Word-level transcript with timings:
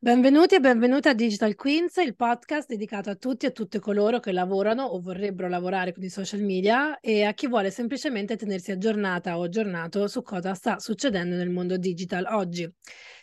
Benvenuti 0.00 0.54
e 0.54 0.60
benvenuti 0.60 1.08
a 1.08 1.12
Digital 1.12 1.54
Queens, 1.54 1.96
il 1.96 2.16
podcast 2.16 2.66
dedicato 2.66 3.10
a 3.10 3.14
tutti 3.14 3.44
e 3.44 3.48
a 3.48 3.52
tutte 3.52 3.78
coloro 3.78 4.20
che 4.20 4.32
lavorano 4.32 4.84
o 4.84 5.00
vorrebbero 5.00 5.48
lavorare 5.48 5.92
con 5.92 6.02
i 6.02 6.08
social 6.08 6.40
media 6.40 6.98
e 7.00 7.24
a 7.24 7.34
chi 7.34 7.46
vuole 7.46 7.70
semplicemente 7.70 8.36
tenersi 8.36 8.70
aggiornata 8.70 9.36
o 9.36 9.42
aggiornato 9.42 10.08
su 10.08 10.22
cosa 10.22 10.54
sta 10.54 10.78
succedendo 10.78 11.36
nel 11.36 11.50
mondo 11.50 11.76
digital 11.76 12.24
oggi. 12.30 12.66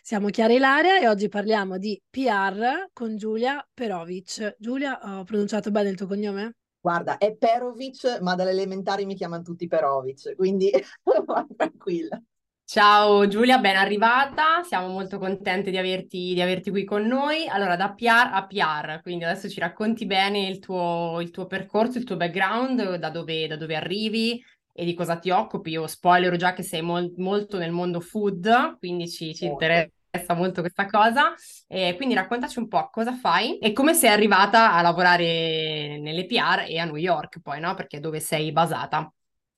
Siamo 0.00 0.28
Chiara 0.28 0.52
Ilaria 0.52 1.00
e 1.00 1.08
oggi 1.08 1.28
parliamo 1.28 1.76
di 1.76 2.00
PR 2.08 2.88
con 2.92 3.16
Giulia 3.16 3.66
Perovic. 3.74 4.54
Giulia, 4.56 5.00
ho 5.02 5.24
pronunciato 5.24 5.72
bene 5.72 5.88
il 5.88 5.96
tuo 5.96 6.06
cognome? 6.06 6.54
Guarda, 6.80 7.18
è 7.18 7.34
Perovic, 7.34 8.20
ma 8.20 8.34
dalle 8.34 8.50
elementari 8.50 9.06
mi 9.06 9.14
chiamano 9.14 9.42
tutti 9.42 9.66
Perovic, 9.66 10.34
quindi 10.36 10.70
tranquilla. 11.56 12.22
Ciao 12.68 13.28
Giulia, 13.28 13.58
ben 13.58 13.76
arrivata, 13.76 14.64
siamo 14.64 14.88
molto 14.88 15.18
contenti 15.18 15.70
di 15.70 15.78
averti, 15.78 16.34
di 16.34 16.40
averti, 16.40 16.70
qui 16.70 16.84
con 16.84 17.06
noi. 17.06 17.46
Allora, 17.46 17.76
da 17.76 17.92
PR 17.92 18.30
a 18.32 18.44
PR, 18.44 19.00
quindi 19.02 19.22
adesso 19.22 19.48
ci 19.48 19.60
racconti 19.60 20.04
bene 20.04 20.48
il 20.48 20.58
tuo, 20.58 21.18
il 21.20 21.30
tuo 21.30 21.46
percorso, 21.46 21.98
il 21.98 22.04
tuo 22.04 22.16
background, 22.16 22.96
da 22.96 23.10
dove, 23.10 23.46
da 23.46 23.56
dove, 23.56 23.76
arrivi 23.76 24.42
e 24.72 24.84
di 24.84 24.94
cosa 24.94 25.16
ti 25.16 25.30
occupi. 25.30 25.70
Io 25.70 25.86
spoilerò 25.86 26.34
già 26.34 26.54
che 26.54 26.64
sei 26.64 26.82
mol, 26.82 27.12
molto 27.18 27.56
nel 27.56 27.70
mondo 27.70 28.00
food, 28.00 28.78
quindi 28.78 29.08
ci, 29.08 29.32
ci 29.32 29.44
interessa 29.44 29.95
molto 30.34 30.60
questa 30.60 30.86
cosa. 30.86 31.34
E 31.66 31.94
quindi 31.96 32.14
raccontaci 32.14 32.58
un 32.58 32.68
po' 32.68 32.88
cosa 32.90 33.14
fai 33.14 33.58
e 33.58 33.72
come 33.72 33.94
sei 33.94 34.10
arrivata 34.10 34.72
a 34.72 34.82
lavorare 34.82 35.98
nelle 35.98 36.26
PR 36.26 36.64
e 36.68 36.78
a 36.78 36.84
New 36.84 36.96
York 36.96 37.40
poi, 37.40 37.60
no? 37.60 37.74
Perché 37.74 38.00
dove 38.00 38.20
sei 38.20 38.52
basata. 38.52 39.12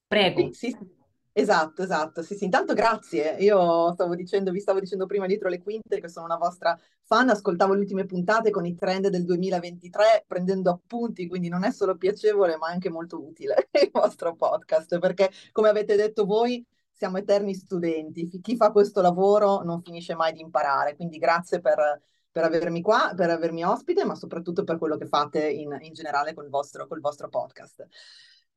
Prego. 0.06 0.52
Sì, 0.52 0.70
sì. 0.70 0.96
Esatto, 1.38 1.84
esatto. 1.84 2.22
Sì, 2.22 2.34
sì, 2.34 2.44
intanto 2.44 2.74
grazie. 2.74 3.36
Io 3.38 3.92
stavo 3.92 4.16
dicendo, 4.16 4.50
vi 4.50 4.58
stavo 4.58 4.80
dicendo 4.80 5.06
prima 5.06 5.26
dietro 5.26 5.48
le 5.48 5.62
quinte 5.62 6.00
che 6.00 6.08
sono 6.08 6.24
una 6.24 6.36
vostra 6.36 6.76
fan, 7.04 7.28
ascoltavo 7.28 7.74
le 7.74 7.80
ultime 7.80 8.06
puntate 8.06 8.50
con 8.50 8.66
i 8.66 8.74
trend 8.74 9.06
del 9.06 9.24
2023 9.24 10.24
prendendo 10.26 10.70
appunti, 10.70 11.28
quindi 11.28 11.48
non 11.48 11.62
è 11.62 11.70
solo 11.70 11.96
piacevole 11.96 12.56
ma 12.56 12.66
anche 12.66 12.90
molto 12.90 13.24
utile 13.24 13.68
il 13.80 13.90
vostro 13.92 14.34
podcast, 14.34 14.98
perché 14.98 15.30
come 15.52 15.68
avete 15.68 15.94
detto 15.94 16.24
voi 16.24 16.64
siamo 16.98 17.18
eterni 17.18 17.54
studenti, 17.54 18.28
chi 18.40 18.56
fa 18.56 18.72
questo 18.72 19.00
lavoro 19.00 19.62
non 19.62 19.82
finisce 19.82 20.16
mai 20.16 20.32
di 20.32 20.40
imparare, 20.40 20.96
quindi 20.96 21.18
grazie 21.18 21.60
per, 21.60 22.02
per 22.30 22.42
avermi 22.42 22.82
qua, 22.82 23.12
per 23.14 23.30
avermi 23.30 23.64
ospite, 23.64 24.04
ma 24.04 24.16
soprattutto 24.16 24.64
per 24.64 24.78
quello 24.78 24.96
che 24.96 25.06
fate 25.06 25.48
in, 25.48 25.78
in 25.80 25.92
generale 25.92 26.34
col 26.34 26.48
vostro, 26.48 26.88
col 26.88 27.00
vostro 27.00 27.28
podcast. 27.28 27.86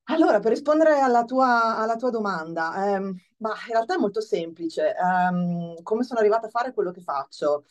Allora, 0.05 0.39
per 0.39 0.51
rispondere 0.51 0.99
alla 0.99 1.23
tua, 1.23 1.77
alla 1.77 1.95
tua 1.95 2.09
domanda, 2.09 2.95
ehm, 2.95 3.15
ma 3.37 3.51
in 3.67 3.73
realtà 3.73 3.93
è 3.93 3.97
molto 3.99 4.21
semplice. 4.21 4.95
Ehm, 4.95 5.81
come 5.83 6.03
sono 6.03 6.19
arrivata 6.19 6.47
a 6.47 6.49
fare 6.49 6.73
quello 6.73 6.91
che 6.91 7.01
faccio? 7.01 7.65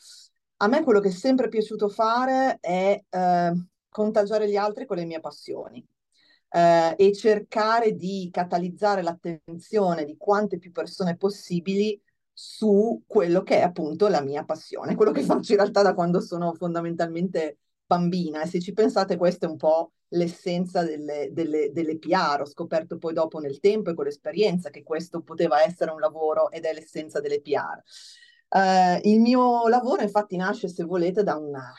A 0.57 0.67
me 0.67 0.83
quello 0.83 1.01
che 1.01 1.09
è 1.09 1.11
sempre 1.11 1.49
piaciuto 1.49 1.89
fare 1.89 2.59
è 2.61 3.03
eh, 3.09 3.67
contagiare 3.89 4.49
gli 4.49 4.55
altri 4.55 4.85
con 4.85 4.95
le 4.97 5.05
mie 5.05 5.19
passioni 5.19 5.85
eh, 6.51 6.95
e 6.97 7.13
cercare 7.13 7.95
di 7.95 8.29
catalizzare 8.31 9.01
l'attenzione 9.01 10.03
di 10.03 10.17
quante 10.17 10.57
più 10.57 10.71
persone 10.71 11.15
possibili 11.15 11.99
su 12.33 13.03
quello 13.07 13.41
che 13.43 13.59
è 13.59 13.61
appunto 13.61 14.07
la 14.07 14.21
mia 14.21 14.43
passione, 14.43 14.95
quello 14.95 15.11
che 15.11 15.23
faccio 15.23 15.53
in 15.53 15.59
realtà 15.59 15.81
da 15.81 15.93
quando 15.93 16.19
sono 16.19 16.53
fondamentalmente 16.53 17.59
bambina. 17.85 18.41
E 18.41 18.47
se 18.47 18.59
ci 18.59 18.73
pensate, 18.73 19.17
questo 19.17 19.45
è 19.45 19.49
un 19.49 19.57
po' 19.57 19.93
l'essenza 20.09 20.83
delle, 20.83 21.29
delle, 21.31 21.71
delle 21.71 21.97
PR. 21.97 22.41
Ho 22.41 22.45
scoperto 22.45 22.97
poi 22.97 23.13
dopo 23.13 23.39
nel 23.39 23.59
tempo 23.59 23.89
e 23.89 23.93
con 23.93 24.05
l'esperienza 24.05 24.69
che 24.69 24.83
questo 24.83 25.21
poteva 25.21 25.63
essere 25.63 25.91
un 25.91 25.99
lavoro 25.99 26.51
ed 26.51 26.65
è 26.65 26.73
l'essenza 26.73 27.19
delle 27.19 27.41
PR. 27.41 27.81
Uh, 28.49 28.57
eh, 28.57 29.01
il 29.05 29.21
mio 29.21 29.67
lavoro 29.67 30.01
infatti 30.01 30.35
nasce, 30.35 30.67
se 30.67 30.83
volete, 30.83 31.23
da 31.23 31.37
una, 31.37 31.71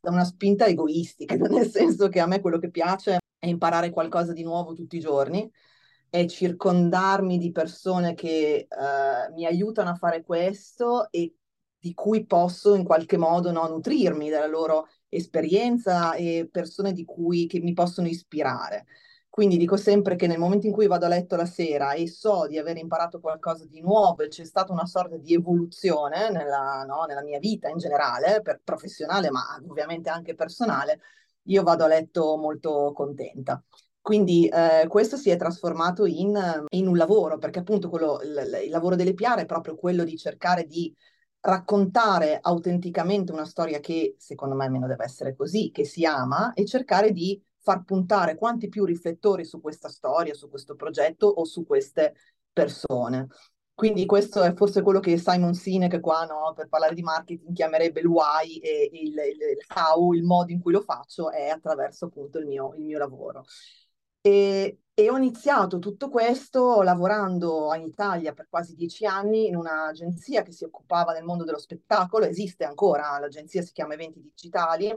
da 0.00 0.10
una 0.10 0.24
spinta 0.24 0.66
egoistica, 0.66 1.34
nel 1.48 1.68
senso 1.68 2.08
che 2.08 2.20
a 2.20 2.26
me 2.26 2.40
quello 2.40 2.58
che 2.58 2.70
piace 2.70 3.18
è 3.42 3.48
imparare 3.48 3.90
qualcosa 3.90 4.32
di 4.32 4.44
nuovo 4.44 4.72
tutti 4.72 4.96
i 4.96 5.00
giorni, 5.00 5.50
è 6.08 6.26
circondarmi 6.26 7.38
di 7.38 7.50
persone 7.50 8.14
che 8.14 8.68
uh, 8.70 9.34
mi 9.34 9.46
aiutano 9.46 9.90
a 9.90 9.96
fare 9.96 10.22
questo 10.22 11.10
e 11.10 11.34
di 11.76 11.92
cui 11.92 12.24
posso 12.24 12.76
in 12.76 12.84
qualche 12.84 13.16
modo 13.16 13.50
no, 13.50 13.66
nutrirmi 13.66 14.28
della 14.28 14.46
loro 14.46 14.86
esperienza 15.08 16.14
e 16.14 16.48
persone 16.52 16.92
di 16.92 17.04
cui, 17.04 17.48
che 17.48 17.58
mi 17.58 17.72
possono 17.72 18.06
ispirare. 18.06 18.86
Quindi 19.28 19.56
dico 19.56 19.76
sempre 19.76 20.14
che 20.14 20.28
nel 20.28 20.38
momento 20.38 20.68
in 20.68 20.72
cui 20.72 20.86
vado 20.86 21.06
a 21.06 21.08
letto 21.08 21.34
la 21.34 21.46
sera 21.46 21.94
e 21.94 22.06
so 22.06 22.46
di 22.46 22.58
aver 22.58 22.76
imparato 22.76 23.18
qualcosa 23.18 23.66
di 23.66 23.80
nuovo 23.80 24.22
e 24.22 24.28
c'è 24.28 24.44
stata 24.44 24.72
una 24.72 24.86
sorta 24.86 25.16
di 25.16 25.34
evoluzione 25.34 26.30
nella, 26.30 26.84
no, 26.86 27.06
nella 27.08 27.24
mia 27.24 27.40
vita 27.40 27.68
in 27.68 27.78
generale, 27.78 28.40
per 28.40 28.60
professionale 28.62 29.30
ma 29.30 29.60
ovviamente 29.68 30.10
anche 30.10 30.36
personale, 30.36 31.00
io 31.44 31.62
vado 31.62 31.84
a 31.84 31.88
letto 31.88 32.36
molto 32.36 32.92
contenta. 32.94 33.62
Quindi 34.00 34.48
eh, 34.48 34.86
questo 34.88 35.16
si 35.16 35.30
è 35.30 35.36
trasformato 35.36 36.06
in, 36.06 36.36
in, 36.70 36.88
un 36.88 36.96
lavoro, 36.96 37.38
perché 37.38 37.60
appunto 37.60 37.88
quello, 37.88 38.20
il, 38.22 38.62
il 38.64 38.70
lavoro 38.70 38.96
delle 38.96 39.14
PR 39.14 39.36
è 39.36 39.46
proprio 39.46 39.76
quello 39.76 40.02
di 40.02 40.16
cercare 40.16 40.66
di 40.66 40.92
raccontare 41.40 42.38
autenticamente 42.40 43.32
una 43.32 43.44
storia 43.44 43.80
che 43.80 44.14
secondo 44.18 44.54
me 44.54 44.64
almeno 44.64 44.86
deve 44.86 45.04
essere 45.04 45.34
così, 45.36 45.70
che 45.70 45.84
si 45.84 46.04
ama 46.04 46.52
e 46.52 46.64
cercare 46.64 47.12
di 47.12 47.40
far 47.58 47.84
puntare 47.84 48.36
quanti 48.36 48.68
più 48.68 48.84
riflettori 48.84 49.44
su 49.44 49.60
questa 49.60 49.88
storia, 49.88 50.34
su 50.34 50.48
questo 50.48 50.74
progetto 50.74 51.26
o 51.26 51.44
su 51.44 51.64
queste 51.64 52.14
persone. 52.52 53.28
Quindi 53.82 54.06
questo 54.06 54.44
è 54.44 54.54
forse 54.54 54.80
quello 54.80 55.00
che 55.00 55.18
Simon 55.18 55.54
Sinek 55.54 55.98
qua 55.98 56.24
no, 56.24 56.52
per 56.54 56.68
parlare 56.68 56.94
di 56.94 57.02
marketing 57.02 57.52
chiamerebbe 57.52 57.98
il 57.98 58.06
why 58.06 58.58
e 58.58 58.88
il, 58.92 59.08
il, 59.08 59.14
il, 59.16 59.58
how, 59.74 60.12
il 60.12 60.22
modo 60.22 60.52
in 60.52 60.60
cui 60.60 60.70
lo 60.72 60.82
faccio 60.82 61.32
è 61.32 61.48
attraverso 61.48 62.04
appunto 62.04 62.38
il 62.38 62.46
mio, 62.46 62.74
il 62.76 62.84
mio 62.84 62.98
lavoro. 62.98 63.44
E, 64.20 64.82
e, 64.94 65.10
ho 65.10 65.16
iniziato 65.16 65.80
tutto 65.80 66.10
questo 66.10 66.80
lavorando 66.82 67.74
in 67.74 67.82
Italia 67.82 68.32
per 68.32 68.46
quasi 68.48 68.76
dieci 68.76 69.04
anni 69.04 69.48
in 69.48 69.56
un'agenzia 69.56 70.42
che 70.42 70.52
si 70.52 70.62
occupava 70.62 71.12
del 71.12 71.24
mondo 71.24 71.42
dello 71.42 71.58
spettacolo, 71.58 72.24
esiste 72.24 72.62
ancora, 72.62 73.18
l'agenzia 73.18 73.62
si 73.62 73.72
chiama 73.72 73.94
Eventi 73.94 74.20
Digitali, 74.20 74.96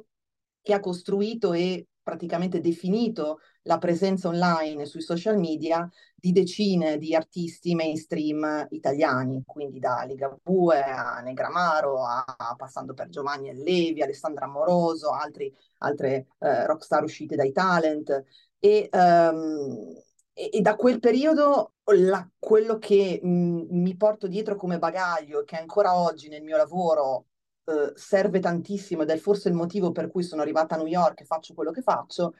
che 0.61 0.73
ha 0.75 0.79
costruito 0.79 1.53
e 1.53 1.87
praticamente 2.05 2.61
definito 2.61 3.39
la 3.63 3.79
presenza 3.79 4.27
online 4.27 4.85
sui 4.85 5.01
social 5.01 5.39
media 5.39 5.89
di 6.13 6.31
decine 6.31 6.99
di 6.99 7.15
artisti 7.15 7.73
mainstream 7.73 8.67
italiani, 8.69 9.41
quindi 9.43 9.79
da 9.79 10.03
Ligabue 10.03 10.83
a 10.83 11.19
Negramaro, 11.21 12.05
a, 12.05 12.23
passando 12.55 12.93
per 12.93 13.09
Giovanni 13.09 13.49
Allevi, 13.49 14.03
Alessandra 14.03 14.45
Amoroso, 14.45 15.09
altri, 15.09 15.51
altre 15.79 16.27
eh, 16.37 16.67
rockstar 16.67 17.03
uscite 17.03 17.35
dai 17.35 17.51
talent, 17.51 18.23
e, 18.59 18.87
um, 18.91 19.95
e, 20.31 20.49
e 20.53 20.61
da 20.61 20.75
quel 20.75 20.99
periodo 20.99 21.73
la, 21.85 22.27
quello 22.37 22.77
che 22.77 23.19
m, 23.23 23.65
mi 23.69 23.95
porto 23.97 24.27
dietro 24.27 24.55
come 24.55 24.77
bagaglio, 24.77 25.43
che 25.43 25.57
ancora 25.57 25.97
oggi 25.97 26.29
nel 26.29 26.43
mio 26.43 26.57
lavoro 26.57 27.25
uh, 27.65 27.91
serve 27.95 28.39
tantissimo 28.39 29.03
ed 29.03 29.09
è 29.09 29.17
forse 29.17 29.49
il 29.49 29.55
motivo 29.55 29.91
per 29.91 30.09
cui 30.09 30.23
sono 30.23 30.41
arrivata 30.41 30.75
a 30.75 30.77
New 30.77 30.87
York 30.87 31.21
e 31.21 31.25
faccio 31.25 31.53
quello 31.53 31.71
che 31.71 31.81
faccio, 31.81 32.33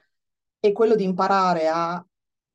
è 0.60 0.72
quello 0.72 0.96
di 0.96 1.04
imparare 1.04 1.68
a 1.68 2.06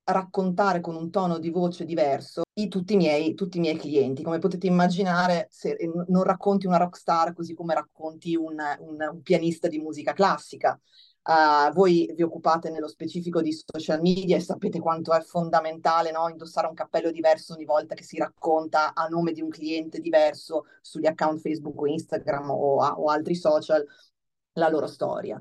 raccontare 0.05 0.81
con 0.81 0.97
un 0.97 1.11
tono 1.11 1.39
di 1.39 1.51
voce 1.51 1.85
diverso 1.85 2.43
i, 2.55 2.69
tutti, 2.69 2.95
i 2.95 2.97
miei, 2.97 3.35
tutti, 3.35 3.59
i 3.59 3.61
miei, 3.61 3.77
clienti. 3.77 4.23
Come 4.23 4.39
potete 4.39 4.67
immaginare, 4.67 5.47
se 5.51 5.77
non 6.09 6.23
racconti 6.23 6.67
una 6.67 6.77
rockstar 6.77 7.33
così 7.33 7.55
come 7.55 7.75
racconti 7.75 8.35
un, 8.35 8.57
un, 8.81 9.09
un 9.13 9.23
pianista 9.23 9.69
di 9.69 9.79
musica 9.79 10.13
classica. 10.13 10.79
Uh, 11.23 11.71
voi 11.75 12.11
vi 12.15 12.23
occupate 12.23 12.71
nello 12.71 12.89
specifico 12.89 13.43
di 13.43 13.53
social 13.53 14.01
media 14.01 14.37
e 14.37 14.41
sapete 14.41 14.81
quanto 14.81 15.13
è 15.13 15.21
fondamentale 15.21 16.11
no? 16.11 16.29
indossare 16.31 16.67
un 16.67 16.75
cappello 16.75 17.11
diverso 17.11 17.53
ogni 17.53 17.67
volta 17.67 17.95
che 17.95 18.03
si 18.03 18.17
racconta 18.17 18.95
a 18.95 19.07
nome 19.07 19.33
di 19.33 19.43
un 19.43 19.51
cliente 19.51 20.01
diverso 20.01 20.65
sugli 20.81 21.07
account 21.07 21.41
Facebook 21.41 21.79
o 21.79 21.87
Instagram 21.87 22.51
o, 22.51 22.83
o 22.83 23.11
altri 23.11 23.35
social 23.35 23.85
la 24.55 24.69
loro 24.69 24.87
storia. 24.87 25.41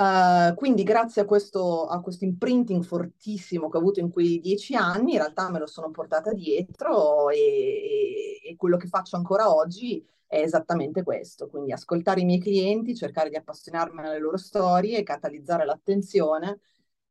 Uh, 0.00 0.54
quindi 0.54 0.84
grazie 0.84 1.22
a 1.22 1.24
questo, 1.24 1.86
a 1.86 2.00
questo 2.00 2.24
imprinting 2.24 2.84
fortissimo 2.84 3.68
che 3.68 3.76
ho 3.78 3.80
avuto 3.80 3.98
in 3.98 4.10
quei 4.10 4.38
dieci 4.38 4.76
anni, 4.76 5.14
in 5.14 5.18
realtà 5.18 5.50
me 5.50 5.58
lo 5.58 5.66
sono 5.66 5.90
portata 5.90 6.32
dietro 6.32 7.30
e, 7.30 8.38
e, 8.44 8.54
quello 8.56 8.76
che 8.76 8.86
faccio 8.86 9.16
ancora 9.16 9.52
oggi 9.52 10.00
è 10.28 10.38
esattamente 10.40 11.02
questo, 11.02 11.48
quindi 11.48 11.72
ascoltare 11.72 12.20
i 12.20 12.24
miei 12.24 12.38
clienti, 12.38 12.94
cercare 12.94 13.28
di 13.28 13.34
appassionarmi 13.34 13.98
alle 14.00 14.20
loro 14.20 14.36
storie, 14.36 15.02
catalizzare 15.02 15.64
l'attenzione 15.64 16.60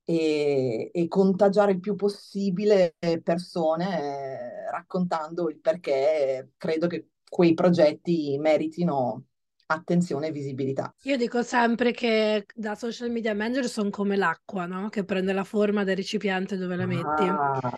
e, 0.06 0.90
e 0.94 1.08
contagiare 1.10 1.74
il 1.74 1.82
più 1.82 1.96
possibile 1.96 2.96
persone 3.22 4.68
eh, 4.68 4.72
raccontando 4.72 5.50
il 5.50 5.60
perché 5.60 6.54
credo 6.56 6.88
che 6.88 7.10
quei 7.30 7.54
progetti 7.54 8.38
meritino 8.40 9.26
attenzione 9.68 10.28
e 10.28 10.32
visibilità. 10.32 10.94
Io 11.04 11.16
dico 11.16 11.42
sempre 11.44 11.92
che 11.92 12.46
da 12.54 12.76
social 12.76 13.10
media 13.10 13.34
manager 13.34 13.68
sono 13.68 13.90
come 13.90 14.16
l'acqua, 14.18 14.66
no? 14.66 14.90
Che 14.90 15.06
prende 15.06 15.32
la 15.32 15.44
forma 15.46 15.84
del 15.84 15.96
recipiente 15.96 16.58
dove 16.58 16.76
la 16.76 16.86
metti. 16.86 17.26
Ah, 17.26 17.72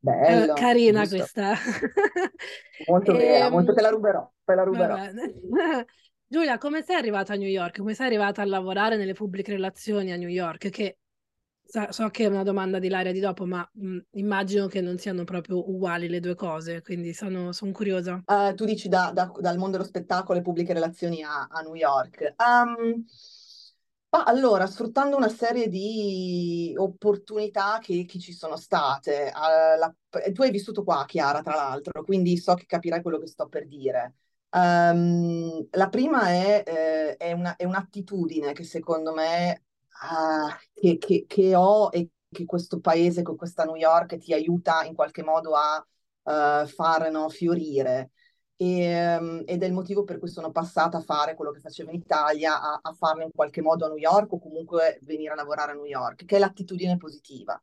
bello, 0.00 0.46
Eh, 0.52 0.52
carina 0.54 1.00
giusto. 1.00 1.08
questa. 1.08 1.54
Molto 2.86 3.14
vera, 3.14 3.48
molto 3.50 3.72
Ehm, 3.72 3.74
te 3.74 3.80
la 3.82 3.90
ruberò, 3.90 4.32
te 4.44 4.54
la 4.54 4.62
ruberò. 4.64 4.96
Giulia, 6.26 6.58
come 6.58 6.82
sei 6.82 6.96
arrivata 6.96 7.32
a 7.34 7.36
New 7.36 7.48
York? 7.48 7.78
Come 7.78 7.94
sei 7.94 8.06
arrivata 8.06 8.42
a 8.42 8.44
lavorare 8.46 8.96
nelle 8.96 9.14
pubbliche 9.14 9.52
relazioni 9.52 10.12
a 10.12 10.16
New 10.16 10.28
York? 10.28 10.68
Che 10.70 10.98
so 11.90 12.08
che 12.10 12.24
è 12.24 12.26
una 12.26 12.42
domanda 12.42 12.78
di 12.78 12.88
Laria 12.88 13.12
di 13.12 13.20
dopo, 13.20 13.46
ma 13.46 13.68
mh, 13.72 13.98
immagino 14.12 14.66
che 14.66 14.80
non 14.80 14.98
siano 14.98 15.24
proprio 15.24 15.68
uguali 15.70 16.08
le 16.08 16.20
due 16.20 16.34
cose, 16.34 16.82
quindi 16.82 17.12
sono, 17.14 17.52
sono 17.52 17.72
curiosa. 17.72 18.22
Eh, 18.26 18.54
tu 18.54 18.64
dici 18.64 18.88
da- 18.88 19.10
da- 19.12 19.32
dal 19.40 19.56
mondo 19.58 19.76
dello 19.76 19.88
spettacolo 19.88 20.38
e 20.38 20.42
pubbliche 20.42 20.72
relazioni 20.72 21.22
a, 21.22 21.46
a 21.50 21.60
New 21.62 21.74
York. 21.74 22.34
Ehm, 22.36 23.04
ma 24.12 24.24
allora, 24.24 24.66
sfruttando 24.66 25.16
una 25.16 25.28
serie 25.28 25.68
di 25.68 26.74
opportunità 26.76 27.78
che, 27.80 28.04
che 28.06 28.18
ci 28.18 28.32
sono 28.32 28.56
state, 28.56 29.26
eh, 29.28 29.32
la- 29.78 29.94
tu 30.32 30.42
hai 30.42 30.50
vissuto 30.50 30.82
qua, 30.82 31.04
Chiara, 31.06 31.42
tra 31.42 31.54
l'altro, 31.54 32.02
quindi 32.04 32.36
so 32.36 32.54
che 32.54 32.66
capirai 32.66 33.02
quello 33.02 33.18
che 33.18 33.28
sto 33.28 33.46
per 33.48 33.66
dire. 33.68 34.14
Ehm, 34.50 35.68
la 35.72 35.88
prima 35.88 36.28
è, 36.28 36.62
eh, 36.66 37.16
è 37.16 37.32
una- 37.32 37.54
è 37.56 37.64
un'attitudine 37.64 38.52
che 38.52 38.64
secondo 38.64 39.12
me 39.14 39.62
ah, 40.02 40.58
che, 40.74 40.98
che- 40.98 41.24
che 41.26 41.54
ho 41.54 41.88
e 41.92 42.08
che 42.32 42.44
questo 42.44 42.80
paese, 42.80 43.22
con 43.22 43.36
questa 43.36 43.64
New 43.64 43.74
York, 43.76 44.16
ti 44.18 44.32
aiuta 44.32 44.84
in 44.84 44.94
qualche 44.94 45.22
modo 45.22 45.54
a 45.54 45.84
eh, 46.24 46.66
far 46.66 47.10
no, 47.10 47.28
fiorire. 47.28 48.10
E, 48.56 48.82
ehm, 48.82 49.42
ed 49.46 49.62
è 49.62 49.66
il 49.66 49.72
motivo 49.72 50.04
per 50.04 50.18
cui 50.18 50.28
sono 50.28 50.50
passata 50.50 50.98
a 50.98 51.00
fare 51.00 51.34
quello 51.34 51.50
che 51.50 51.60
facevo 51.60 51.90
in 51.90 51.96
Italia, 51.96 52.60
a, 52.60 52.78
a 52.82 52.92
farlo 52.92 53.24
in 53.24 53.30
qualche 53.34 53.62
modo 53.62 53.86
a 53.86 53.88
New 53.88 53.96
York 53.96 54.32
o 54.32 54.38
comunque 54.38 54.98
venire 55.02 55.32
a 55.32 55.36
lavorare 55.36 55.72
a 55.72 55.74
New 55.74 55.86
York, 55.86 56.24
che 56.26 56.36
è 56.36 56.38
l'attitudine 56.38 56.96
positiva. 56.96 57.60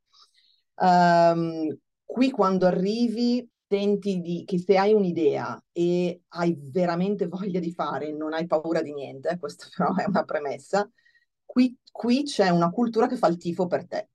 Ehm, 0.81 1.77
qui 2.05 2.31
quando 2.31 2.65
arrivi, 2.65 3.47
senti 3.67 4.21
di, 4.21 4.43
che 4.45 4.59
se 4.59 4.77
hai 4.77 4.93
un'idea 4.93 5.61
e 5.71 6.21
hai 6.29 6.57
veramente 6.71 7.27
voglia 7.27 7.59
di 7.59 7.71
fare, 7.73 8.11
non 8.13 8.33
hai 8.33 8.45
paura 8.47 8.81
di 8.81 8.93
niente, 8.93 9.37
questa 9.39 9.67
però 9.75 9.93
è 9.95 10.05
una 10.05 10.23
premessa, 10.23 10.89
qui, 11.47 11.75
qui 11.91 12.23
c'è 12.23 12.49
una 12.49 12.69
cultura 12.69 13.07
che 13.07 13.17
fa 13.17 13.27
il 13.27 13.37
tifo 13.37 13.65
per 13.65 13.87
te. 13.87 14.09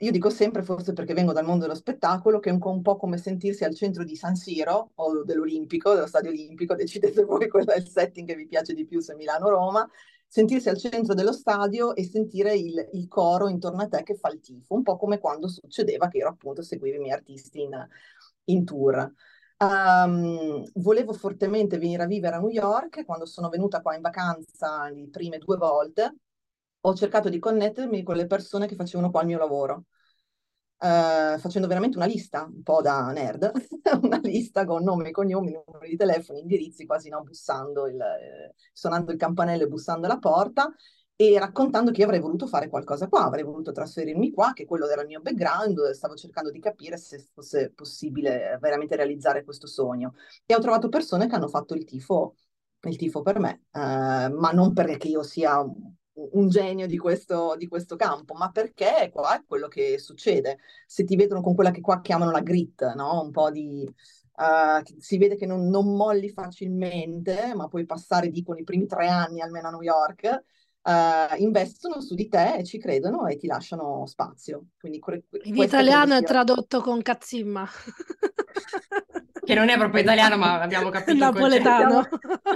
Io 0.00 0.10
dico 0.10 0.28
sempre, 0.28 0.62
forse 0.62 0.92
perché 0.92 1.14
vengo 1.14 1.32
dal 1.32 1.46
mondo 1.46 1.62
dello 1.62 1.74
spettacolo, 1.74 2.38
che 2.38 2.50
è 2.50 2.52
un, 2.52 2.58
po' 2.58 2.70
un 2.70 2.82
po' 2.82 2.96
come 2.96 3.16
sentirsi 3.16 3.64
al 3.64 3.74
centro 3.74 4.04
di 4.04 4.14
San 4.14 4.36
Siro 4.36 4.90
o 4.96 5.24
dell'Olimpico, 5.24 5.94
dello 5.94 6.06
Stadio 6.06 6.28
Olimpico, 6.28 6.74
decidete 6.76 7.24
voi 7.24 7.48
qual 7.48 7.64
è 7.64 7.78
il 7.78 7.88
setting 7.88 8.28
che 8.28 8.34
vi 8.34 8.46
piace 8.46 8.74
di 8.74 8.84
più, 8.84 9.00
se 9.00 9.14
Milano 9.14 9.46
o 9.46 9.50
Roma, 9.50 9.88
sentirsi 10.26 10.68
al 10.68 10.76
centro 10.76 11.14
dello 11.14 11.32
stadio 11.32 11.94
e 11.94 12.04
sentire 12.04 12.54
il, 12.54 12.90
il 12.92 13.08
coro 13.08 13.48
intorno 13.48 13.82
a 13.82 13.88
te 13.88 14.02
che 14.02 14.16
fa 14.16 14.28
il 14.30 14.40
tifo, 14.40 14.74
un 14.74 14.82
po' 14.82 14.96
come 14.96 15.18
quando 15.18 15.48
succedeva 15.48 16.08
che 16.08 16.18
ero 16.18 16.28
appunto 16.28 16.60
seguivo 16.60 16.96
i 16.96 17.00
miei 17.00 17.12
artisti 17.12 17.62
in, 17.62 17.88
in 18.44 18.64
tour. 18.66 19.12
Um, 19.58 20.62
volevo 20.74 21.14
fortemente 21.14 21.78
venire 21.78 22.02
a 22.02 22.06
vivere 22.06 22.36
a 22.36 22.38
New 22.40 22.50
York, 22.50 23.06
quando 23.06 23.24
sono 23.24 23.48
venuta 23.48 23.80
qua 23.80 23.94
in 23.94 24.02
vacanza 24.02 24.90
le 24.90 25.08
prime 25.08 25.38
due 25.38 25.56
volte, 25.56 26.16
ho 26.88 26.94
cercato 26.94 27.28
di 27.28 27.38
connettermi 27.40 28.02
con 28.04 28.16
le 28.16 28.26
persone 28.26 28.66
che 28.66 28.76
facevano 28.76 29.10
qua 29.10 29.22
il 29.22 29.26
mio 29.26 29.38
lavoro. 29.38 29.84
Uh, 30.78 31.38
facendo 31.38 31.66
veramente 31.66 31.96
una 31.96 32.06
lista, 32.06 32.44
un 32.44 32.62
po' 32.62 32.82
da 32.82 33.10
nerd, 33.10 33.50
una 34.02 34.20
lista 34.22 34.66
con 34.66 34.82
nome 34.84 35.08
e 35.08 35.10
cognomi, 35.10 35.50
numeri 35.50 35.90
di 35.90 35.96
telefono, 35.96 36.38
indirizzi, 36.38 36.84
quasi 36.84 37.08
non 37.08 37.24
bussando, 37.24 37.86
il, 37.86 37.98
eh, 37.98 38.54
suonando 38.72 39.10
il 39.10 39.18
campanello 39.18 39.64
e 39.64 39.68
bussando 39.68 40.06
alla 40.06 40.18
porta 40.18 40.70
e 41.16 41.38
raccontando 41.38 41.90
che 41.92 42.04
avrei 42.04 42.20
voluto 42.20 42.46
fare 42.46 42.68
qualcosa 42.68 43.08
qua, 43.08 43.24
avrei 43.24 43.42
voluto 43.42 43.72
trasferirmi 43.72 44.30
qua, 44.30 44.52
che 44.52 44.66
quello 44.66 44.86
era 44.86 45.00
il 45.00 45.06
mio 45.08 45.22
background, 45.22 45.90
stavo 45.92 46.14
cercando 46.14 46.50
di 46.50 46.60
capire 46.60 46.98
se 46.98 47.18
fosse 47.32 47.72
possibile 47.72 48.58
veramente 48.60 48.96
realizzare 48.96 49.44
questo 49.44 49.66
sogno. 49.66 50.14
E 50.44 50.54
ho 50.54 50.60
trovato 50.60 50.90
persone 50.90 51.26
che 51.26 51.34
hanno 51.34 51.48
fatto 51.48 51.74
il 51.74 51.84
tifo, 51.84 52.34
il 52.82 52.96
tifo 52.96 53.22
per 53.22 53.38
me, 53.38 53.62
uh, 53.72 53.78
ma 54.38 54.50
non 54.52 54.74
perché 54.74 55.08
io 55.08 55.22
sia 55.22 55.64
un 56.16 56.48
genio 56.48 56.86
di 56.86 56.96
questo, 56.96 57.54
di 57.56 57.66
questo 57.66 57.96
campo, 57.96 58.34
ma 58.34 58.50
perché 58.50 59.10
qua 59.12 59.36
è 59.36 59.44
quello 59.46 59.68
che 59.68 59.98
succede. 59.98 60.58
Se 60.86 61.04
ti 61.04 61.16
vedono 61.16 61.40
con 61.40 61.54
quella 61.54 61.70
che 61.70 61.80
qua 61.80 62.00
chiamano 62.00 62.30
la 62.30 62.40
grit, 62.40 62.94
no? 62.94 63.22
Un 63.22 63.30
po' 63.30 63.50
di... 63.50 63.92
Uh, 64.38 64.82
si 64.98 65.16
vede 65.16 65.34
che 65.36 65.46
non, 65.46 65.68
non, 65.68 65.96
molli 65.96 66.28
facilmente, 66.28 67.54
ma 67.54 67.68
puoi 67.68 67.86
passare, 67.86 68.28
dicono, 68.28 68.58
i 68.58 68.64
primi 68.64 68.86
tre 68.86 69.08
anni 69.08 69.40
almeno 69.40 69.68
a 69.68 69.70
New 69.70 69.80
York, 69.80 70.44
uh, 70.86 71.34
investono 71.42 72.00
su 72.00 72.14
di 72.14 72.28
te 72.28 72.56
e 72.58 72.64
ci 72.64 72.78
credono 72.78 73.26
e 73.26 73.36
ti 73.36 73.46
lasciano 73.46 74.06
spazio. 74.06 74.66
Quindi, 74.78 75.00
In 75.42 75.56
italiano 75.56 76.14
è 76.14 76.22
tradotto 76.22 76.80
con 76.80 77.02
cazzimma. 77.02 77.68
che 79.44 79.54
non 79.54 79.68
è 79.68 79.76
proprio 79.76 80.02
italiano, 80.02 80.36
ma 80.36 80.60
abbiamo 80.60 80.90
capito. 80.90 81.18
Napoletano. 81.18 82.08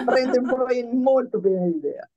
Prende 0.05 0.39
un 0.39 0.47
po' 0.47 0.67
molto 0.93 1.41
bene 1.41 1.69
l'idea. 1.69 2.09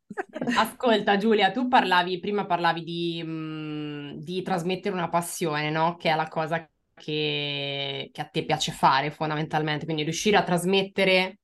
Ascolta 0.57 1.17
Giulia, 1.17 1.51
tu 1.51 1.67
parlavi, 1.67 2.19
prima 2.19 2.45
parlavi 2.45 2.83
di, 2.83 3.23
mh, 3.23 4.19
di 4.19 4.41
trasmettere 4.43 4.93
una 4.95 5.09
passione, 5.09 5.71
no? 5.71 5.95
Che 5.95 6.09
è 6.09 6.15
la 6.15 6.27
cosa 6.27 6.67
che, 6.93 8.09
che, 8.11 8.21
a 8.21 8.25
te 8.25 8.45
piace 8.45 8.71
fare 8.71 9.09
fondamentalmente, 9.09 9.85
quindi 9.85 10.03
riuscire 10.03 10.37
a 10.37 10.43
trasmettere 10.43 11.39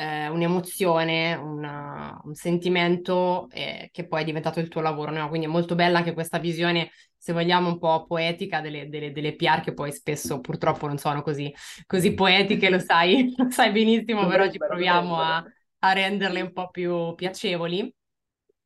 eh, 0.00 0.28
un'emozione, 0.28 1.34
una, 1.34 2.18
un 2.24 2.34
sentimento 2.34 3.48
eh, 3.50 3.90
che 3.92 4.06
poi 4.06 4.22
è 4.22 4.24
diventato 4.24 4.58
il 4.58 4.68
tuo 4.68 4.80
lavoro, 4.80 5.10
no? 5.10 5.28
Quindi 5.28 5.46
è 5.46 5.50
molto 5.50 5.74
bella 5.74 5.98
anche 5.98 6.14
questa 6.14 6.38
visione, 6.38 6.90
se 7.18 7.34
vogliamo, 7.34 7.68
un 7.68 7.78
po' 7.78 8.06
poetica 8.06 8.62
delle, 8.62 8.88
delle, 8.88 9.12
delle 9.12 9.36
PR 9.36 9.60
che 9.60 9.74
poi 9.74 9.92
spesso 9.92 10.40
purtroppo 10.40 10.86
non 10.86 10.96
sono 10.96 11.20
così, 11.20 11.52
così 11.86 12.14
poetiche, 12.14 12.70
lo 12.70 12.78
sai, 12.78 13.30
lo 13.36 13.50
sai 13.50 13.72
benissimo, 13.72 14.26
però 14.26 14.50
ci 14.50 14.56
proviamo 14.56 15.20
a, 15.20 15.44
a 15.80 15.92
renderle 15.92 16.40
un 16.40 16.52
po' 16.52 16.70
più 16.70 17.14
piacevoli. 17.14 17.94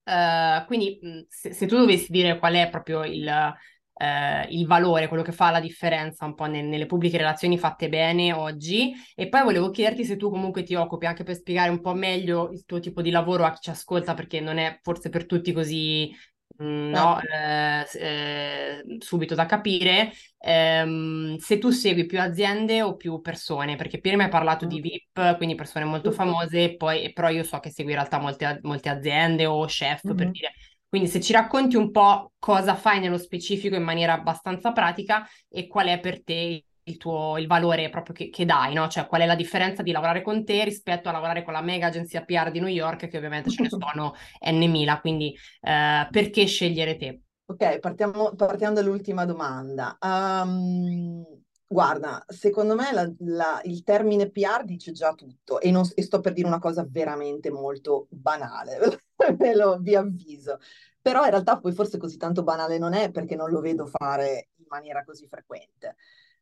Uh, 0.04 0.64
quindi 0.66 1.26
se, 1.28 1.52
se, 1.52 1.66
tu 1.66 1.78
dovessi 1.78 2.12
dire 2.12 2.38
qual 2.38 2.54
è 2.54 2.68
proprio 2.68 3.04
il, 3.04 3.54
uh, 3.94 4.46
il 4.50 4.66
valore, 4.66 5.08
quello 5.08 5.22
che 5.22 5.32
fa 5.32 5.50
la 5.50 5.60
differenza 5.60 6.24
un 6.24 6.34
po' 6.34 6.46
nel, 6.46 6.64
nelle 6.64 6.86
pubbliche 6.86 7.16
relazioni 7.16 7.58
fatte 7.58 7.88
bene 7.88 8.32
oggi, 8.32 8.92
e 9.14 9.28
poi 9.28 9.42
volevo 9.42 9.70
chiederti 9.70 10.04
se 10.04 10.16
tu 10.16 10.30
comunque 10.30 10.62
ti 10.62 10.74
occupi 10.74 11.06
anche 11.06 11.24
per 11.24 11.36
spiegare 11.36 11.70
un 11.70 11.80
po' 11.80 11.94
meglio 11.94 12.50
il 12.50 12.64
tuo 12.64 12.80
tipo 12.80 13.02
di 13.02 13.10
lavoro 13.10 13.44
a 13.44 13.52
chi 13.52 13.60
ci 13.62 13.70
ascolta, 13.70 14.14
perché 14.14 14.40
non 14.40 14.58
è 14.58 14.78
forse 14.82 15.08
per 15.08 15.26
tutti 15.26 15.52
così 15.52 16.14
mh, 16.56 16.64
no, 16.90 17.20
eh, 17.20 17.86
eh, 17.94 18.84
subito 18.98 19.34
da 19.34 19.46
capire, 19.46 20.12
ehm, 20.38 21.36
se 21.36 21.58
tu 21.58 21.70
segui 21.70 22.06
più 22.06 22.20
aziende 22.20 22.82
o 22.82 22.96
più 22.96 23.20
persone, 23.20 23.76
perché 23.76 24.00
prima 24.00 24.24
hai 24.24 24.30
parlato 24.30 24.66
di 24.66 24.80
VIP, 24.80 25.36
quindi 25.36 25.54
persone 25.54 25.84
molto 25.84 26.10
famose, 26.12 26.76
poi, 26.76 27.12
però 27.12 27.28
io 27.28 27.42
so 27.42 27.58
che 27.60 27.70
segui 27.70 27.92
in 27.92 27.98
realtà 27.98 28.18
molte, 28.18 28.58
molte 28.62 28.88
aziende 28.88 29.46
o 29.46 29.64
chef, 29.66 30.06
mm-hmm. 30.06 30.16
per 30.16 30.30
dire. 30.30 30.52
Quindi 30.94 31.10
se 31.10 31.20
ci 31.20 31.32
racconti 31.32 31.74
un 31.74 31.90
po' 31.90 32.34
cosa 32.38 32.76
fai 32.76 33.00
nello 33.00 33.18
specifico 33.18 33.74
in 33.74 33.82
maniera 33.82 34.12
abbastanza 34.12 34.70
pratica 34.70 35.26
e 35.48 35.66
qual 35.66 35.88
è 35.88 35.98
per 35.98 36.22
te 36.22 36.66
il 36.84 36.96
tuo 36.98 37.36
il 37.36 37.48
valore 37.48 37.90
proprio 37.90 38.14
che, 38.14 38.30
che, 38.30 38.44
dai, 38.44 38.74
no? 38.74 38.86
Cioè 38.86 39.08
qual 39.08 39.22
è 39.22 39.26
la 39.26 39.34
differenza 39.34 39.82
di 39.82 39.90
lavorare 39.90 40.22
con 40.22 40.44
te 40.44 40.62
rispetto 40.62 41.08
a 41.08 41.12
lavorare 41.12 41.42
con 41.42 41.52
la 41.52 41.62
mega 41.62 41.88
agenzia 41.88 42.22
PR 42.22 42.52
di 42.52 42.60
New 42.60 42.68
York, 42.68 43.08
che 43.08 43.16
ovviamente 43.16 43.50
ce 43.50 43.62
ne 43.62 43.70
sono 43.70 44.14
N 44.48 44.70
mila, 44.70 45.00
quindi 45.00 45.36
eh, 45.62 46.06
perché 46.08 46.46
scegliere 46.46 46.96
te? 46.96 47.22
Ok, 47.46 47.80
partiamo, 47.80 48.32
partiamo 48.36 48.74
dall'ultima 48.74 49.24
domanda. 49.24 49.98
Um, 50.00 51.24
guarda, 51.66 52.24
secondo 52.28 52.74
me 52.74 52.92
la, 52.92 53.12
la, 53.18 53.60
il 53.64 53.82
termine 53.82 54.30
PR 54.30 54.64
dice 54.64 54.92
già 54.92 55.14
tutto 55.14 55.60
e, 55.60 55.70
non, 55.70 55.88
e, 55.94 56.02
sto 56.02 56.20
per 56.20 56.32
dire 56.32 56.46
una 56.46 56.58
cosa 56.58 56.86
veramente 56.88 57.50
molto 57.50 58.06
banale, 58.10 58.78
ve 59.36 59.54
lo 59.54 59.78
vi 59.78 59.94
avviso. 59.94 60.58
Però 61.00 61.24
in 61.24 61.30
realtà 61.30 61.58
poi 61.58 61.72
forse 61.72 61.98
così 61.98 62.16
tanto 62.16 62.42
banale 62.42 62.78
non 62.78 62.94
è 62.94 63.10
perché 63.10 63.36
non 63.36 63.50
lo 63.50 63.60
vedo 63.60 63.86
fare 63.86 64.48
in 64.56 64.64
maniera 64.68 65.04
così 65.04 65.26
frequente. 65.26 65.96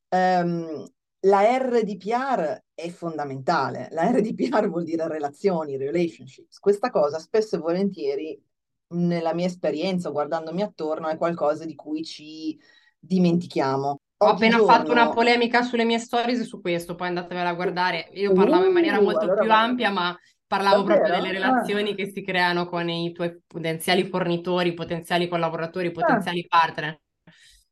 Um, 0.09 0.87
la 1.25 1.57
R 1.57 1.83
di 1.85 1.97
PR 1.97 2.63
è 2.75 2.89
fondamentale. 2.91 3.89
La 3.93 4.11
R 4.11 4.21
di 4.21 4.35
PR 4.35 4.69
vuol 4.69 4.85
dire 4.85 5.07
relazioni, 5.09 5.77
relationships. 5.77 6.59
Questa 6.59 6.91
cosa 6.91 7.19
spesso 7.19 7.57
e 7.57 7.59
volentieri, 7.59 8.43
nella 8.89 9.35
mia 9.35 9.47
esperienza, 9.47 10.11
guardandomi 10.11 10.63
attorno, 10.63 11.09
è 11.09 11.17
qualcosa 11.17 11.65
di 11.65 11.75
cui 11.75 12.05
ci 12.05 12.59
dimentichiamo. 12.99 14.02
Ho 14.23 14.31
appena 14.31 14.57
giorno... 14.57 14.73
fatto 14.73 14.93
una 14.93 15.11
polemica 15.11 15.63
sulle 15.63 15.85
mie 15.85 15.99
stories 15.99 16.43
su 16.43 16.61
questo, 16.61 16.95
poi 16.95 17.09
andatevela 17.09 17.49
a 17.49 17.55
guardare. 17.55 18.09
Io 18.15 18.33
parlavo 18.33 18.67
in 18.67 18.73
maniera 18.73 19.01
molto 19.01 19.21
allora 19.21 19.41
più 19.41 19.53
ampia, 19.53 19.91
ma 19.91 20.17
parlavo 20.47 20.83
Davvero? 20.83 21.01
proprio 21.01 21.23
delle 21.23 21.39
relazioni 21.39 21.91
ah. 21.91 21.95
che 21.95 22.11
si 22.11 22.23
creano 22.23 22.67
con 22.67 22.89
i 22.89 23.13
tuoi 23.13 23.41
potenziali 23.47 24.07
fornitori, 24.07 24.75
potenziali 24.75 25.29
collaboratori, 25.29 25.91
potenziali 25.91 26.47
ah. 26.49 26.59
partner. 26.59 27.01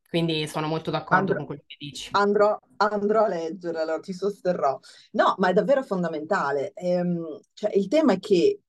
Quindi 0.08 0.48
sono 0.48 0.66
molto 0.66 0.90
d'accordo 0.90 1.32
Andrò, 1.32 1.36
con 1.36 1.46
quello 1.46 1.62
che 1.64 1.76
dici. 1.78 2.08
andrò, 2.12 2.58
andrò 2.78 3.24
a 3.26 3.28
leggere, 3.28 3.80
allora 3.80 4.00
ti 4.00 4.12
sosterrò. 4.12 4.76
No, 5.12 5.34
ma 5.38 5.50
è 5.50 5.52
davvero 5.52 5.84
fondamentale. 5.84 6.72
Ehm, 6.74 7.38
cioè, 7.52 7.70
il 7.76 7.86
tema 7.86 8.14
è 8.14 8.18
che, 8.18 8.62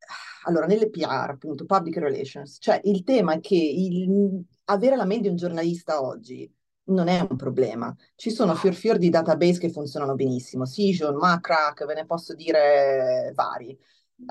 allora, 0.44 0.68
nelle 0.68 0.92
PR, 0.92 1.32
appunto, 1.32 1.66
public 1.66 1.98
relations, 1.98 2.58
cioè 2.60 2.80
il 2.84 3.04
tema 3.04 3.34
è 3.34 3.40
che 3.40 3.56
il- 3.56 4.46
avere 4.66 4.96
la 4.96 5.06
mail 5.06 5.22
di 5.22 5.30
un 5.30 5.36
giornalista 5.36 6.04
oggi 6.04 6.48
non 6.94 7.08
è 7.08 7.20
un 7.30 7.36
problema. 7.38 7.96
Ci 8.16 8.30
sono 8.32 8.56
fior 8.56 8.74
fior 8.74 8.98
di 8.98 9.10
database 9.10 9.60
che 9.60 9.70
funzionano 9.72 10.16
benissimo, 10.16 10.66
Cision, 10.66 11.16
Macrack, 11.16 11.86
ve 11.86 11.94
ne 11.96 12.06
posso 12.06 12.34
dire 12.36 13.32
vari. 13.36 13.78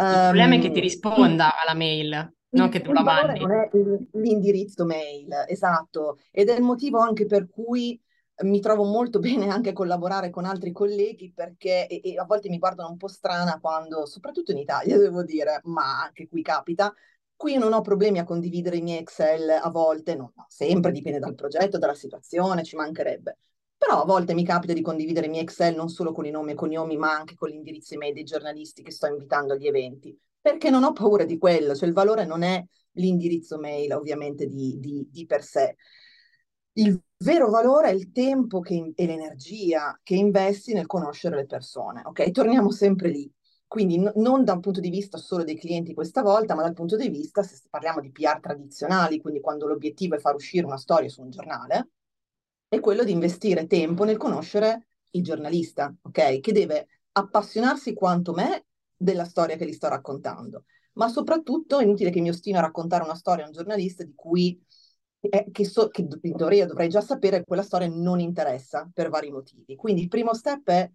Il 0.09 0.21
problema 0.21 0.57
è 0.57 0.59
che 0.59 0.71
ti 0.71 0.79
Ehm, 0.79 0.81
risponda 0.81 1.59
alla 1.59 1.75
mail, 1.75 2.35
non 2.51 2.69
che 2.69 2.83
tu 2.83 2.93
la 2.93 3.03
mandi. 3.03 3.41
non 3.41 3.51
è 3.53 3.69
l'indirizzo 4.13 4.85
mail, 4.85 5.29
esatto, 5.49 6.19
ed 6.31 6.49
è 6.49 6.57
il 6.57 6.63
motivo 6.63 6.99
anche 6.99 7.27
per 7.27 7.49
cui 7.49 8.01
mi 8.43 8.61
trovo 8.61 8.85
molto 8.85 9.19
bene 9.21 9.49
anche 9.49 9.71
a 9.71 9.73
collaborare 9.73 10.31
con 10.31 10.45
altri 10.45 10.73
colleghi 10.73 11.33
perché 11.33 11.87
e, 11.87 12.01
e 12.05 12.19
a 12.19 12.25
volte 12.25 12.49
mi 12.49 12.59
guardano 12.59 12.91
un 12.91 12.97
po' 12.97 13.09
strana 13.09 13.59
quando, 13.61 14.07
soprattutto 14.07 14.53
in 14.53 14.59
Italia, 14.59 14.97
devo 14.99 15.23
dire, 15.25 15.61
ma 15.65 16.03
anche 16.03 16.29
qui 16.29 16.43
capita, 16.43 16.93
qui 17.41 17.57
non 17.57 17.73
ho 17.73 17.81
problemi 17.81 18.19
a 18.19 18.25
condividere 18.25 18.77
i 18.77 18.83
miei 18.83 18.99
Excel 19.01 19.49
a 19.51 19.71
volte, 19.71 20.15
no, 20.15 20.33
no, 20.37 20.45
sempre 20.49 20.93
dipende 20.93 21.19
dal 21.19 21.35
progetto, 21.35 21.79
dalla 21.79 21.95
situazione, 21.95 22.63
ci 22.65 22.77
mancherebbe. 22.77 23.39
Però 23.77 24.03
a 24.03 24.05
volte 24.05 24.35
mi 24.35 24.45
capita 24.45 24.73
di 24.75 24.83
condividere 24.83 25.27
i 25.27 25.31
miei 25.31 25.43
Excel 25.45 25.75
non 25.75 25.89
solo 25.89 26.13
con 26.13 26.27
i 26.27 26.31
nomi 26.31 26.53
e 26.53 26.55
cognomi, 26.55 26.97
ma 26.99 27.13
anche 27.17 27.35
con 27.35 27.49
gli 27.49 27.55
indirizzi 27.55 27.95
email 27.95 28.13
dei 28.13 28.25
giornalisti 28.25 28.83
che 28.83 28.91
sto 28.91 29.07
invitando 29.07 29.55
agli 29.55 29.67
eventi 29.67 30.17
perché 30.43 30.71
non 30.71 30.85
ho 30.85 30.93
paura 30.93 31.25
di 31.25 31.39
quello, 31.39 31.75
cioè 31.75 31.89
il 31.89 31.95
valore 31.95 32.25
non 32.25 32.43
è 32.43 32.63
l'indirizzo 32.93 33.59
mail 33.59 33.93
ovviamente 33.93 34.47
di, 34.47 34.79
di- 34.79 35.07
di 35.11 35.27
per 35.27 35.43
sé. 35.43 35.77
Il 36.75 37.01
vero 37.19 37.51
valore 37.51 37.89
è 37.91 37.93
il 37.93 38.11
tempo 38.13 38.61
che- 38.61 38.93
e 38.95 39.07
l'energia 39.07 39.99
che 40.03 40.15
investi 40.15 40.73
nel 40.73 40.87
conoscere 40.87 41.37
le 41.37 41.47
persone, 41.47 42.03
ok? 42.05 42.31
Torniamo 42.31 42.71
sempre 42.71 43.09
lì. 43.11 43.31
Quindi 43.71 43.99
n- 43.99 44.11
non 44.17 44.43
da 44.43 44.55
un 44.55 44.61
punto 44.61 44.81
di 44.81 44.91
vista 44.91 45.17
solo 45.17 45.45
dei 45.45 45.57
clienti 45.57 45.95
questa 45.95 46.23
volta, 46.23 46.57
ma 46.57 46.63
dal 46.63 46.73
punto 46.75 46.97
di 46.97 47.09
vista, 47.09 47.45
se 47.45 47.61
parliamo 47.71 48.01
di 48.01 48.11
PR 48.11 48.41
tradizionali, 48.41 49.21
quindi 49.21 49.41
quando 49.41 49.69
l'obiettivo 49.69 50.17
è 50.17 50.19
far 50.19 50.35
uscire 50.35 50.67
una 50.67 50.77
storia 50.77 51.09
su 51.09 51.23
un 51.23 51.31
giornale, 51.31 51.91
è 52.69 52.81
quello 52.81 53.05
di 53.05 53.13
investire 53.13 53.67
tempo 53.69 54.03
nel 54.05 54.17
conoscere 54.17 54.87
il 55.11 55.23
giornalista, 55.23 55.95
ok? 56.03 56.41
Che 56.41 56.53
deve 56.53 56.89
appassionarsi 57.13 57.93
quanto 57.95 58.33
me 58.33 58.67
della 58.97 59.25
storia 59.25 59.55
che 59.57 59.67
gli 59.67 59.73
sto 59.73 59.89
raccontando, 59.89 60.65
ma 60.95 61.09
soprattutto 61.09 61.79
è 61.79 61.85
inutile 61.85 62.11
che 62.11 62.21
mi 62.21 62.31
ostino 62.31 62.59
a 62.59 62.63
raccontare 62.63 63.05
una 63.05 63.15
storia 63.15 63.45
a 63.45 63.47
un 63.47 63.53
giornalista 63.53 64.03
di 64.03 64.15
cui 64.17 64.61
eh, 65.21 65.47
che, 65.53 65.65
so, 65.65 65.89
che 65.91 66.07
teoria 66.37 66.67
dovrei 66.67 66.89
già 66.89 67.01
sapere 67.01 67.39
che 67.39 67.45
quella 67.45 67.63
storia 67.63 67.89
non 67.89 68.19
interessa 68.21 68.91
per 68.93 69.11
vari 69.11 69.31
motivi. 69.31 69.77
Quindi 69.77 70.03
il 70.03 70.09
primo 70.09 70.35
step 70.35 70.69
è 70.69 70.91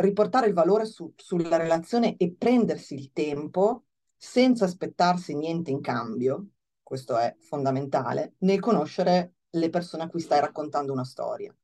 riportare 0.00 0.46
il 0.46 0.54
valore 0.54 0.84
su- 0.84 1.12
sulla 1.16 1.56
relazione 1.56 2.16
e 2.16 2.34
prendersi 2.36 2.94
il 2.94 3.12
tempo 3.12 3.84
senza 4.16 4.64
aspettarsi 4.64 5.34
niente 5.34 5.70
in 5.70 5.80
cambio, 5.80 6.48
questo 6.82 7.16
è 7.16 7.34
fondamentale, 7.38 8.34
nel 8.38 8.60
conoscere 8.60 9.34
le 9.50 9.70
persone 9.70 10.02
a 10.02 10.08
cui 10.08 10.20
stai 10.20 10.40
raccontando 10.40 10.92
una 10.92 11.04
storia. 11.04 11.54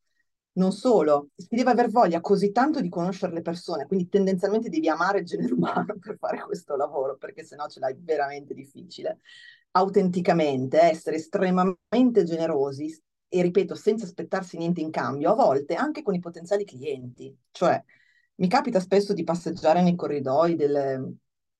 Non 0.52 0.73
solo, 0.73 1.28
si 1.37 1.55
deve 1.55 1.71
aver 1.71 1.90
voglia 1.90 2.21
così 2.21 2.50
tanto 2.52 2.81
di 2.81 2.88
conoscere 2.88 3.33
le 3.35 3.43
persone, 3.43 3.87
quindi 3.87 4.09
tendenzialmente 4.09 4.71
devi 4.71 4.88
amare 4.88 5.19
il 5.19 5.26
genere 5.26 5.52
umano 5.52 5.97
per 6.00 6.16
fare 6.19 6.40
questo 6.43 6.76
lavoro, 6.76 7.16
perché 7.16 7.45
sennò 7.45 7.69
ce 7.69 7.81
l'hai 7.81 7.95
veramente 7.99 8.55
difficile. 8.55 9.21
Autenticamente, 9.73 10.81
essere 10.81 11.16
estremamente 11.16 12.25
generosi 12.25 12.99
e 13.28 13.43
ripeto, 13.43 13.75
senza 13.75 14.07
aspettarsi 14.07 14.57
niente 14.57 14.81
in 14.81 14.90
cambio, 14.90 15.33
a 15.33 15.35
volte 15.35 15.75
anche 15.75 16.02
con 16.02 16.14
i 16.14 16.21
potenziali 16.21 16.64
clienti. 16.64 17.37
Cioè, 17.50 17.85
mi 18.37 18.49
capita 18.49 18.81
spesso 18.81 19.12
di 19.12 19.25
passeggiare 19.25 19.83
nei 19.83 19.95
corridoi 19.95 20.55
delle- 20.57 21.14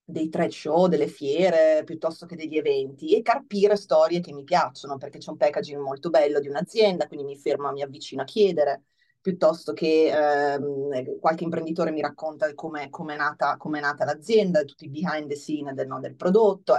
dei 0.09 0.29
trade 0.29 0.51
show, 0.53 0.87
delle 0.87 1.09
fiere, 1.09 1.83
piuttosto 1.85 2.27
che 2.27 2.37
degli 2.37 2.57
eventi 2.57 3.17
e 3.17 3.23
carpire 3.23 3.75
storie 3.77 4.21
che 4.21 4.33
mi 4.33 4.45
piacciono, 4.45 4.97
perché 4.99 5.19
c'è 5.19 5.31
un 5.31 5.37
packaging 5.37 5.81
molto 5.81 6.11
bello 6.11 6.39
di 6.39 6.49
un'azienda, 6.49 7.09
quindi 7.09 7.25
mi 7.27 7.37
fermo, 7.37 7.73
mi 7.73 7.83
avvicino 7.83 8.23
a 8.23 8.25
chiedere, 8.25 8.85
piuttosto 9.21 9.73
che 9.73 10.07
ehm, 10.55 11.19
qualche 11.19 11.43
imprenditore 11.45 11.91
mi 11.91 12.01
racconta 12.01 12.55
come 12.55 12.89
è 12.89 13.17
nata, 13.17 13.57
nata 13.81 14.05
l'azienda, 14.05 14.63
tutti 14.65 14.85
i 14.85 14.89
behind 14.91 15.29
the 15.29 15.35
scene 15.35 15.75
del, 15.75 15.87
no, 15.89 15.99
del 15.99 16.15
prodotto. 16.15 16.75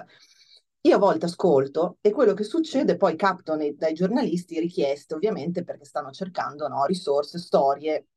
Io 0.81 0.95
a 0.95 0.99
volte 0.99 1.25
ascolto 1.25 1.97
e 2.01 2.11
quello 2.11 2.33
che 2.33 2.43
succede 2.43 2.95
poi 2.95 3.15
capto 3.17 3.55
nei- 3.55 3.75
dai 3.75 3.93
giornalisti 3.93 4.59
richieste, 4.59 5.15
ovviamente, 5.15 5.63
perché 5.63 5.83
stanno 5.85 6.11
cercando 6.11 6.67
no, 6.69 6.85
risorse, 6.85 7.39
storie 7.39 8.07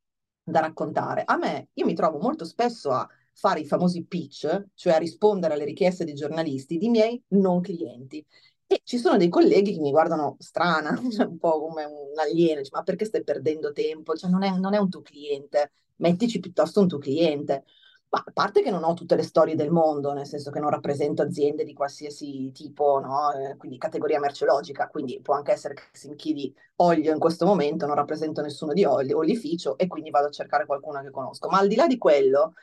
da 0.50 0.61
raccontare. 0.61 1.23
A 1.25 1.37
me, 1.37 1.69
io 1.75 1.87
mi 1.87 1.95
trovo 1.95 2.19
molto 2.19 2.45
spesso 2.45 2.90
a 2.90 3.09
fare 3.33 3.61
i 3.61 3.66
famosi 3.66 4.04
pitch, 4.04 4.66
cioè 4.75 4.95
a 4.95 4.99
rispondere 4.99 5.54
alle 5.54 5.64
richieste 5.64 6.04
dei 6.04 6.14
giornalisti 6.14 6.76
di 6.76 6.88
miei 6.88 7.23
non 7.28 7.61
clienti. 7.61 8.25
E 8.66 8.83
ci 8.85 8.99
sono 8.99 9.16
dei 9.16 9.28
colleghi 9.28 9.73
che 9.75 9.80
mi 9.80 9.90
guardano 9.90 10.37
strana, 10.38 10.95
cioè 11.11 11.26
un 11.26 11.38
po' 11.38 11.61
come 11.61 11.85
un 11.85 12.19
alieno, 12.19 12.61
dice, 12.61 12.71
ma 12.73 12.83
perché 12.83 13.04
stai 13.04 13.25
perdendo 13.25 13.73
tempo? 13.73 14.14
Cioè, 14.14 14.30
non 14.30 14.42
è, 14.42 14.57
non 14.59 14.75
è 14.75 14.78
un 14.78 14.88
tuo 14.88 15.02
cliente, 15.02 15.73
mettici 15.97 16.38
piuttosto 16.40 16.80
un 16.80 16.88
tuo 16.88 16.99
cliente. 16.99 17.64
Ma 18.11 18.25
a 18.26 18.31
parte 18.33 18.61
che 18.62 18.71
non 18.71 18.83
ho 18.83 18.93
tutte 18.95 19.14
le 19.14 19.23
storie 19.23 19.55
del 19.55 19.71
mondo, 19.71 20.12
nel 20.12 20.26
senso 20.26 20.50
che 20.50 20.59
non 20.59 20.71
rappresento 20.71 21.23
aziende 21.23 21.62
di 21.62 21.73
qualsiasi 21.73 22.50
tipo, 22.52 22.99
no? 22.99 23.33
Eh, 23.33 23.57
quindi 23.57 23.79
categoria 23.79 24.19
merceologica, 24.19 24.88
quindi 24.88 25.21
può 25.21 25.35
anche 25.35 25.52
essere 25.52 25.75
che 25.75 25.83
se 25.93 26.09
mi 26.09 26.55
olio 26.76 27.12
in 27.12 27.21
questo 27.21 27.47
momento 27.47 27.87
non 27.87 27.95
rappresento 27.95 28.43
nessuno 28.43 28.73
di 28.73 28.85
olio, 28.85 29.19
olificio 29.19 29.79
e 29.79 29.87
quindi 29.87 30.11
vado 30.11 30.26
a 30.26 30.31
cercare 30.31 30.67
qualcuno 30.67 31.00
che 31.02 31.11
conosco. 31.11 31.49
Ma 31.49 31.59
al 31.59 31.69
di 31.69 31.76
là 31.76 31.87
di 31.87 31.99
quello, 31.99 32.55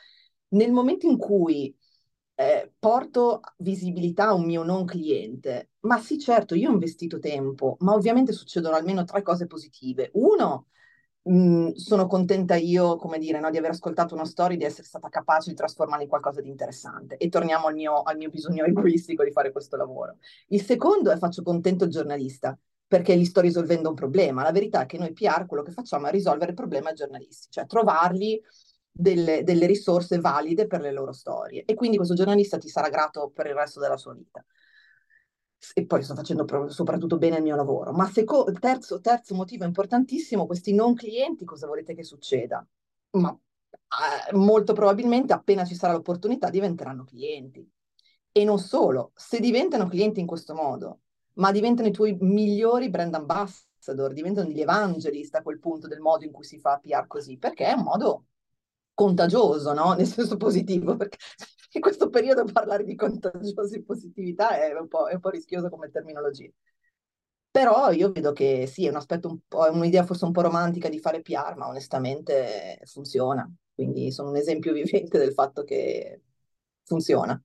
nel 0.50 0.72
momento 0.74 1.08
in 1.08 1.18
cui 1.18 1.74
eh, 2.36 2.74
porto 2.78 3.40
visibilità 3.58 4.28
a 4.28 4.34
un 4.34 4.46
mio 4.46 4.64
non 4.64 4.86
cliente, 4.86 5.72
ma 5.82 5.98
sì, 6.00 6.20
certo, 6.20 6.56
io 6.56 6.70
ho 6.70 6.74
investito 6.74 7.20
tempo, 7.20 7.78
ma 7.80 7.94
ovviamente 7.94 8.34
succedono 8.34 8.76
almeno 8.76 9.04
tre 9.06 9.22
cose 9.22 9.48
positive. 9.48 10.10
Uno, 10.14 10.68
mh, 11.28 11.74
sono 11.74 12.08
contenta 12.08 12.56
io, 12.56 12.96
come 12.98 13.18
dire, 13.20 13.40
no, 13.40 13.50
di 13.50 13.58
aver 13.58 13.72
ascoltato 13.72 14.14
una 14.14 14.26
storia, 14.26 14.58
di 14.58 14.64
essere 14.64 14.84
stata 14.88 15.10
capace 15.10 15.50
di 15.50 15.56
trasformarla 15.56 16.04
in 16.04 16.10
qualcosa 16.10 16.42
di 16.42 16.50
interessante. 16.50 17.18
E 17.18 17.30
torniamo 17.30 17.68
al 17.68 17.74
mio, 17.76 18.02
al 18.02 18.18
mio 18.18 18.30
bisogno 18.30 18.64
egoistico 18.66 19.24
di 19.24 19.32
fare 19.32 19.52
questo 19.52 19.76
lavoro. 19.78 20.18
Il 20.48 20.62
secondo 20.64 21.12
è 21.12 21.18
faccio 21.18 21.44
contento 21.44 21.86
il 21.86 21.92
giornalista 21.92 22.58
perché 22.88 23.18
gli 23.18 23.26
sto 23.26 23.42
risolvendo 23.42 23.90
un 23.90 23.96
problema. 23.96 24.44
La 24.44 24.52
verità 24.52 24.82
è 24.84 24.86
che 24.86 24.98
noi 24.98 25.12
PR 25.14 25.46
quello 25.46 25.64
che 25.64 25.72
facciamo 25.72 26.08
è 26.08 26.12
risolvere 26.12 26.52
il 26.52 26.56
problema 26.56 26.90
ai 26.90 26.96
giornalisti, 26.96 27.48
cioè 27.50 27.66
trovargli 27.66 28.42
delle, 28.90 29.44
delle 29.44 29.66
risorse 29.66 30.20
valide 30.20 30.68
per 30.68 30.82
le 30.82 30.92
loro 30.92 31.12
storie. 31.12 31.64
E 31.66 31.74
quindi 31.74 31.98
questo 31.98 32.16
giornalista 32.16 32.58
ti 32.58 32.70
sarà 32.70 32.90
grato 32.90 33.30
per 33.34 33.48
il 33.48 33.54
resto 33.56 33.80
della 33.80 33.98
sua 33.98 34.14
vita. 34.14 34.44
E 35.74 35.86
poi 35.86 36.04
sto 36.04 36.16
facendo 36.16 36.70
soprattutto 36.70 37.18
bene 37.18 37.38
il 37.38 37.44
mio 37.44 37.56
lavoro. 37.56 37.92
Ma 37.92 38.10
seco- 38.10 38.52
terzo, 38.60 39.00
terzo 39.00 39.36
motivo 39.36 39.66
importantissimo, 39.66 40.46
questi 40.46 40.74
non 40.74 40.94
clienti, 40.94 41.46
cosa 41.46 41.68
volete 41.68 41.96
che 41.96 42.04
succeda? 42.04 42.66
Ma 43.12 43.32
eh, 43.32 44.36
molto 44.36 44.74
probabilmente 44.74 45.34
appena 45.34 45.66
ci 45.66 45.76
sarà 45.76 45.94
l'opportunità 45.94 46.50
diventeranno 46.50 47.04
clienti. 47.04 47.68
E 48.32 48.44
non 48.44 48.60
solo, 48.60 49.12
se 49.16 49.40
diventano 49.40 49.88
clienti 49.88 50.20
in 50.20 50.28
questo 50.28 50.54
modo, 50.54 51.02
ma 51.34 51.52
diventano 51.52 51.88
i 51.88 51.92
tuoi 51.92 52.16
migliori 52.20 52.90
brand 52.90 53.16
ambassador, 53.16 54.14
diventano 54.14 54.48
degli 54.48 54.62
evangelist 54.62 55.36
a 55.36 55.42
quel 55.42 55.60
punto 55.60 55.88
del 55.88 56.00
modo 56.00 56.24
in 56.24 56.32
cui 56.32 56.44
si 56.44 56.60
fa 56.60 56.78
PR 56.78 57.08
così, 57.08 57.38
perché 57.38 57.66
è 57.66 57.74
un 57.74 57.84
modo 57.84 58.26
contagioso, 58.98 59.74
no? 59.74 59.94
Nel 59.94 60.08
senso 60.08 60.38
positivo, 60.38 60.96
perché 60.96 61.18
in 61.74 61.82
questo 61.82 62.10
periodo 62.10 62.46
parlare 62.46 62.84
di 62.84 62.96
contagiosi 62.96 63.84
positività 63.84 64.58
è 64.58 64.74
un 64.74 64.88
po', 64.88 65.08
è 65.08 65.14
un 65.14 65.20
po' 65.20 65.30
rischioso 65.30 65.70
come 65.70 65.92
terminologia. 65.92 66.50
Però 67.52 67.92
io 67.92 68.12
vedo 68.12 68.34
che 68.34 68.66
sì, 68.66 68.88
è 68.88 68.90
un 68.90 68.96
aspetto 68.96 69.28
un 69.28 69.38
po', 69.48 69.68
è 69.68 69.70
un'idea 69.70 70.04
forse 70.04 70.26
un 70.26 70.32
po' 70.32 70.42
romantica 70.42 70.90
di 70.90 71.00
fare 71.00 71.22
PR, 71.22 71.56
ma 71.58 71.68
onestamente 71.68 72.80
funziona. 72.86 73.48
Quindi 73.76 74.12
sono 74.12 74.30
un 74.30 74.36
esempio 74.36 74.74
vivente 74.74 75.20
del 75.20 75.34
fatto 75.34 75.64
che 75.64 76.22
funziona. 76.84 77.40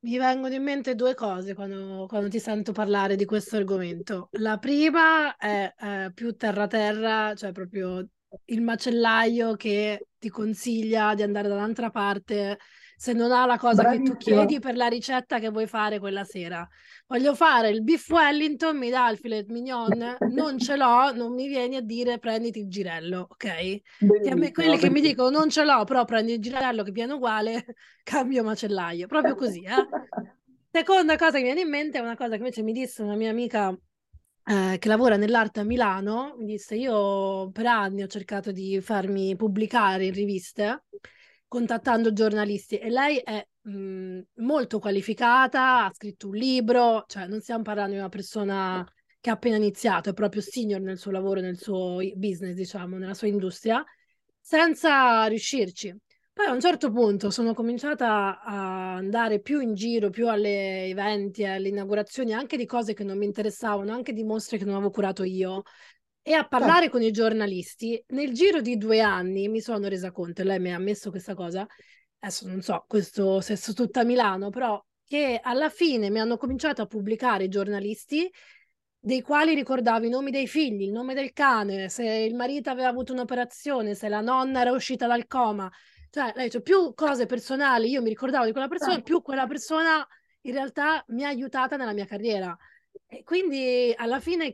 Mi 0.00 0.16
vengono 0.16 0.54
in 0.54 0.62
mente 0.62 0.94
due 0.94 1.14
cose 1.14 1.54
quando, 1.54 2.06
quando 2.08 2.28
ti 2.28 2.38
sento 2.38 2.72
parlare 2.72 3.14
di 3.14 3.26
questo 3.26 3.56
argomento. 3.56 4.28
La 4.32 4.58
prima 4.58 5.36
è 5.36 5.74
eh, 5.78 6.12
più 6.14 6.34
terra-terra, 6.34 7.34
cioè 7.34 7.52
proprio 7.52 8.06
il 8.46 8.62
macellaio 8.62 9.56
che 9.56 10.08
ti 10.18 10.28
consiglia 10.28 11.14
di 11.14 11.22
andare 11.22 11.48
dall'altra 11.48 11.90
parte 11.90 12.58
se 12.96 13.12
non 13.12 13.32
ha 13.32 13.44
la 13.44 13.58
cosa 13.58 13.90
che 13.90 14.00
tu 14.02 14.16
chiedi 14.16 14.60
per 14.60 14.76
la 14.76 14.86
ricetta 14.86 15.38
che 15.38 15.50
vuoi 15.50 15.66
fare 15.66 15.98
quella 15.98 16.24
sera. 16.24 16.66
Voglio 17.06 17.34
fare 17.34 17.68
il 17.68 17.82
beef 17.82 18.08
Wellington, 18.08 18.78
mi 18.78 18.88
dà 18.88 19.10
il 19.10 19.18
filet 19.18 19.48
mignon, 19.48 20.16
non 20.30 20.58
ce 20.58 20.76
l'ho, 20.76 21.12
non 21.12 21.34
mi 21.34 21.46
vieni 21.46 21.76
a 21.76 21.82
dire 21.82 22.18
prenditi 22.18 22.60
il 22.60 22.68
girello, 22.68 23.26
ok? 23.30 23.36
Che 23.42 24.30
a 24.30 24.34
me, 24.36 24.52
quelli 24.52 24.78
che 24.78 24.90
mi 24.90 25.00
dicono 25.00 25.28
non 25.30 25.50
ce 25.50 25.64
l'ho, 25.64 25.84
però 25.84 26.04
prendi 26.04 26.32
il 26.32 26.40
girello 26.40 26.82
che 26.82 26.92
viene 26.92 27.12
uguale, 27.12 27.64
cambio 28.02 28.42
macellaio, 28.42 29.06
proprio 29.06 29.34
così, 29.34 29.62
eh? 29.62 29.74
Seconda 30.70 31.16
cosa 31.16 31.32
che 31.32 31.38
mi 31.38 31.44
viene 31.44 31.60
in 31.60 31.68
mente 31.68 31.98
è 31.98 32.00
una 32.00 32.16
cosa 32.16 32.30
che 32.30 32.38
invece 32.38 32.62
mi 32.62 32.72
disse 32.72 33.02
una 33.02 33.14
mia 33.14 33.30
amica 33.30 33.76
eh, 34.44 34.76
che 34.78 34.88
lavora 34.88 35.16
nell'arte 35.16 35.60
a 35.60 35.64
Milano, 35.64 36.34
mi 36.38 36.46
disse 36.46 36.76
io 36.76 37.50
per 37.50 37.66
anni 37.66 38.02
ho 38.02 38.06
cercato 38.06 38.52
di 38.52 38.80
farmi 38.80 39.36
pubblicare 39.36 40.06
in 40.06 40.12
riviste 40.12 40.84
contattando 41.46 42.12
giornalisti 42.12 42.78
e 42.78 42.90
lei 42.90 43.18
è 43.18 43.46
mh, 43.62 44.20
molto 44.36 44.78
qualificata, 44.80 45.84
ha 45.84 45.92
scritto 45.94 46.28
un 46.28 46.34
libro, 46.34 47.04
cioè 47.06 47.26
non 47.26 47.40
stiamo 47.40 47.62
parlando 47.62 47.92
di 47.92 47.98
una 47.98 48.08
persona 48.08 48.84
che 49.20 49.30
ha 49.30 49.34
appena 49.34 49.56
iniziato, 49.56 50.10
è 50.10 50.14
proprio 50.14 50.42
senior 50.42 50.80
nel 50.80 50.98
suo 50.98 51.10
lavoro, 51.12 51.40
nel 51.40 51.58
suo 51.58 51.98
business, 52.16 52.54
diciamo, 52.54 52.98
nella 52.98 53.14
sua 53.14 53.28
industria, 53.28 53.82
senza 54.40 55.24
riuscirci. 55.26 55.96
Poi 56.34 56.46
a 56.46 56.50
un 56.50 56.60
certo 56.60 56.90
punto 56.90 57.30
sono 57.30 57.54
cominciata 57.54 58.42
a 58.42 58.96
andare 58.96 59.40
più 59.40 59.60
in 59.60 59.72
giro, 59.74 60.10
più 60.10 60.28
alle 60.28 60.86
eventi, 60.86 61.44
alle 61.44 61.68
inaugurazioni, 61.68 62.32
anche 62.32 62.56
di 62.56 62.66
cose 62.66 62.92
che 62.92 63.04
non 63.04 63.16
mi 63.16 63.24
interessavano, 63.24 63.92
anche 63.92 64.12
di 64.12 64.24
mostre 64.24 64.58
che 64.58 64.64
non 64.64 64.74
avevo 64.74 64.90
curato 64.90 65.22
io, 65.22 65.62
e 66.22 66.32
a 66.32 66.44
parlare 66.44 66.88
con 66.88 67.02
i 67.02 67.12
giornalisti. 67.12 68.02
Nel 68.08 68.32
giro 68.32 68.60
di 68.60 68.76
due 68.76 69.00
anni 69.00 69.46
mi 69.46 69.60
sono 69.60 69.86
resa 69.86 70.10
conto, 70.10 70.40
e 70.40 70.44
lei 70.44 70.58
mi 70.58 70.72
ha 70.72 70.74
ammesso 70.74 71.10
questa 71.10 71.34
cosa, 71.34 71.64
adesso 72.18 72.48
non 72.48 72.62
so 72.62 72.84
questo 72.88 73.40
se 73.40 73.54
sono 73.54 73.76
tutta 73.76 74.00
a 74.00 74.04
Milano, 74.04 74.50
però 74.50 74.84
che 75.04 75.38
alla 75.40 75.68
fine 75.68 76.10
mi 76.10 76.18
hanno 76.18 76.36
cominciato 76.36 76.82
a 76.82 76.86
pubblicare 76.86 77.44
i 77.44 77.48
giornalisti 77.48 78.28
dei 78.98 79.20
quali 79.20 79.54
ricordavo 79.54 80.04
i 80.04 80.08
nomi 80.08 80.32
dei 80.32 80.48
figli, 80.48 80.82
il 80.82 80.90
nome 80.90 81.14
del 81.14 81.32
cane, 81.32 81.88
se 81.90 82.04
il 82.04 82.34
marito 82.34 82.70
aveva 82.70 82.88
avuto 82.88 83.12
un'operazione, 83.12 83.94
se 83.94 84.08
la 84.08 84.20
nonna 84.20 84.62
era 84.62 84.72
uscita 84.72 85.06
dal 85.06 85.28
coma, 85.28 85.70
cioè, 86.14 86.32
lei 86.36 86.48
cioè, 86.48 86.62
più 86.62 86.94
cose 86.94 87.26
personali 87.26 87.90
io 87.90 88.00
mi 88.00 88.08
ricordavo 88.08 88.44
di 88.44 88.52
quella 88.52 88.68
persona, 88.68 89.00
più 89.00 89.20
quella 89.20 89.48
persona 89.48 90.06
in 90.42 90.52
realtà 90.52 91.04
mi 91.08 91.24
ha 91.24 91.28
aiutata 91.28 91.76
nella 91.76 91.92
mia 91.92 92.04
carriera. 92.04 92.56
E 93.08 93.24
quindi 93.24 93.92
alla 93.96 94.20
fine 94.20 94.52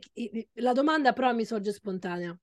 la 0.53 0.73
domanda 0.73 1.13
però 1.13 1.31
mi 1.35 1.45
sorge 1.45 1.71
spontanea. 1.71 2.35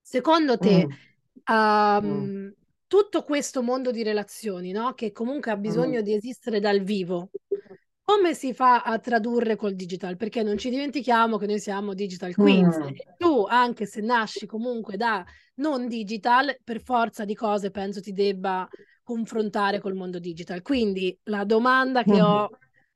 Secondo 0.00 0.58
te, 0.58 0.86
mm. 0.86 1.54
Um, 1.54 2.06
mm. 2.06 2.48
tutto 2.88 3.22
questo 3.22 3.62
mondo 3.62 3.92
di 3.92 4.02
relazioni, 4.02 4.72
no? 4.72 4.92
che 4.94 5.12
comunque 5.12 5.52
ha 5.52 5.56
bisogno 5.56 6.00
mm. 6.00 6.02
di 6.02 6.14
esistere 6.14 6.58
dal 6.58 6.80
vivo, 6.80 7.30
come 8.08 8.32
si 8.32 8.54
fa 8.54 8.84
a 8.84 8.98
tradurre 8.98 9.54
col 9.54 9.74
digital? 9.74 10.16
Perché 10.16 10.42
non 10.42 10.56
ci 10.56 10.70
dimentichiamo 10.70 11.36
che 11.36 11.44
noi 11.44 11.60
siamo 11.60 11.92
digital 11.92 12.34
queens. 12.34 12.78
Mm. 12.78 12.88
Tu, 13.18 13.44
anche 13.46 13.84
se 13.84 14.00
nasci 14.00 14.46
comunque 14.46 14.96
da 14.96 15.22
non 15.56 15.88
digital, 15.88 16.58
per 16.64 16.80
forza 16.80 17.26
di 17.26 17.34
cose 17.34 17.70
penso 17.70 18.00
ti 18.00 18.14
debba 18.14 18.66
confrontare 19.02 19.78
col 19.78 19.92
mondo 19.92 20.18
digital. 20.18 20.62
Quindi 20.62 21.14
la 21.24 21.44
domanda 21.44 22.02
che 22.02 22.22
ho 22.22 22.48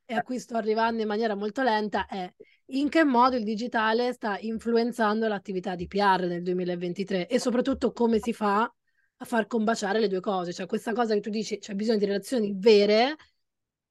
e 0.07 0.15
a 0.15 0.23
cui 0.23 0.39
sto 0.39 0.57
arrivando 0.57 1.03
in 1.03 1.09
maniera 1.09 1.35
molto 1.35 1.63
lenta 1.63 2.07
è 2.07 2.33
in 2.69 2.89
che 2.89 3.05
modo 3.05 3.37
il 3.37 3.45
digitale 3.45 4.15
sta 4.15 4.39
influenzando 4.39 5.29
l'attività 5.29 5.75
di 5.75 5.87
PR 5.87 6.25
nel 6.27 6.43
2023 6.43 7.29
e 7.29 7.39
soprattutto 7.39 7.93
come 7.93 8.19
si 8.19 8.33
fa 8.33 8.63
a 8.63 9.25
far 9.27 9.47
combaciare 9.47 10.01
le 10.01 10.09
due 10.09 10.21
cose, 10.21 10.55
cioè 10.55 10.65
questa 10.65 10.95
cosa 10.95 11.13
che 11.13 11.21
tu 11.21 11.29
dici 11.29 11.59
c'è 11.59 11.75
bisogno 11.75 11.99
di 11.99 12.07
relazioni 12.07 12.55
vere 12.57 13.15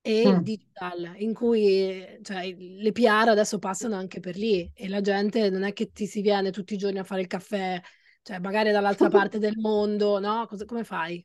e 0.02 0.22
il 0.22 0.38
mm. 0.38 0.40
digital, 0.40 1.14
in 1.18 1.34
cui 1.34 2.20
cioè, 2.24 2.54
le 2.58 2.92
PR 2.92 3.30
adesso 3.30 3.60
passano 3.60 3.96
anche 3.96 4.20
per 4.20 4.36
lì 4.36 4.70
e 4.74 4.90
la 4.90 5.02
gente 5.02 5.50
non 5.50 5.64
è 5.64 5.74
che 5.74 5.92
ti 5.92 6.08
si 6.08 6.22
viene 6.22 6.52
tutti 6.52 6.74
i 6.74 6.78
giorni 6.78 6.98
a 6.98 7.04
fare 7.04 7.22
il 7.22 7.28
caffè, 7.28 7.80
cioè 8.24 8.40
magari 8.40 8.72
dall'altra 8.72 9.10
parte 9.10 9.38
del 9.38 9.58
mondo, 9.58 10.20
no? 10.20 10.46
Cosa, 10.48 10.66
come 10.66 10.84
fai? 10.84 11.24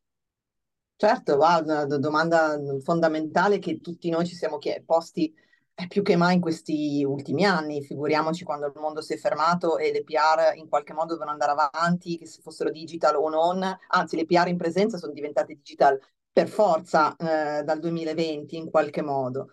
Certo, 0.99 1.37
va, 1.37 1.61
una 1.63 1.85
domanda 1.85 2.59
fondamentale 2.83 3.59
che 3.59 3.81
tutti 3.81 4.09
noi 4.09 4.27
ci 4.27 4.35
siamo 4.35 4.59
posti 4.85 5.35
è 5.75 5.87
più 5.89 6.03
che 6.03 6.17
mai 6.17 6.37
in 6.37 6.41
questi 6.41 7.05
ultimi 7.05 7.45
anni, 7.45 7.83
figuriamoci 7.83 8.45
quando 8.45 8.67
il 8.67 8.73
mondo 8.77 9.03
si 9.03 9.13
è 9.13 9.19
fermato 9.19 9.77
e 9.77 9.93
le 9.93 10.05
PR 10.05 10.57
in 10.57 10.71
qualche 10.71 10.95
modo 10.95 11.13
devono 11.13 11.33
andare 11.33 11.53
avanti, 11.53 12.17
che 12.17 12.25
se 12.25 12.41
fossero 12.41 12.71
digital 12.71 13.17
o 13.17 13.29
non, 13.29 13.63
anzi 13.89 14.17
le 14.17 14.25
PR 14.25 14.49
in 14.49 14.57
presenza 14.57 14.97
sono 14.97 15.13
diventate 15.13 15.55
digital 15.55 16.01
per 16.37 16.49
forza 16.49 17.17
eh, 17.17 17.63
dal 17.65 17.79
2020 17.79 18.59
in 18.59 18.69
qualche 18.69 19.01
modo. 19.01 19.49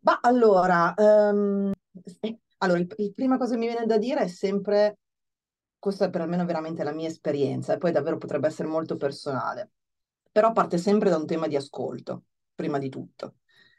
Ma 0.00 0.18
allora, 0.22 0.94
um, 0.96 1.70
allora 2.58 2.78
il, 2.78 2.94
il 2.96 3.12
prima 3.12 3.36
cosa 3.36 3.52
che 3.52 3.58
mi 3.58 3.66
viene 3.66 3.84
da 3.84 3.98
dire 3.98 4.20
è 4.20 4.26
sempre, 4.26 5.00
questa 5.78 6.06
è 6.06 6.10
per 6.10 6.22
almeno 6.22 6.46
veramente 6.46 6.84
la 6.84 6.92
mia 6.92 7.08
esperienza, 7.08 7.74
e 7.74 7.78
poi 7.78 7.92
davvero 7.92 8.16
potrebbe 8.16 8.46
essere 8.46 8.66
molto 8.66 8.96
personale, 8.96 9.72
però 10.32 10.52
parte 10.52 10.78
sempre 10.78 11.10
da 11.10 11.16
un 11.16 11.26
tema 11.26 11.48
di 11.48 11.56
ascolto, 11.56 12.22
prima 12.54 12.78
di 12.78 12.88
tutto. 12.88 13.34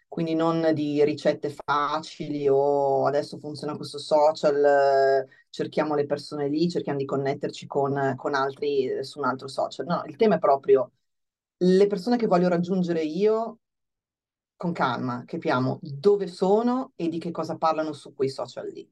Quindi 0.07 0.35
non 0.35 0.73
di 0.75 1.03
ricette 1.03 1.49
facili 1.49 2.47
o 2.47 3.07
adesso 3.07 3.39
funziona 3.39 3.75
questo 3.75 3.97
social, 3.97 5.25
cerchiamo 5.49 5.95
le 5.95 6.05
persone 6.05 6.49
lì, 6.49 6.69
cerchiamo 6.69 6.99
di 6.99 7.05
connetterci 7.05 7.65
con, 7.65 8.13
con 8.15 8.35
altri 8.35 9.03
su 9.03 9.17
un 9.17 9.25
altro 9.25 9.47
social. 9.47 9.87
No, 9.87 10.03
il 10.05 10.15
tema 10.17 10.35
è 10.35 10.39
proprio 10.39 10.91
le 11.57 11.87
persone 11.87 12.17
che 12.17 12.27
voglio 12.27 12.47
raggiungere 12.49 13.01
io 13.03 13.59
con 14.57 14.71
calma, 14.73 15.23
capiamo 15.25 15.79
dove 15.81 16.27
sono 16.27 16.93
e 16.95 17.09
di 17.09 17.19
che 17.19 17.31
cosa 17.31 17.57
parlano 17.57 17.93
su 17.93 18.13
quei 18.13 18.29
social 18.29 18.67
lì. 18.69 18.89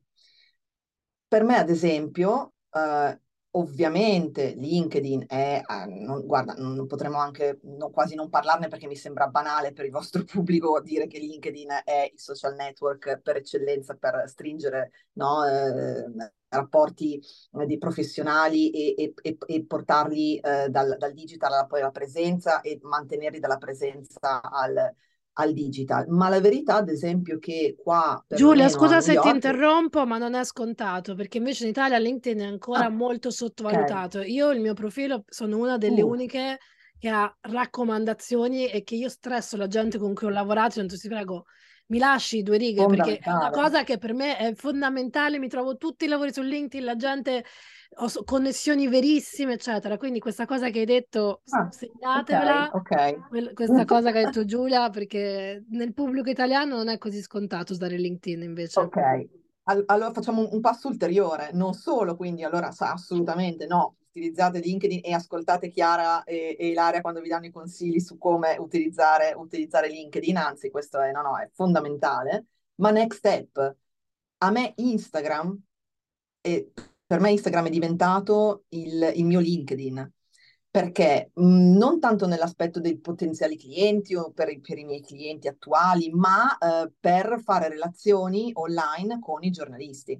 Per 1.27 1.43
me, 1.43 1.57
ad 1.57 1.69
esempio, 1.69 2.53
eh, 2.71 3.19
Ovviamente 3.55 4.55
LinkedIn 4.55 5.25
è, 5.27 5.61
eh, 5.63 5.85
non, 5.85 6.25
guarda, 6.25 6.55
non 6.57 6.87
potremmo 6.87 7.19
anche 7.19 7.59
no, 7.61 7.91
quasi 7.91 8.15
non 8.15 8.27
parlarne 8.27 8.67
perché 8.67 8.87
mi 8.87 8.95
sembra 8.95 9.27
banale 9.27 9.73
per 9.73 9.85
il 9.85 9.91
vostro 9.91 10.23
pubblico 10.25 10.81
dire 10.81 11.05
che 11.05 11.19
LinkedIn 11.19 11.69
è 11.83 12.09
il 12.11 12.19
social 12.19 12.55
network 12.55 13.19
per 13.21 13.35
eccellenza 13.35 13.93
per 13.93 14.23
stringere 14.25 14.91
no, 15.13 15.45
eh, 15.45 16.31
rapporti 16.47 17.21
eh, 17.59 17.65
di 17.67 17.77
professionali 17.77 18.71
e, 18.71 19.13
e, 19.21 19.37
e 19.45 19.65
portarli 19.65 20.39
eh, 20.39 20.69
dal, 20.69 20.95
dal, 20.97 21.13
digital 21.13 21.53
alla, 21.53 21.65
poi 21.67 21.81
alla 21.81 21.91
presenza 21.91 22.61
e 22.61 22.79
mantenerli 22.81 23.39
dalla 23.39 23.57
presenza 23.57 24.41
al, 24.41 24.95
al 25.33 25.53
digital. 25.53 26.07
Ma 26.09 26.29
la 26.29 26.39
verità, 26.39 26.75
ad 26.75 26.89
esempio, 26.89 27.39
che 27.39 27.75
qua... 27.81 28.23
Giulia, 28.27 28.69
scusa 28.69 29.01
se 29.01 29.13
York... 29.13 29.27
ti 29.27 29.33
interrompo, 29.33 30.05
ma 30.05 30.17
non 30.17 30.33
è 30.33 30.43
scontato, 30.43 31.15
perché 31.15 31.37
invece 31.37 31.63
in 31.63 31.69
Italia 31.69 31.97
LinkedIn 31.97 32.41
è 32.41 32.45
ancora 32.45 32.85
ah, 32.85 32.89
molto 32.89 33.31
sottovalutato. 33.31 34.19
Okay. 34.19 34.31
Io 34.31 34.51
il 34.51 34.61
mio 34.61 34.73
profilo 34.73 35.23
sono 35.27 35.57
una 35.57 35.77
delle 35.77 36.01
uh. 36.01 36.07
uniche 36.07 36.59
che 36.99 37.09
ha 37.09 37.35
raccomandazioni 37.41 38.67
e 38.67 38.83
che 38.83 38.95
io 38.95 39.09
stresso 39.09 39.57
la 39.57 39.67
gente 39.67 39.97
con 39.97 40.13
cui 40.13 40.27
ho 40.27 40.29
lavorato, 40.29 40.75
tanto 40.75 40.95
si 40.95 41.07
prego, 41.07 41.45
mi 41.87 41.97
lasci 41.97 42.43
due 42.43 42.57
righe, 42.57 42.85
perché 42.85 43.17
è 43.17 43.29
una 43.29 43.49
cosa 43.49 43.83
che 43.83 43.97
per 43.97 44.13
me 44.13 44.37
è 44.37 44.53
fondamentale, 44.53 45.37
mi 45.37 45.49
trovo 45.49 45.75
tutti 45.75 46.05
i 46.05 46.07
lavori 46.07 46.31
su 46.31 46.41
LinkedIn, 46.41 46.85
la 46.85 46.95
gente 46.95 47.43
connessioni 48.25 48.87
verissime, 48.87 49.53
eccetera. 49.53 49.97
Quindi 49.97 50.19
questa 50.19 50.45
cosa 50.45 50.69
che 50.69 50.79
hai 50.79 50.85
detto, 50.85 51.41
ah, 51.49 51.69
segnatevela, 51.69 52.71
okay, 52.73 53.13
okay. 53.13 53.53
questa 53.53 53.85
cosa 53.85 54.11
che 54.11 54.19
hai 54.19 54.25
detto 54.25 54.45
Giulia, 54.45 54.89
perché 54.89 55.63
nel 55.69 55.93
pubblico 55.93 56.29
italiano 56.29 56.75
non 56.75 56.89
è 56.89 56.97
così 56.97 57.21
scontato 57.21 57.73
usare 57.73 57.97
LinkedIn 57.97 58.41
invece. 58.41 58.79
Ok, 58.79 59.27
allora 59.63 60.11
facciamo 60.11 60.47
un, 60.51 60.59
passo 60.59 60.87
ulteriore, 60.87 61.51
non 61.53 61.73
solo, 61.73 62.15
quindi 62.15 62.43
allora 62.43 62.73
assolutamente 62.77 63.65
no, 63.65 63.95
utilizzate 64.09 64.59
LinkedIn 64.59 65.01
e 65.03 65.13
ascoltate 65.13 65.69
Chiara 65.69 66.23
e, 66.23 66.57
e 66.59 66.67
Ilaria 66.67 67.01
quando 67.01 67.21
vi 67.21 67.29
danno 67.29 67.45
i 67.45 67.51
consigli 67.51 67.99
su 67.99 68.17
come 68.17 68.57
utilizzare, 68.57 69.33
utilizzare 69.35 69.87
LinkedIn, 69.89 70.37
anzi 70.37 70.69
questo 70.69 70.99
è, 70.99 71.11
no, 71.11 71.21
no, 71.21 71.37
è 71.37 71.49
fondamentale, 71.53 72.45
ma 72.75 72.91
next 72.91 73.19
step, 73.19 73.75
a 74.37 74.51
me 74.51 74.73
Instagram 74.75 75.57
e 76.41 76.73
per 77.13 77.21
me 77.21 77.29
Instagram 77.29 77.67
è 77.67 77.69
diventato 77.69 78.63
il, 78.69 79.11
il 79.13 79.25
mio 79.25 79.39
LinkedIn, 79.39 80.11
perché 80.67 81.29
mh, 81.31 81.45
mm, 81.45 81.77
non 81.77 81.99
tanto 81.99 82.25
nell'aspetto 82.25 82.79
dei 82.79 82.97
potenziali 82.99 83.55
clienti 83.55 84.15
o 84.15 84.31
per, 84.31 84.59
per 84.61 84.79
i 84.79 84.83
miei 84.83 84.99
clienti 84.99 85.47
attuali, 85.47 86.09
ma 86.09 86.57
eh, 86.57 86.91
per 86.99 87.39
fare 87.43 87.69
relazioni 87.69 88.49
online 88.55 89.19
con 89.19 89.43
i 89.43 89.51
giornalisti. 89.51 90.19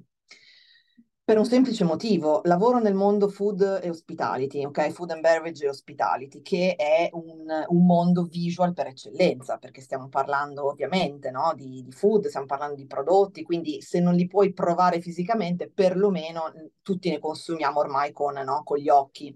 Per 1.26 1.38
un 1.38 1.46
semplice 1.46 1.86
motivo, 1.86 2.42
lavoro 2.44 2.80
nel 2.80 2.96
mondo 2.96 3.30
food 3.30 3.80
e 3.82 3.90
hospitality, 3.90 4.66
ok? 4.66 4.90
Food 4.90 5.12
and 5.12 5.22
beverage 5.22 5.64
e 5.64 5.70
hospitality, 5.70 6.42
che 6.42 6.76
è 6.76 7.10
un, 7.14 7.46
un 7.66 7.86
mondo 7.86 8.24
visual 8.24 8.74
per 8.74 8.88
eccellenza, 8.88 9.58
perché 9.58 9.80
stiamo 9.80 10.10
parlando 10.10 10.68
ovviamente 10.68 11.32
no? 11.32 11.54
di, 11.56 11.82
di, 11.82 11.92
food, 11.94 12.28
stiamo 12.28 12.46
parlando 12.46 12.76
di 12.76 12.86
prodotti, 12.86 13.44
quindi 13.44 13.82
se 13.82 14.02
non 14.02 14.16
li 14.16 14.28
puoi 14.28 14.52
provare 14.52 15.00
fisicamente, 15.00 15.72
perlomeno 15.72 16.52
tutti 16.82 17.10
ne 17.10 17.20
consumiamo 17.20 17.80
ormai 17.80 18.12
con, 18.12 18.34
no? 18.34 18.62
con 18.66 18.78
gli 18.78 18.90
occhi, 18.90 19.34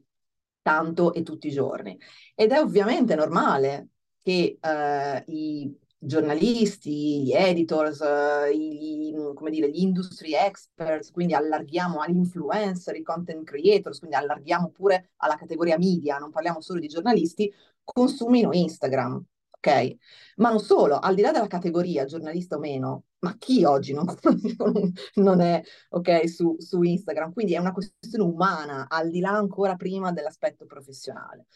tanto 0.62 1.14
e 1.14 1.24
tutti 1.24 1.48
i 1.48 1.52
giorni. 1.52 1.98
Ed 2.36 2.52
è 2.52 2.60
ovviamente 2.60 3.16
normale 3.16 3.92
che 4.22 4.58
eh, 4.60 5.24
i 5.28 5.74
giornalisti, 5.98 7.24
gli 7.24 7.34
editors, 7.34 8.00
uh, 8.00 8.52
i, 8.52 9.14
come 9.34 9.50
dire, 9.50 9.70
gli 9.70 9.82
industry 9.82 10.34
experts, 10.34 11.12
quindi 11.12 11.34
allarghiamo 11.34 12.00
agli 12.00 12.18
influencer, 12.18 12.96
i 12.96 13.02
content 13.04 13.44
creators, 13.44 14.00
quindi 14.00 14.16
allarghiamo 14.16 14.70
pure 14.70 15.12
alla 15.18 15.36
categoria 15.36 15.78
media, 15.78 16.18
non 16.18 16.32
parliamo 16.32 16.62
solo 16.62 16.80
di 16.80 16.88
giornalisti, 16.88 17.52
consumino 17.84 18.52
Instagram. 18.54 19.24
ok? 19.50 19.96
Ma 20.38 20.50
non 20.50 20.60
solo, 20.60 21.00
al 21.00 21.16
di 21.16 21.22
là 21.22 21.32
della 21.32 21.48
categoria, 21.48 22.06
giornalista 22.06 22.58
o 22.58 22.60
meno, 22.60 23.04
ma 23.20 23.36
chi 23.38 23.64
oggi 23.64 23.94
non, 23.94 24.06
non 25.16 25.42
è 25.42 25.62
ok 25.90 26.30
su, 26.30 26.56
su, 26.60 26.82
Instagram? 26.84 27.34
Quindi 27.34 27.54
è 27.54 27.58
una 27.58 27.72
questione 27.72 28.24
umana, 28.24 28.88
al 28.88 29.10
di 29.10 29.20
là 29.20 29.32
ancora 29.32 29.76
prima 29.76 30.12
dell'aspetto 30.12 30.66
professionale. 30.66 31.48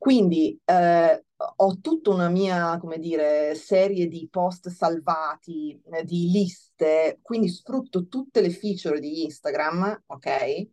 Quindi 0.00 0.58
eh, 0.64 1.24
ho 1.56 1.78
tutta 1.82 2.08
una 2.08 2.30
mia, 2.30 2.78
come 2.78 2.98
dire, 2.98 3.54
serie 3.54 4.08
di 4.08 4.26
post 4.30 4.70
salvati, 4.70 5.78
eh, 5.92 6.04
di 6.04 6.30
liste, 6.30 7.18
quindi 7.20 7.50
sfrutto 7.50 8.08
tutte 8.08 8.40
le 8.40 8.48
feature 8.48 8.98
di 8.98 9.24
Instagram, 9.24 10.04
ok? 10.06 10.68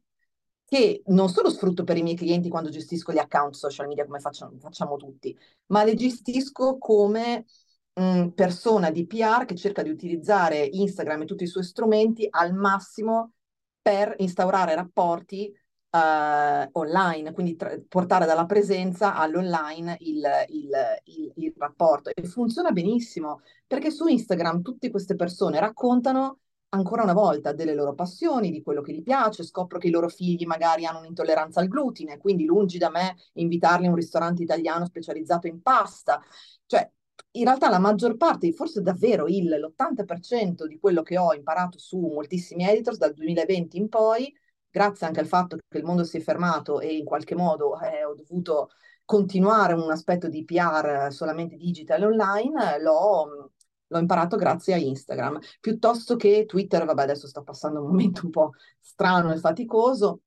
che 0.63 1.01
non 1.07 1.27
solo 1.29 1.49
sfrutto 1.49 1.83
per 1.83 1.97
i 1.97 2.03
miei 2.03 2.15
clienti 2.15 2.49
quando 2.49 2.69
gestisco 2.69 3.11
gli 3.11 3.17
account 3.17 3.55
social 3.55 3.87
media 3.87 4.05
come 4.05 4.19
facciamo, 4.19 4.57
facciamo 4.59 4.95
tutti, 4.95 5.37
ma 5.67 5.83
le 5.83 5.95
gestisco 5.95 6.77
come 6.77 7.45
mh, 7.93 8.01
mm, 8.03 8.27
persona 8.29 8.91
di 8.91 9.05
PR 9.05 9.45
che 9.45 9.55
cerca 9.55 9.81
di 9.81 9.89
utilizzare 9.89 10.65
Instagram 10.65 11.23
e 11.23 11.25
tutti 11.25 11.43
i 11.43 11.47
suoi 11.47 11.63
strumenti 11.63 12.27
al 12.29 12.53
massimo 12.53 13.33
per 13.81 14.13
instaurare 14.19 14.75
rapporti 14.75 15.53
uh, 15.89 16.69
online, 16.73 17.33
quindi 17.33 17.55
tra- 17.55 17.75
portare 17.87 18.25
dalla 18.25 18.45
presenza 18.45 19.15
all'online 19.15 19.97
il, 20.01 20.23
il, 20.49 20.69
il, 21.05 21.33
il 21.35 21.53
rapporto. 21.57 22.11
E 22.13 22.23
funziona 22.23 22.71
benissimo 22.71 23.41
perché 23.65 23.91
su 23.91 24.07
Instagram 24.07 24.61
tutte 24.61 24.89
queste 24.89 25.15
persone 25.15 25.59
raccontano 25.59 26.39
ancora 26.69 27.03
una 27.03 27.13
volta 27.13 27.53
delle 27.53 27.73
loro 27.73 27.93
passioni, 27.93 28.51
di 28.51 28.61
quello 28.61 28.81
che 28.81 28.93
gli 28.93 29.03
piace, 29.03 29.43
scopro 29.43 29.77
che 29.79 29.87
i 29.87 29.91
loro 29.91 30.09
figli 30.09 30.45
magari 30.45 30.85
hanno 30.85 30.99
un'intolleranza 30.99 31.59
al 31.61 31.67
glutine, 31.67 32.17
quindi 32.17 32.45
lungi 32.45 32.77
da 32.77 32.89
me 32.89 33.15
invitarli 33.33 33.85
a 33.87 33.89
un 33.89 33.95
ristorante 33.95 34.43
italiano 34.43 34.85
specializzato 34.85 35.47
in 35.47 35.61
pasta. 35.61 36.21
Cioè, 36.65 36.89
in 37.31 37.43
realtà 37.45 37.69
la 37.69 37.79
maggior 37.79 38.17
parte, 38.17 38.51
forse 38.51 38.81
davvero 38.81 39.27
il, 39.27 39.47
l'80% 39.47 40.65
di 40.65 40.77
quello 40.79 41.03
che 41.03 41.17
ho 41.17 41.33
imparato 41.33 41.77
su 41.79 41.99
moltissimi 41.99 42.67
editors 42.67 42.97
dal 42.97 43.13
2020 43.13 43.77
in 43.77 43.89
poi, 43.89 44.33
grazie 44.69 45.07
anche 45.07 45.19
al 45.19 45.27
fatto 45.27 45.57
che 45.67 45.77
il 45.77 45.83
mondo 45.83 46.03
si 46.03 46.17
è 46.17 46.19
fermato 46.21 46.79
e 46.79 46.95
in 46.95 47.05
qualche 47.05 47.35
modo 47.35 47.79
eh, 47.79 48.03
ho 48.03 48.15
dovuto 48.15 48.69
continuare 49.05 49.73
un 49.73 49.89
aspetto 49.89 50.27
di 50.27 50.43
PR 50.43 51.07
solamente 51.11 51.55
digital 51.55 52.03
online, 52.03 52.81
l'ho 52.81 53.51
l'ho 53.87 53.99
imparato 53.99 54.35
grazie 54.35 54.73
a 54.73 54.77
Instagram, 54.77 55.39
piuttosto 55.59 56.15
che 56.15 56.45
Twitter, 56.45 56.85
vabbè 56.85 57.03
adesso 57.03 57.27
sto 57.27 57.43
passando 57.43 57.81
un 57.81 57.87
momento 57.87 58.25
un 58.25 58.31
po' 58.31 58.51
strano 58.79 59.31
e 59.31 59.37
faticoso, 59.37 60.21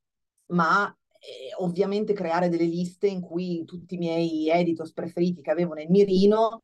ma 0.46 0.88
eh, 1.18 1.54
ovviamente 1.58 2.12
creare 2.12 2.48
delle 2.48 2.64
liste 2.64 3.06
in 3.06 3.20
cui 3.20 3.64
tutti 3.64 3.94
i 3.94 3.98
miei 3.98 4.48
editors 4.48 4.92
preferiti 4.92 5.42
che 5.42 5.50
avevo 5.50 5.74
nel 5.74 5.90
mirino 5.90 6.62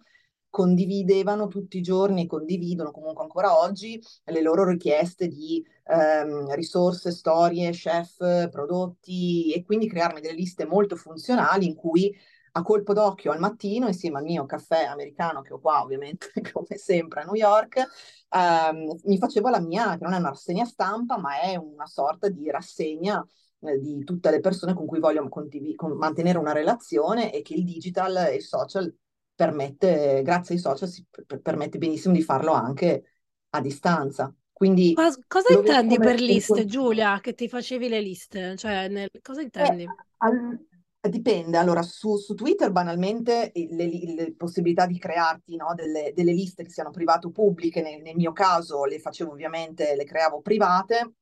condividevano 0.56 1.48
tutti 1.48 1.76
i 1.76 1.82
giorni 1.82 2.22
e 2.22 2.26
condividono 2.26 2.90
comunque 2.90 3.22
ancora 3.22 3.58
oggi 3.58 4.02
le 4.24 4.40
loro 4.40 4.64
richieste 4.64 5.28
di 5.28 5.62
ehm, 5.84 6.54
risorse, 6.54 7.10
storie, 7.10 7.72
chef, 7.72 8.48
prodotti 8.48 9.52
e 9.52 9.62
quindi 9.62 9.86
crearmi 9.86 10.22
delle 10.22 10.32
liste 10.32 10.64
molto 10.64 10.96
funzionali 10.96 11.66
in 11.66 11.74
cui 11.74 12.10
a 12.52 12.62
colpo 12.62 12.94
d'occhio 12.94 13.32
al 13.32 13.38
mattino, 13.38 13.86
insieme 13.86 14.16
al 14.16 14.24
mio 14.24 14.46
caffè 14.46 14.84
americano 14.84 15.42
che 15.42 15.52
ho 15.52 15.60
qua 15.60 15.82
ovviamente, 15.82 16.28
come 16.50 16.78
sempre 16.78 17.20
a 17.20 17.24
New 17.24 17.34
York, 17.34 17.76
ehm, 18.30 19.00
mi 19.04 19.18
facevo 19.18 19.50
la 19.50 19.60
mia, 19.60 19.98
che 19.98 20.04
non 20.04 20.14
è 20.14 20.18
una 20.18 20.30
rassegna 20.30 20.64
stampa, 20.64 21.18
ma 21.18 21.38
è 21.38 21.56
una 21.56 21.84
sorta 21.84 22.30
di 22.30 22.50
rassegna 22.50 23.22
eh, 23.60 23.78
di 23.78 24.02
tutte 24.04 24.30
le 24.30 24.40
persone 24.40 24.72
con 24.72 24.86
cui 24.86 25.00
voglio 25.00 25.28
condiv- 25.28 25.74
con 25.74 25.98
mantenere 25.98 26.38
una 26.38 26.52
relazione 26.52 27.30
e 27.30 27.42
che 27.42 27.52
il 27.52 27.64
digital 27.64 28.16
e 28.30 28.36
il 28.36 28.42
social 28.42 28.90
permette, 29.36 30.22
grazie 30.24 30.56
ai 30.56 30.60
social, 30.60 30.88
si 30.88 31.04
p- 31.08 31.38
permette 31.38 31.78
benissimo 31.78 32.14
di 32.14 32.22
farlo 32.22 32.52
anche 32.52 33.04
a 33.50 33.60
distanza. 33.60 34.34
Quindi, 34.52 34.94
cosa, 34.94 35.20
cosa 35.28 35.54
intendi 35.54 35.98
per 35.98 36.18
liste, 36.18 36.64
Giulia, 36.64 37.20
che 37.20 37.34
ti 37.34 37.48
facevi 37.48 37.88
le 37.88 38.00
liste? 38.00 38.56
Cioè, 38.56 38.88
nel, 38.88 39.10
cosa 39.22 39.42
intendi? 39.42 39.82
Eh, 39.84 39.88
al, 40.16 40.66
Dipende, 41.08 41.56
allora 41.56 41.82
su, 41.82 42.16
su 42.16 42.34
Twitter 42.34 42.72
banalmente 42.72 43.52
le, 43.54 44.14
le, 44.14 44.34
possibilità 44.36 44.86
di 44.86 44.98
crearti 44.98 45.56
no, 45.56 45.72
delle, 45.74 46.12
delle, 46.14 46.32
liste 46.32 46.64
che 46.64 46.70
siano 46.70 46.90
private 46.90 47.28
o 47.28 47.30
pubbliche, 47.30 47.80
nel, 47.80 48.02
nel, 48.02 48.16
mio 48.16 48.32
caso 48.32 48.84
le 48.84 48.98
facevo 48.98 49.30
ovviamente, 49.30 49.94
le 49.94 50.04
creavo 50.04 50.40
private, 50.40 51.12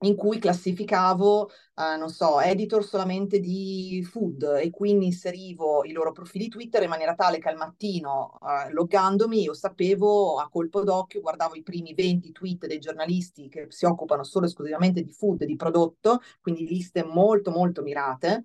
in 0.00 0.14
cui 0.14 0.38
classificavo, 0.38 1.48
eh, 1.48 1.96
non 1.96 2.10
so, 2.10 2.40
editor 2.40 2.84
solamente 2.84 3.40
di 3.40 4.06
food 4.08 4.58
e 4.60 4.70
quindi 4.70 5.06
inserivo 5.06 5.84
i 5.84 5.92
loro 5.92 6.12
profili 6.12 6.48
Twitter 6.48 6.82
in 6.82 6.90
maniera 6.90 7.14
tale 7.14 7.38
che 7.38 7.48
al 7.48 7.56
mattino, 7.56 8.38
eh, 8.42 8.72
loggandomi, 8.72 9.42
io 9.42 9.54
sapevo 9.54 10.38
a 10.38 10.48
colpo 10.50 10.82
d'occhio, 10.82 11.20
guardavo 11.22 11.54
i 11.54 11.62
primi 11.62 11.94
20 11.94 12.32
tweet 12.32 12.66
dei 12.66 12.78
giornalisti 12.78 13.48
che 13.48 13.66
si 13.70 13.86
occupano 13.86 14.22
solo 14.22 14.44
e 14.44 14.48
esclusivamente 14.48 15.02
di 15.02 15.12
food 15.12 15.42
e 15.42 15.46
di 15.46 15.56
prodotto, 15.56 16.20
quindi 16.40 16.66
liste 16.66 17.02
molto 17.02 17.50
molto 17.50 17.82
mirate 17.82 18.42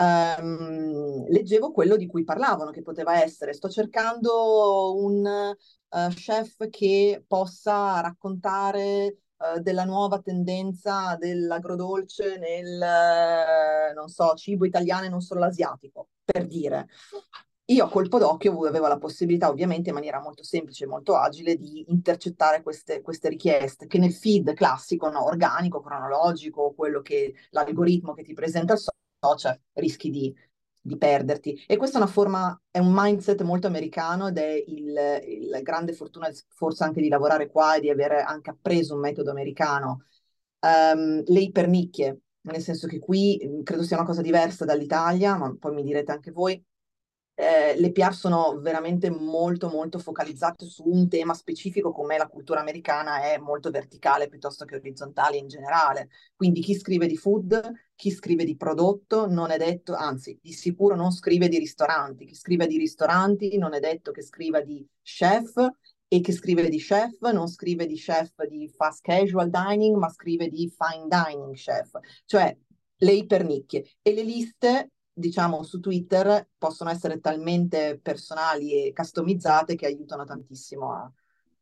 Um, 0.00 1.26
leggevo 1.28 1.72
quello 1.72 1.96
di 1.96 2.06
cui 2.06 2.22
parlavano, 2.22 2.70
che 2.70 2.82
poteva 2.82 3.20
essere 3.20 3.52
sto 3.52 3.68
cercando 3.68 4.94
un 4.96 5.26
uh, 5.90 6.08
chef 6.14 6.68
che 6.70 7.24
possa 7.26 8.00
raccontare 8.00 9.16
uh, 9.38 9.60
della 9.60 9.84
nuova 9.84 10.20
tendenza 10.20 11.16
dell'agrodolce 11.16 12.38
nel, 12.38 12.80
uh, 12.80 13.94
non 13.94 14.08
so, 14.08 14.34
cibo 14.34 14.64
italiano 14.64 15.06
e 15.06 15.08
non 15.08 15.20
solo 15.20 15.40
l'asiatico, 15.40 16.08
per 16.24 16.46
dire. 16.46 16.88
Io 17.70 17.84
a 17.84 17.90
colpo 17.90 18.18
d'occhio 18.18 18.66
avevo 18.66 18.86
la 18.86 18.96
possibilità, 18.96 19.50
ovviamente 19.50 19.90
in 19.90 19.94
maniera 19.94 20.20
molto 20.20 20.42
semplice 20.42 20.84
e 20.84 20.86
molto 20.86 21.16
agile, 21.16 21.56
di 21.56 21.84
intercettare 21.88 22.62
queste, 22.62 23.02
queste 23.02 23.28
richieste, 23.28 23.86
che 23.86 23.98
nel 23.98 24.14
feed 24.14 24.54
classico, 24.54 25.10
no, 25.10 25.24
organico, 25.24 25.82
cronologico, 25.82 26.72
quello 26.74 27.02
che 27.02 27.34
l'algoritmo 27.50 28.14
che 28.14 28.22
ti 28.22 28.32
presenta 28.32 28.72
il 28.72 28.80
social 29.20 29.60
rischi 29.74 30.08
di, 30.08 30.34
di 30.80 30.96
perderti. 30.96 31.64
E 31.66 31.76
questa 31.76 31.98
è 31.98 32.02
una 32.02 32.10
forma, 32.10 32.60
è 32.70 32.78
un 32.78 32.92
mindset 32.92 33.42
molto 33.42 33.66
americano 33.66 34.28
ed 34.28 34.38
è 34.38 34.64
il, 34.66 35.22
il 35.26 35.60
grande 35.62 35.92
fortuna 35.92 36.30
forse 36.48 36.84
anche 36.84 37.00
di 37.00 37.08
lavorare 37.08 37.50
qua 37.50 37.76
e 37.76 37.80
di 37.80 37.90
avere 37.90 38.22
anche 38.22 38.50
appreso 38.50 38.94
un 38.94 39.00
metodo 39.00 39.30
americano. 39.30 40.04
Um, 40.60 41.22
le 41.24 41.40
ipernicchie, 41.40 42.20
nel 42.42 42.60
senso 42.60 42.86
che 42.86 42.98
qui 42.98 43.60
credo 43.62 43.82
sia 43.82 43.96
una 43.96 44.06
cosa 44.06 44.22
diversa 44.22 44.64
dall'Italia, 44.64 45.36
ma 45.36 45.54
poi 45.58 45.74
mi 45.74 45.82
direte 45.82 46.12
anche 46.12 46.30
voi, 46.32 46.62
eh, 47.40 47.78
le 47.78 47.92
PR 47.92 48.12
sono 48.12 48.58
veramente 48.58 49.10
molto 49.10 49.68
molto 49.68 50.00
focalizzate 50.00 50.66
su 50.66 50.82
un 50.84 51.08
tema 51.08 51.34
specifico 51.34 51.92
come 51.92 52.18
la 52.18 52.26
cultura 52.26 52.58
americana 52.58 53.22
è 53.22 53.38
molto 53.38 53.70
verticale 53.70 54.28
piuttosto 54.28 54.64
che 54.64 54.74
orizzontale 54.74 55.36
in 55.36 55.46
generale. 55.46 56.08
Quindi 56.34 56.60
chi 56.60 56.74
scrive 56.74 57.06
di 57.06 57.16
food, 57.16 57.72
chi 57.94 58.10
scrive 58.10 58.42
di 58.44 58.56
prodotto 58.56 59.28
non 59.28 59.52
è 59.52 59.56
detto, 59.56 59.94
anzi 59.94 60.36
di 60.42 60.52
sicuro 60.52 60.96
non 60.96 61.12
scrive 61.12 61.46
di 61.46 61.58
ristoranti, 61.58 62.24
chi 62.24 62.34
scrive 62.34 62.66
di 62.66 62.76
ristoranti 62.76 63.56
non 63.56 63.72
è 63.72 63.78
detto 63.78 64.10
che 64.10 64.22
scriva 64.22 64.60
di 64.60 64.84
chef 65.00 65.64
e 66.08 66.20
che 66.20 66.32
scrive 66.32 66.68
di 66.68 66.78
chef 66.78 67.20
non 67.30 67.46
scrive 67.46 67.86
di 67.86 67.94
chef 67.94 68.32
di 68.48 68.68
fast 68.68 69.00
casual 69.02 69.48
dining 69.48 69.94
ma 69.94 70.08
scrive 70.08 70.48
di 70.48 70.68
fine 70.76 71.06
dining 71.06 71.54
chef, 71.54 72.00
cioè 72.24 72.52
le 72.96 73.12
ipernicchie 73.12 73.84
e 74.02 74.12
le 74.12 74.22
liste 74.24 74.90
diciamo, 75.18 75.62
su 75.62 75.80
Twitter 75.80 76.48
possono 76.56 76.90
essere 76.90 77.20
talmente 77.20 77.98
personali 78.02 78.86
e 78.86 78.92
customizzate 78.92 79.74
che 79.74 79.86
aiutano 79.86 80.24
tantissimo 80.24 80.92
a, 80.92 81.10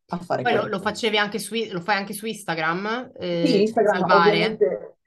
a 0.08 0.16
fare 0.18 0.42
Poi 0.42 0.54
lo, 0.54 0.66
lo, 0.66 0.80
facevi 0.80 1.18
anche 1.18 1.38
su, 1.38 1.54
lo 1.70 1.80
fai 1.80 1.96
anche 1.96 2.12
su 2.12 2.26
Instagram? 2.26 3.12
Eh, 3.16 3.44
sì, 3.46 3.60
Instagram 3.62 3.98
salvare. 3.98 4.58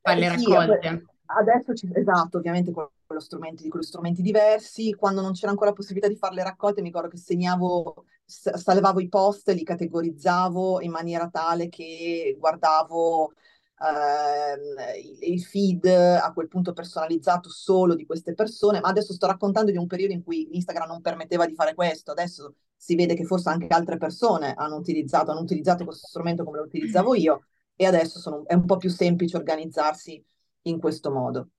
Fai 0.01 0.19
le 0.19 0.25
eh, 0.25 0.29
raccolte. 0.29 0.89
Sì, 0.89 1.05
adesso 1.25 1.73
ci, 1.73 1.89
esatto, 1.93 2.37
ovviamente 2.37 2.71
con 2.71 2.87
lo 3.07 3.19
strumento, 3.19 3.63
di 3.63 3.69
quelli 3.69 3.85
strumenti 3.85 4.21
diversi. 4.21 4.93
Quando 4.93 5.21
non 5.21 5.33
c'era 5.33 5.51
ancora 5.51 5.69
la 5.69 5.75
possibilità 5.75 6.07
di 6.07 6.17
fare 6.17 6.35
le 6.35 6.43
raccolte, 6.43 6.81
mi 6.81 6.87
ricordo 6.87 7.09
che 7.09 7.17
segnavo, 7.17 8.05
salvavo 8.25 8.99
i 8.99 9.09
post, 9.09 9.49
li 9.49 9.63
categorizzavo 9.63 10.81
in 10.81 10.91
maniera 10.91 11.29
tale 11.29 11.69
che 11.69 12.35
guardavo 12.37 13.33
eh, 13.79 15.27
il 15.31 15.41
feed 15.41 15.85
a 15.85 16.31
quel 16.33 16.47
punto 16.47 16.73
personalizzato 16.73 17.49
solo 17.49 17.95
di 17.95 18.05
queste 18.05 18.33
persone, 18.33 18.79
ma 18.79 18.89
adesso 18.89 19.13
sto 19.13 19.27
raccontando 19.27 19.71
di 19.71 19.77
un 19.77 19.87
periodo 19.87 20.13
in 20.13 20.23
cui 20.23 20.55
Instagram 20.55 20.87
non 20.87 21.01
permetteva 21.01 21.45
di 21.45 21.55
fare 21.55 21.73
questo, 21.73 22.11
adesso 22.11 22.55
si 22.75 22.95
vede 22.95 23.15
che 23.15 23.25
forse 23.25 23.49
anche 23.49 23.67
altre 23.67 23.97
persone 23.97 24.53
hanno 24.53 24.75
utilizzato, 24.75 25.31
hanno 25.31 25.41
utilizzato 25.41 25.83
questo 25.85 26.07
strumento 26.07 26.43
come 26.43 26.57
lo 26.57 26.63
utilizzavo 26.63 27.15
io 27.15 27.45
e 27.75 27.85
adesso 27.85 28.19
sono, 28.19 28.45
è 28.45 28.53
un 28.53 28.65
po' 28.65 28.77
più 28.77 28.89
semplice 28.89 29.37
organizzarsi 29.37 30.23
in 30.63 30.79
questo 30.79 31.11
modo. 31.11 31.49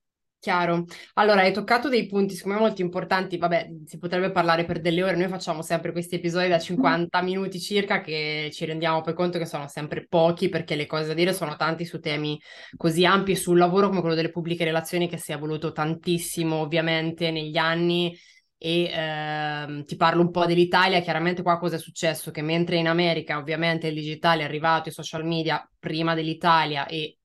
Chiaro. 0.40 0.86
Allora, 1.14 1.42
hai 1.42 1.52
toccato 1.52 1.90
dei 1.90 2.06
punti, 2.06 2.34
secondo 2.34 2.56
me, 2.56 2.64
molto 2.64 2.80
importanti. 2.80 3.36
Vabbè, 3.36 3.68
si 3.84 3.98
potrebbe 3.98 4.30
parlare 4.30 4.64
per 4.64 4.80
delle 4.80 5.02
ore. 5.02 5.14
Noi 5.14 5.28
facciamo 5.28 5.60
sempre 5.60 5.92
questi 5.92 6.14
episodi 6.14 6.48
da 6.48 6.58
50 6.58 7.20
minuti 7.22 7.60
circa 7.60 8.00
che 8.00 8.48
ci 8.50 8.64
rendiamo 8.64 9.02
poi 9.02 9.12
conto 9.12 9.36
che 9.36 9.44
sono 9.44 9.68
sempre 9.68 10.06
pochi 10.08 10.48
perché 10.48 10.76
le 10.76 10.86
cose 10.86 11.08
da 11.08 11.12
dire 11.12 11.34
sono 11.34 11.56
tanti 11.56 11.84
su 11.84 12.00
temi 12.00 12.40
così 12.74 13.04
ampi, 13.04 13.36
sul 13.36 13.58
lavoro 13.58 13.88
come 13.88 14.00
quello 14.00 14.14
delle 14.14 14.30
pubbliche 14.30 14.64
relazioni 14.64 15.10
che 15.10 15.18
si 15.18 15.32
è 15.32 15.34
evoluto 15.34 15.72
tantissimo, 15.72 16.56
ovviamente, 16.56 17.30
negli 17.30 17.58
anni 17.58 18.16
e 18.56 18.90
ehm, 18.90 19.84
ti 19.84 19.96
parlo 19.96 20.22
un 20.22 20.30
po' 20.30 20.46
dell'Italia, 20.46 21.00
chiaramente 21.00 21.42
qua 21.42 21.58
cosa 21.58 21.76
è 21.76 21.78
successo? 21.78 22.30
Che 22.30 22.40
mentre 22.40 22.76
in 22.76 22.88
America 22.88 23.36
ovviamente 23.36 23.88
il 23.88 23.94
digitale 23.94 24.40
è 24.40 24.44
arrivato, 24.46 24.88
i 24.88 24.92
social 24.92 25.24
media 25.26 25.66
prima 25.78 26.14
dell'Italia 26.14 26.86
e 26.86 27.18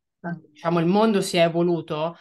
diciamo 0.51 0.79
il 0.79 0.85
mondo 0.85 1.21
si 1.21 1.37
è 1.37 1.43
evoluto, 1.43 2.17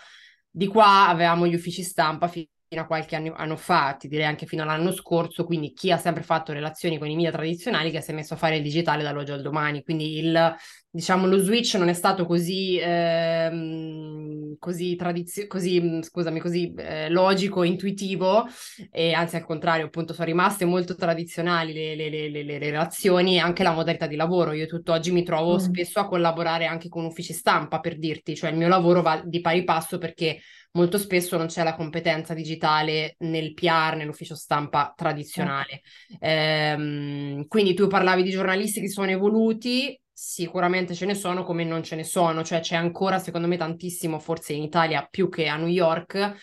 di 0.56 0.68
qua 0.68 1.08
avevamo 1.08 1.48
gli 1.48 1.54
uffici 1.54 1.82
stampa 1.82 2.28
fino 2.28 2.46
a 2.80 2.86
qualche 2.86 3.16
anno, 3.16 3.32
anno, 3.36 3.56
fa, 3.56 3.94
ti 3.98 4.08
direi 4.08 4.26
anche 4.26 4.46
fino 4.46 4.62
all'anno 4.62 4.92
scorso, 4.92 5.44
quindi 5.44 5.72
chi 5.72 5.90
ha 5.90 5.96
sempre 5.96 6.22
fatto 6.22 6.52
relazioni 6.52 6.98
con 6.98 7.08
i 7.08 7.14
media 7.14 7.30
tradizionali 7.30 7.90
che 7.90 8.00
si 8.00 8.10
è 8.10 8.14
messo 8.14 8.34
a 8.34 8.36
fare 8.36 8.56
il 8.56 8.62
digitale 8.62 9.02
dall'oggi 9.02 9.32
al 9.32 9.42
domani, 9.42 9.82
quindi 9.82 10.18
il, 10.18 10.54
diciamo, 10.90 11.26
lo 11.26 11.38
switch 11.38 11.74
non 11.74 11.88
è 11.88 11.92
stato 11.92 12.24
così, 12.24 12.78
ehm, 12.80 14.56
così, 14.58 14.94
tradizio- 14.96 15.46
così, 15.46 15.80
mm, 15.80 16.00
scusami, 16.02 16.40
così 16.40 16.72
eh, 16.76 17.08
logico, 17.08 17.62
intuitivo, 17.64 18.46
e 18.90 19.12
anzi 19.12 19.36
al 19.36 19.44
contrario, 19.44 19.86
appunto, 19.86 20.12
sono 20.12 20.26
rimaste 20.26 20.64
molto 20.64 20.94
tradizionali 20.94 21.72
le, 21.72 21.94
le, 21.96 22.08
le, 22.08 22.42
le 22.42 22.58
relazioni 22.58 23.36
e 23.36 23.40
anche 23.40 23.62
la 23.62 23.72
modalità 23.72 24.06
di 24.06 24.16
lavoro. 24.16 24.52
Io 24.52 24.66
tutt'oggi 24.66 25.10
mi 25.10 25.24
trovo 25.24 25.54
mm. 25.54 25.58
spesso 25.58 25.98
a 26.00 26.06
collaborare 26.06 26.66
anche 26.66 26.88
con 26.88 27.04
uffici 27.04 27.32
stampa, 27.32 27.80
per 27.80 27.98
dirti, 27.98 28.36
cioè 28.36 28.50
il 28.50 28.56
mio 28.56 28.68
lavoro 28.68 29.02
va 29.02 29.20
di 29.24 29.40
pari 29.40 29.64
passo 29.64 29.98
perché 29.98 30.40
molto 30.74 30.98
spesso 30.98 31.36
non 31.36 31.46
c'è 31.46 31.62
la 31.62 31.74
competenza 31.74 32.34
digitale 32.34 33.16
nel 33.20 33.54
PR, 33.54 33.96
nell'ufficio 33.96 34.34
stampa 34.34 34.92
tradizionale. 34.96 35.82
Mm. 36.12 36.16
Ehm, 36.20 37.46
quindi 37.46 37.74
tu 37.74 37.86
parlavi 37.86 38.22
di 38.22 38.30
giornalisti 38.30 38.80
che 38.80 38.88
sono 38.88 39.10
evoluti, 39.10 39.98
sicuramente 40.12 40.94
ce 40.94 41.06
ne 41.06 41.14
sono 41.14 41.42
come 41.42 41.64
non 41.64 41.82
ce 41.82 41.96
ne 41.96 42.04
sono, 42.04 42.44
cioè 42.44 42.60
c'è 42.60 42.76
ancora 42.76 43.18
secondo 43.18 43.48
me 43.48 43.56
tantissimo, 43.56 44.18
forse 44.18 44.52
in 44.52 44.62
Italia 44.62 45.06
più 45.08 45.28
che 45.28 45.48
a 45.48 45.56
New 45.56 45.68
York, 45.68 46.34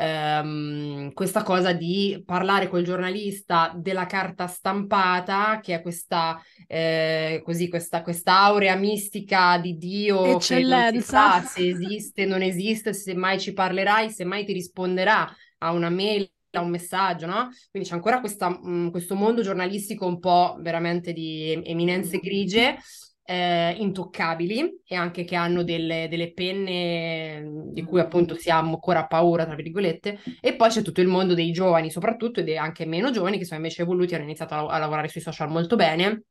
ehm, 0.00 1.12
questa 1.12 1.42
cosa 1.42 1.72
di 1.72 2.22
parlare 2.24 2.68
col 2.68 2.82
giornalista 2.82 3.72
della 3.76 4.06
carta 4.06 4.46
stampata, 4.46 5.60
che 5.62 5.74
è 5.74 5.82
questa, 5.82 6.40
eh, 6.66 7.42
così, 7.44 7.68
questa, 7.68 8.02
questa 8.02 8.40
aurea 8.40 8.76
mistica 8.76 9.58
di 9.58 9.76
Dio 9.76 10.36
Eccellenza. 10.36 10.56
che 10.56 10.92
non 10.92 11.02
si 11.02 11.08
sa 11.08 11.40
se 11.42 11.68
esiste, 11.68 12.24
non 12.24 12.42
esiste, 12.42 12.92
se 12.94 13.14
mai 13.14 13.38
ci 13.38 13.52
parlerai, 13.52 14.10
se 14.10 14.24
mai 14.24 14.44
ti 14.44 14.52
risponderà 14.52 15.30
a 15.58 15.72
una 15.72 15.90
mail 15.90 16.30
a 16.52 16.62
un 16.62 16.70
messaggio, 16.70 17.26
no? 17.26 17.48
Quindi 17.70 17.88
c'è 17.88 17.94
ancora 17.94 18.18
questa, 18.18 18.48
mh, 18.48 18.90
questo 18.90 19.14
mondo 19.14 19.40
giornalistico 19.42 20.06
un 20.06 20.18
po' 20.18 20.56
veramente 20.60 21.12
di 21.12 21.52
eminenze 21.64 22.18
grigie 22.18 22.76
eh, 23.24 23.74
intoccabili 23.78 24.80
e 24.84 24.96
anche 24.96 25.24
che 25.24 25.36
hanno 25.36 25.62
delle, 25.62 26.08
delle, 26.08 26.32
penne 26.32 27.70
di 27.72 27.82
cui 27.82 28.00
appunto 28.00 28.34
si 28.34 28.50
ha 28.50 28.58
ancora 28.58 29.06
paura, 29.06 29.44
tra 29.46 29.54
virgolette, 29.54 30.18
e 30.40 30.56
poi 30.56 30.68
c'è 30.68 30.82
tutto 30.82 31.00
il 31.00 31.06
mondo 31.06 31.34
dei 31.34 31.52
giovani 31.52 31.90
soprattutto 31.90 32.40
ed 32.40 32.48
anche 32.56 32.86
meno 32.86 33.10
giovani 33.10 33.38
che 33.38 33.44
sono 33.44 33.60
invece 33.60 33.82
evoluti 33.82 34.12
e 34.12 34.16
hanno 34.16 34.24
iniziato 34.24 34.54
a, 34.54 34.66
a 34.66 34.78
lavorare 34.78 35.08
sui 35.08 35.20
social 35.20 35.48
molto 35.50 35.76
bene. 35.76 36.24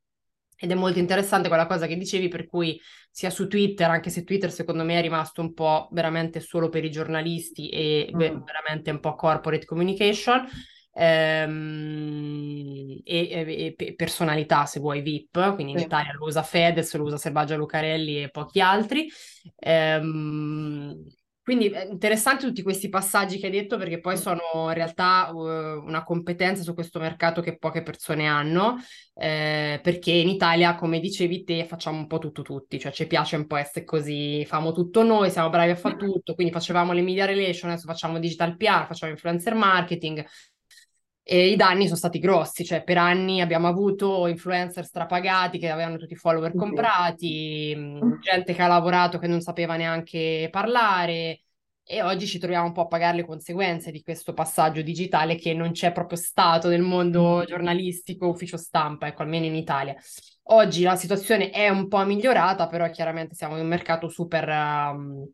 Ed 0.61 0.71
è 0.71 0.75
molto 0.75 0.99
interessante 0.99 1.47
quella 1.47 1.67
cosa 1.67 1.87
che 1.87 1.95
dicevi, 1.95 2.27
per 2.27 2.45
cui 2.45 2.77
sia 3.09 3.29
su 3.29 3.47
Twitter, 3.47 3.89
anche 3.89 4.09
se 4.09 4.25
Twitter 4.25 4.51
secondo 4.51 4.83
me 4.83 4.99
è 4.99 5.01
rimasto 5.01 5.39
un 5.39 5.53
po' 5.53 5.87
veramente 5.93 6.41
solo 6.41 6.67
per 6.67 6.83
i 6.83 6.91
giornalisti 6.91 7.69
e 7.69 8.11
mm. 8.13 8.17
veramente 8.17 8.91
un 8.91 8.99
po' 8.99 9.15
corporate 9.15 9.65
communication, 9.65 10.45
ehm, 10.93 12.79
e, 13.03 13.75
e, 13.77 13.93
personalità 13.95 14.65
se 14.65 14.79
vuoi 14.79 15.01
VIP, 15.01 15.53
quindi 15.55 15.73
in 15.73 15.79
sì. 15.79 15.85
Italia 15.85 16.13
lo 16.13 16.25
usa 16.25 16.43
Fedez, 16.43 16.93
lo 16.95 17.03
usa 17.03 17.17
Selvaggia 17.17 17.55
Lucarelli 17.55 18.23
e 18.23 18.29
pochi 18.29 18.61
altri. 18.61 19.07
Ehm, 19.57 20.95
quindi 21.49 21.69
è 21.69 21.87
interessante 21.89 22.45
tutti 22.45 22.61
questi 22.61 22.89
passaggi 22.89 23.39
che 23.39 23.47
hai 23.47 23.51
detto 23.51 23.75
perché 23.75 23.99
poi 23.99 24.17
sono 24.17 24.39
in 24.67 24.73
realtà 24.73 25.31
uh, 25.33 25.83
una 25.83 26.03
competenza 26.03 26.61
su 26.61 26.75
questo 26.75 26.99
mercato 26.99 27.41
che 27.41 27.57
poche 27.57 27.81
persone 27.81 28.27
hanno, 28.27 28.75
eh, 29.15 29.79
perché 29.81 30.11
in 30.11 30.29
Italia, 30.29 30.75
come 30.75 30.99
dicevi 30.99 31.43
te, 31.43 31.65
facciamo 31.65 31.97
un 31.97 32.05
po' 32.05 32.19
tutto 32.19 32.43
tutti, 32.43 32.77
cioè 32.77 32.91
ci 32.91 33.07
piace 33.07 33.35
un 33.35 33.47
po' 33.47 33.55
essere 33.55 33.83
così, 33.83 34.45
famo 34.45 34.73
tutto 34.73 35.01
noi, 35.01 35.31
siamo 35.31 35.49
bravi 35.49 35.71
a 35.71 35.75
fare 35.75 35.95
tutto, 35.97 36.35
quindi 36.35 36.53
facevamo 36.53 36.93
le 36.93 37.01
media 37.01 37.25
relation, 37.25 37.71
adesso 37.71 37.87
facciamo 37.87 38.19
digital 38.19 38.55
PR, 38.55 38.85
facciamo 38.85 39.11
influencer 39.11 39.55
marketing, 39.55 40.23
e 41.31 41.49
i 41.49 41.55
danni 41.55 41.83
sono 41.83 41.95
stati 41.95 42.17
grossi, 42.17 42.65
cioè 42.65 42.83
per 42.83 42.97
anni 42.97 43.39
abbiamo 43.39 43.67
avuto 43.67 44.25
influencer 44.25 44.83
strapagati 44.83 45.59
che 45.59 45.69
avevano 45.69 45.97
tutti 45.97 46.13
i 46.13 46.15
follower 46.15 46.55
comprati, 46.55 47.71
mm. 47.77 48.13
gente 48.19 48.55
che 48.55 48.61
ha 48.63 48.67
lavorato 48.67 49.19
che 49.19 49.27
non 49.27 49.39
sapeva 49.39 49.75
neanche 49.75 50.47
parlare 50.51 51.41
e 51.83 52.01
oggi 52.01 52.25
ci 52.25 52.39
troviamo 52.39 52.65
un 52.65 52.71
po' 52.71 52.81
a 52.81 52.87
pagare 52.87 53.17
le 53.17 53.25
conseguenze 53.27 53.91
di 53.91 54.01
questo 54.01 54.33
passaggio 54.33 54.81
digitale 54.81 55.35
che 55.35 55.53
non 55.53 55.69
c'è 55.71 55.91
proprio 55.91 56.17
stato 56.17 56.67
nel 56.67 56.81
mondo 56.81 57.43
giornalistico, 57.45 58.27
ufficio 58.27 58.57
stampa, 58.57 59.05
ecco, 59.05 59.21
almeno 59.21 59.45
in 59.45 59.53
Italia. 59.53 59.95
Oggi 60.51 60.81
la 60.81 60.95
situazione 60.95 61.51
è 61.51 61.69
un 61.69 61.87
po' 61.87 62.03
migliorata, 62.05 62.67
però 62.67 62.89
chiaramente 62.89 63.35
siamo 63.35 63.55
in 63.55 63.61
un 63.61 63.67
mercato 63.67 64.09
super... 64.09 64.49
Um, 64.49 65.29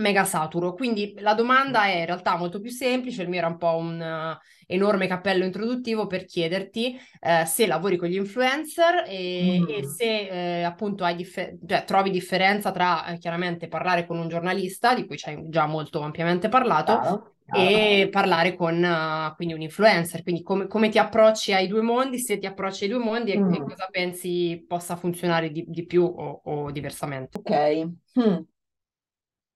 mega 0.00 0.24
saturo. 0.24 0.72
Quindi 0.72 1.14
la 1.18 1.34
domanda 1.34 1.84
è 1.84 1.98
in 1.98 2.06
realtà 2.06 2.36
molto 2.36 2.58
più 2.58 2.70
semplice, 2.70 3.20
il 3.20 3.28
mio 3.28 3.38
era 3.38 3.48
un 3.48 3.58
po' 3.58 3.76
un 3.76 4.38
enorme 4.70 5.06
cappello 5.06 5.44
introduttivo 5.44 6.06
per 6.06 6.24
chiederti 6.24 6.98
uh, 7.20 7.44
se 7.44 7.66
lavori 7.66 7.96
con 7.96 8.08
gli 8.08 8.16
influencer 8.16 9.04
e, 9.06 9.60
mm. 9.60 9.68
e 9.68 9.84
se 9.84 10.62
uh, 10.62 10.66
appunto 10.66 11.04
hai 11.04 11.14
differ- 11.14 11.58
cioè, 11.66 11.84
trovi 11.84 12.10
differenza 12.10 12.70
tra 12.70 13.16
chiaramente 13.18 13.68
parlare 13.68 14.06
con 14.06 14.18
un 14.18 14.28
giornalista, 14.28 14.94
di 14.94 15.06
cui 15.06 15.16
ci 15.16 15.28
hai 15.28 15.48
già 15.48 15.66
molto 15.66 16.00
ampiamente 16.00 16.48
parlato, 16.48 16.98
chiaro, 16.98 17.34
chiaro. 17.44 17.68
e 17.68 18.08
parlare 18.10 18.54
con 18.54 19.32
quindi 19.36 19.54
un 19.54 19.62
influencer. 19.62 20.22
Quindi 20.22 20.42
com- 20.42 20.66
come 20.66 20.88
ti 20.88 20.98
approcci 20.98 21.52
ai 21.52 21.66
due 21.66 21.82
mondi, 21.82 22.18
se 22.18 22.38
ti 22.38 22.46
approcci 22.46 22.84
ai 22.84 22.90
due 22.90 22.98
mondi 22.98 23.36
mm. 23.36 23.52
e, 23.52 23.56
e, 23.56 23.60
cosa 23.60 23.88
pensi 23.90 24.64
possa 24.66 24.96
funzionare 24.96 25.50
di, 25.50 25.64
di 25.66 25.84
più 25.84 26.04
o, 26.04 26.40
o, 26.44 26.70
diversamente. 26.70 27.38
Ok. 27.38 27.90
Hmm. 28.14 28.40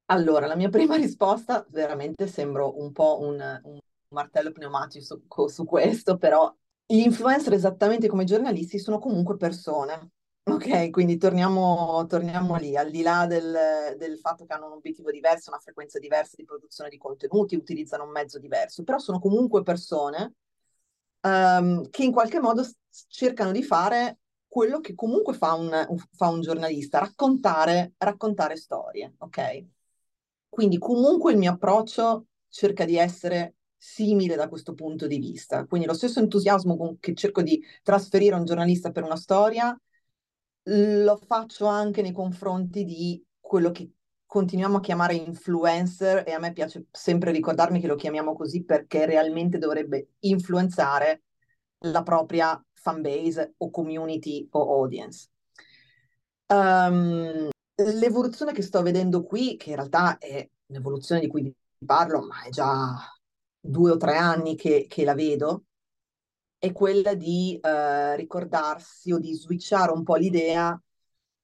Allora, 0.07 0.46
la 0.46 0.57
mia 0.57 0.68
prima 0.68 0.96
risposta, 0.96 1.64
veramente 1.70 2.27
sembro 2.27 2.79
un 2.79 2.92
po' 2.92 3.20
un, 3.22 3.61
un 3.64 3.79
martello 4.14 4.53
pneumatico 4.53 5.05
su, 5.05 5.46
su 5.48 5.64
questo, 5.64 6.16
però 6.16 6.50
gli 6.87 7.00
influencer, 7.00 7.53
esattamente 7.53 8.09
come 8.09 8.22
i 8.22 8.27
giornalisti, 8.27 8.79
sono 8.79 8.98
comunque 8.98 9.37
persone. 9.37 10.12
Ok, 10.46 10.90
quindi 10.90 11.16
torniamo, 11.16 12.05
torniamo 12.07 12.57
lì, 12.57 12.77
al 12.77 12.90
di 12.90 13.00
là 13.00 13.27
del, 13.27 13.96
del, 13.96 14.18
fatto 14.18 14.44
che 14.44 14.53
hanno 14.53 14.66
un 14.66 14.72
obiettivo 14.72 15.11
diverso, 15.11 15.48
una 15.48 15.59
frequenza 15.59 15.98
diversa 15.98 16.35
di 16.37 16.44
produzione 16.44 16.90
di 16.90 16.98
contenuti, 16.98 17.57
utilizzano 17.57 18.05
un 18.05 18.11
mezzo 18.11 18.38
diverso, 18.38 18.83
però 18.85 18.98
sono 18.98 19.18
comunque 19.18 19.62
persone 19.62 20.35
um, 21.22 21.88
che 21.88 22.05
in 22.05 22.12
qualche 22.12 22.40
modo 22.40 22.62
cercano 23.09 23.53
di 23.53 23.62
fare 23.62 24.18
quello 24.46 24.81
che 24.81 24.94
comunque 24.94 25.33
fa 25.33 25.55
un, 25.55 25.96
fa 26.12 26.29
un 26.29 26.40
giornalista, 26.42 26.98
raccontare, 26.98 27.94
raccontare 27.96 28.57
storie, 28.57 29.14
ok? 29.18 29.64
Quindi 30.48 30.79
comunque 30.79 31.33
il 31.33 31.38
mio 31.38 31.53
approccio 31.53 32.27
cerca 32.48 32.85
di 32.85 32.96
essere 32.96 33.55
simile 33.87 34.35
da 34.35 34.49
questo 34.49 34.73
punto 34.73 35.07
di 35.07 35.18
vista. 35.18 35.66
Quindi 35.66 35.87
lo 35.87 35.92
stesso 35.92 36.18
entusiasmo 36.18 36.75
con 36.75 36.99
che 36.99 37.12
cerco 37.14 37.42
di 37.42 37.62
trasferire 37.83 38.35
a 38.35 38.38
un 38.38 38.47
giornalista 38.47 38.90
per 38.90 39.03
una 39.03 39.16
storia, 39.16 39.79
lo 40.62 41.16
faccio 41.18 41.66
anche 41.66 42.01
nei 42.01 42.12
confronti 42.12 42.85
di 42.85 43.23
quello 43.38 43.70
che 43.70 43.90
continuiamo 44.25 44.79
a 44.79 44.81
chiamare 44.81 45.14
influencer 45.14 46.25
e 46.27 46.33
a 46.33 46.38
me 46.38 46.53
piace 46.53 46.87
sempre 46.90 47.31
ricordarmi 47.31 47.79
che 47.79 47.87
lo 47.87 47.94
chiamiamo 47.94 48.35
così 48.35 48.64
perché 48.64 49.05
realmente 49.05 49.59
dovrebbe 49.59 50.12
influenzare 50.20 51.25
la 51.81 52.03
propria 52.03 52.59
fan 52.73 53.03
base 53.03 53.53
o 53.59 53.70
community 53.70 54.49
o 54.53 54.81
audience. 54.81 55.29
Um, 56.47 57.51
L'evoluzione 57.77 58.53
che 58.53 58.62
sto 58.62 58.81
vedendo 58.81 59.25
qui, 59.25 59.57
che 59.57 59.70
in 59.70 59.77
realtà 59.77 60.16
è 60.16 60.49
un'evoluzione 60.66 61.20
di 61.20 61.27
cui 61.27 61.55
parlo, 61.85 62.23
ma 62.23 62.44
è 62.44 62.49
già 62.49 63.13
due 63.66 63.92
o 63.92 63.96
tre 63.96 64.16
anni 64.16 64.57
che, 64.57 64.87
che 64.88 65.05
la 65.05 65.14
vedo, 65.14 65.64
è 66.59 66.72
quella 66.72 67.14
di 67.14 67.59
eh, 67.61 68.16
ricordarsi 68.16 69.12
o 69.12 69.18
di 69.18 69.33
switchare 69.35 69.92
un 69.92 70.03
po' 70.03 70.16
l'idea 70.16 70.81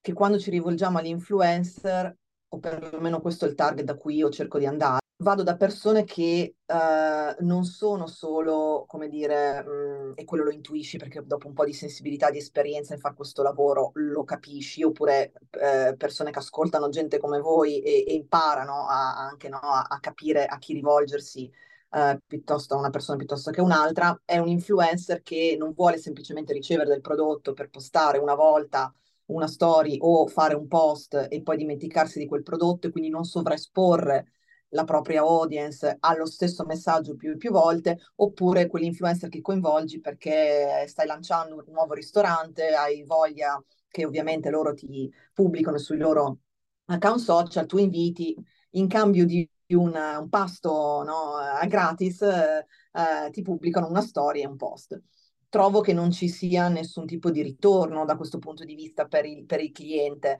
che 0.00 0.12
quando 0.12 0.38
ci 0.38 0.50
rivolgiamo 0.50 0.98
agli 0.98 1.06
influencer, 1.06 2.16
o 2.48 2.58
perlomeno 2.58 3.20
questo 3.20 3.44
è 3.44 3.48
il 3.48 3.54
target 3.54 3.84
da 3.84 3.96
cui 3.96 4.16
io 4.16 4.30
cerco 4.30 4.58
di 4.58 4.66
andare, 4.66 5.00
vado 5.18 5.42
da 5.42 5.56
persone 5.56 6.04
che 6.04 6.56
eh, 6.64 7.36
non 7.40 7.64
sono 7.64 8.06
solo, 8.06 8.84
come 8.86 9.08
dire, 9.08 9.62
mh, 9.62 10.08
mm, 10.10 10.12
e 10.14 10.24
quello 10.24 10.44
lo 10.44 10.50
intuisci 10.50 10.96
perché 10.98 11.22
dopo 11.24 11.46
un 11.46 11.52
po' 11.54 11.64
di 11.64 11.72
sensibilità, 11.74 12.30
di 12.30 12.38
esperienza 12.38 12.92
nel 12.92 13.00
fare 13.00 13.14
questo 13.14 13.42
lavoro 13.42 13.90
lo 13.94 14.24
capisci, 14.24 14.82
oppure 14.82 15.32
eh, 15.50 15.94
persone 15.96 16.30
che 16.30 16.38
ascoltano 16.38 16.88
gente 16.88 17.18
come 17.18 17.38
voi 17.40 17.80
e, 17.82 18.04
e 18.06 18.14
imparano 18.14 18.86
a, 18.88 19.16
anche 19.28 19.48
no, 19.48 19.58
a, 19.58 19.82
a, 19.88 20.00
capire 20.00 20.46
a 20.46 20.58
chi 20.58 20.72
rivolgersi. 20.74 21.50
Uh, 21.90 22.16
piuttosto 22.24 22.76
una 22.76 22.90
persona 22.90 23.18
piuttosto 23.18 23.50
che 23.50 23.60
un'altra, 23.60 24.20
è 24.24 24.38
un 24.38 24.46
influencer 24.46 25.22
che 25.22 25.56
non 25.58 25.72
vuole 25.72 25.98
semplicemente 25.98 26.52
ricevere 26.52 26.88
del 26.88 27.00
prodotto 27.00 27.52
per 27.52 27.68
postare 27.68 28.18
una 28.18 28.34
volta 28.34 28.94
una 29.26 29.48
story 29.48 29.96
o 30.00 30.26
fare 30.28 30.54
un 30.54 30.68
post 30.68 31.26
e 31.28 31.42
poi 31.42 31.56
dimenticarsi 31.56 32.18
di 32.20 32.26
quel 32.26 32.42
prodotto 32.44 32.86
e 32.86 32.90
quindi 32.90 33.10
non 33.10 33.24
sovraesporre 33.24 34.32
la 34.70 34.84
propria 34.84 35.22
audience 35.22 35.96
allo 36.00 36.26
stesso 36.26 36.64
messaggio 36.64 37.16
più 37.16 37.32
e 37.32 37.36
più 37.36 37.50
volte, 37.50 37.98
oppure 38.16 38.68
quell'influencer 38.68 39.28
che 39.28 39.40
coinvolgi 39.40 40.00
perché 40.00 40.84
stai 40.86 41.06
lanciando 41.06 41.56
un 41.56 41.64
nuovo 41.72 41.94
ristorante, 41.94 42.68
hai 42.74 43.04
voglia 43.04 43.60
che 43.88 44.04
ovviamente 44.04 44.50
loro 44.50 44.74
ti 44.74 45.12
pubblicano 45.32 45.78
sui 45.78 45.98
loro 45.98 46.38
account 46.86 47.18
social, 47.20 47.66
tu 47.66 47.78
inviti 47.78 48.36
in 48.70 48.86
cambio 48.86 49.26
di 49.26 49.48
un, 49.74 49.94
un 49.94 50.28
pasto 50.28 51.02
no, 51.04 51.36
a 51.36 51.64
gratis, 51.66 52.22
eh, 52.22 52.66
eh, 52.92 53.30
ti 53.30 53.42
pubblicano 53.42 53.88
una 53.88 54.02
storia 54.02 54.44
e 54.44 54.48
un 54.48 54.56
post. 54.56 55.00
Trovo 55.48 55.80
che 55.80 55.92
non 55.92 56.10
ci 56.12 56.28
sia 56.28 56.68
nessun 56.68 57.06
tipo 57.06 57.30
di 57.30 57.42
ritorno 57.42 58.04
da 58.04 58.16
questo 58.16 58.38
punto 58.38 58.64
di 58.64 58.74
vista 58.74 59.06
per 59.06 59.24
il, 59.24 59.44
per 59.44 59.60
il 59.60 59.72
cliente 59.72 60.38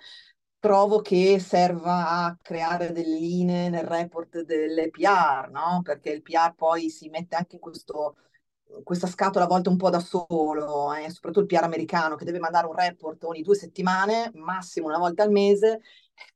trovo 0.60 1.00
che 1.00 1.38
serva 1.40 2.08
a 2.26 2.36
creare 2.40 2.92
delle 2.92 3.18
linee 3.18 3.70
nel 3.70 3.84
report 3.84 4.42
delle 4.42 4.90
PR, 4.90 5.48
no? 5.50 5.80
Perché 5.82 6.10
il 6.10 6.22
PR 6.22 6.54
poi 6.54 6.90
si 6.90 7.08
mette 7.08 7.34
anche 7.34 7.56
in 7.56 7.60
questo, 7.62 8.16
questa 8.84 9.06
scatola 9.06 9.46
a 9.46 9.48
volte 9.48 9.70
un 9.70 9.76
po' 9.76 9.88
da 9.90 10.00
solo, 10.00 10.92
eh? 10.92 11.10
soprattutto 11.10 11.40
il 11.40 11.46
PR 11.46 11.64
americano 11.64 12.14
che 12.14 12.26
deve 12.26 12.38
mandare 12.38 12.66
un 12.66 12.74
report 12.74 13.24
ogni 13.24 13.42
due 13.42 13.54
settimane, 13.56 14.30
massimo 14.34 14.86
una 14.86 14.98
volta 14.98 15.22
al 15.22 15.30
mese, 15.30 15.80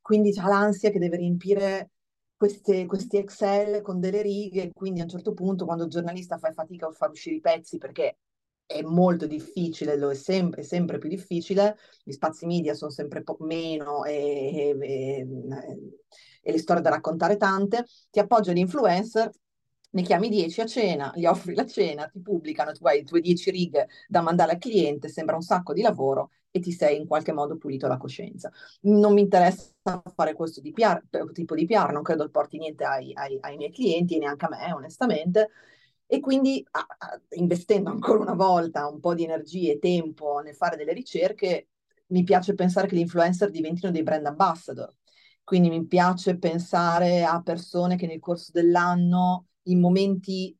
quindi 0.01 0.33
ha 0.39 0.47
l'ansia 0.47 0.89
che 0.89 0.99
deve 0.99 1.17
riempire 1.17 1.91
queste, 2.37 2.85
questi 2.85 3.17
Excel 3.17 3.81
con 3.81 3.99
delle 3.99 4.21
righe, 4.21 4.71
quindi 4.73 4.99
a 4.99 5.03
un 5.03 5.09
certo 5.09 5.33
punto 5.33 5.65
quando 5.65 5.85
il 5.85 5.89
giornalista 5.89 6.37
fa 6.37 6.51
fatica 6.51 6.87
a 6.87 6.91
far 6.91 7.09
uscire 7.11 7.35
i 7.35 7.39
pezzi 7.41 7.77
perché 7.77 8.17
è 8.65 8.81
molto 8.81 9.27
difficile, 9.27 9.95
lo 9.95 10.09
è 10.09 10.15
sempre, 10.15 10.63
sempre 10.63 10.97
più 10.97 11.07
difficile, 11.07 11.77
gli 12.03 12.11
spazi 12.11 12.45
media 12.45 12.73
sono 12.73 12.91
sempre 12.91 13.21
po- 13.21 13.37
meno 13.41 14.03
e, 14.05 14.75
e, 14.79 15.27
e, 16.41 16.51
le 16.51 16.57
storie 16.57 16.81
da 16.81 16.89
raccontare 16.89 17.37
tante, 17.37 17.85
ti 18.09 18.19
appoggia 18.19 18.51
l'influencer, 18.51 19.29
ne 19.91 20.01
chiami 20.01 20.29
10 20.29 20.61
a 20.61 20.65
cena, 20.65 21.11
gli 21.15 21.25
offri 21.25 21.53
la 21.53 21.65
cena, 21.65 22.07
ti 22.07 22.19
pubblicano, 22.21 22.71
tu 22.73 22.85
hai 22.87 22.99
le 22.99 23.03
tue 23.03 23.21
10 23.21 23.51
righe 23.51 23.87
da 24.07 24.21
mandare 24.21 24.53
al 24.53 24.57
cliente, 24.57 25.09
sembra 25.09 25.35
un 25.35 25.41
sacco 25.41 25.73
di 25.73 25.81
lavoro 25.81 26.31
e 26.55 26.61
ti 26.61 26.71
sei 26.71 26.97
in 26.97 27.05
qualche 27.05 27.33
modo 27.33 27.57
pulito 27.57 27.85
la 27.85 27.97
coscienza. 27.97 28.49
Non 28.83 29.13
mi 29.13 29.19
interessa 29.19 29.73
fare 30.15 30.33
questo 30.33 30.61
di 30.61 30.71
PR, 30.71 31.03
tipo 31.33 31.53
di 31.53 31.65
PR, 31.65 31.91
non 31.91 32.01
credo 32.01 32.29
porti 32.29 32.57
niente 32.57 32.85
ai, 32.85 33.11
ai, 33.13 33.37
ai 33.41 33.57
miei 33.57 33.73
clienti 33.73 34.15
e 34.15 34.19
neanche 34.19 34.45
a 34.45 34.49
me, 34.49 34.71
onestamente, 34.71 35.49
e 36.05 36.21
quindi 36.21 36.65
a, 36.71 36.85
a, 36.97 37.21
investendo 37.31 37.89
ancora 37.89 38.19
una 38.19 38.35
volta 38.35 38.87
un 38.87 39.01
po' 39.01 39.13
di 39.13 39.25
energie 39.25 39.73
e 39.73 39.79
tempo 39.79 40.39
nel 40.39 40.55
fare 40.55 40.77
delle 40.77 40.93
ricerche, 40.93 41.67
mi 42.07 42.23
piace 42.23 42.53
pensare 42.53 42.87
che 42.87 42.95
gli 42.95 42.99
influencer 42.99 43.49
diventino 43.49 43.91
dei 43.91 44.03
brand 44.03 44.25
ambassador. 44.25 44.95
Quindi 45.43 45.67
mi 45.67 45.85
piace 45.85 46.37
pensare 46.37 47.25
a 47.25 47.41
persone 47.41 47.97
che 47.97 48.07
nel 48.07 48.19
corso 48.19 48.51
dell'anno, 48.53 49.47
in 49.63 49.81
momenti 49.81 50.57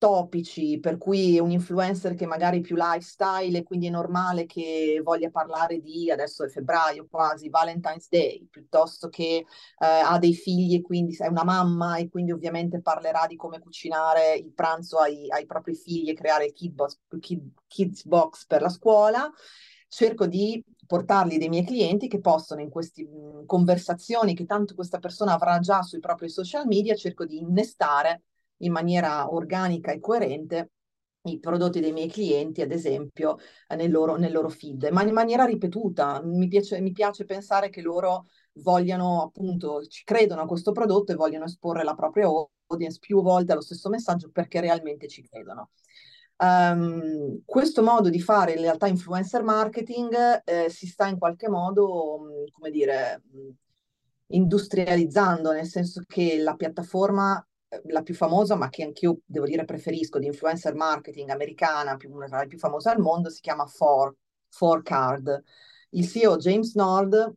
topici, 0.00 0.80
per 0.80 0.96
cui 0.96 1.38
un 1.38 1.50
influencer 1.50 2.14
che 2.14 2.24
magari 2.24 2.58
è 2.58 2.60
più 2.62 2.74
lifestyle 2.74 3.58
e 3.58 3.62
quindi 3.62 3.88
è 3.88 3.90
normale 3.90 4.46
che 4.46 4.98
voglia 5.04 5.28
parlare 5.28 5.78
di, 5.78 6.10
adesso 6.10 6.42
è 6.42 6.48
febbraio 6.48 7.06
quasi, 7.10 7.50
Valentine's 7.50 8.08
Day, 8.08 8.46
piuttosto 8.50 9.10
che 9.10 9.44
eh, 9.44 9.44
ha 9.76 10.18
dei 10.18 10.32
figli 10.32 10.76
e 10.76 10.80
quindi 10.80 11.14
è 11.18 11.26
una 11.26 11.44
mamma 11.44 11.98
e 11.98 12.08
quindi 12.08 12.32
ovviamente 12.32 12.80
parlerà 12.80 13.26
di 13.26 13.36
come 13.36 13.58
cucinare 13.58 14.36
il 14.36 14.54
pranzo 14.54 14.96
ai, 14.96 15.26
ai 15.28 15.44
propri 15.44 15.74
figli 15.74 16.08
e 16.08 16.14
creare 16.14 16.46
il 16.46 16.54
kid 16.54 16.72
box, 16.72 16.98
kid, 17.20 17.52
kids 17.66 18.06
box 18.06 18.46
per 18.46 18.62
la 18.62 18.70
scuola. 18.70 19.30
Cerco 19.86 20.26
di 20.26 20.64
portarli 20.86 21.36
dei 21.36 21.50
miei 21.50 21.66
clienti 21.66 22.08
che 22.08 22.20
possono 22.20 22.62
in 22.62 22.70
queste 22.70 23.06
conversazioni 23.44 24.34
che 24.34 24.46
tanto 24.46 24.74
questa 24.74 24.98
persona 24.98 25.34
avrà 25.34 25.58
già 25.58 25.82
sui 25.82 26.00
propri 26.00 26.30
social 26.30 26.66
media, 26.66 26.94
cerco 26.94 27.26
di 27.26 27.36
innestare 27.36 28.22
in 28.60 28.72
maniera 28.72 29.32
organica 29.32 29.92
e 29.92 30.00
coerente 30.00 30.70
i 31.24 31.38
prodotti 31.38 31.80
dei 31.80 31.92
miei 31.92 32.08
clienti, 32.08 32.62
ad 32.62 32.72
esempio, 32.72 33.36
nel 33.76 33.90
loro, 33.90 34.16
nel 34.16 34.32
loro 34.32 34.48
feed, 34.48 34.88
ma 34.90 35.02
in 35.02 35.12
maniera 35.12 35.44
ripetuta. 35.44 36.22
Mi 36.24 36.48
piace, 36.48 36.80
mi 36.80 36.92
piace 36.92 37.24
pensare 37.24 37.68
che 37.68 37.82
loro 37.82 38.26
vogliano, 38.54 39.22
appunto, 39.22 39.84
ci 39.86 40.02
credono 40.04 40.42
a 40.42 40.46
questo 40.46 40.72
prodotto 40.72 41.12
e 41.12 41.16
vogliono 41.16 41.44
esporre 41.44 41.84
la 41.84 41.94
propria 41.94 42.28
audience 42.66 42.98
più 42.98 43.20
volte 43.22 43.52
allo 43.52 43.60
stesso 43.60 43.88
messaggio 43.90 44.30
perché 44.30 44.60
realmente 44.60 45.08
ci 45.08 45.22
credono. 45.22 45.70
Um, 46.36 47.42
questo 47.44 47.82
modo 47.82 48.08
di 48.08 48.20
fare 48.20 48.52
in 48.52 48.62
realtà 48.62 48.86
influencer 48.86 49.42
marketing 49.42 50.42
eh, 50.44 50.70
si 50.70 50.86
sta 50.86 51.06
in 51.06 51.18
qualche 51.18 51.50
modo, 51.50 52.46
come 52.50 52.70
dire, 52.70 53.22
industrializzando, 54.28 55.52
nel 55.52 55.66
senso 55.66 56.00
che 56.06 56.38
la 56.38 56.54
piattaforma 56.54 57.44
la 57.84 58.02
più 58.02 58.14
famosa, 58.14 58.56
ma 58.56 58.68
che 58.68 58.82
anch'io 58.82 59.20
devo 59.24 59.46
dire 59.46 59.64
preferisco, 59.64 60.18
di 60.18 60.26
influencer 60.26 60.74
marketing 60.74 61.30
americana, 61.30 61.96
più, 61.96 62.12
una 62.12 62.26
tra 62.26 62.40
le 62.40 62.46
più 62.46 62.58
famose 62.58 62.88
al 62.88 62.98
mondo, 62.98 63.30
si 63.30 63.40
chiama 63.40 63.66
For, 63.66 64.14
For 64.48 64.82
Card. 64.82 65.42
Il 65.90 66.06
CEO 66.06 66.36
James 66.36 66.74
Nord, 66.74 67.34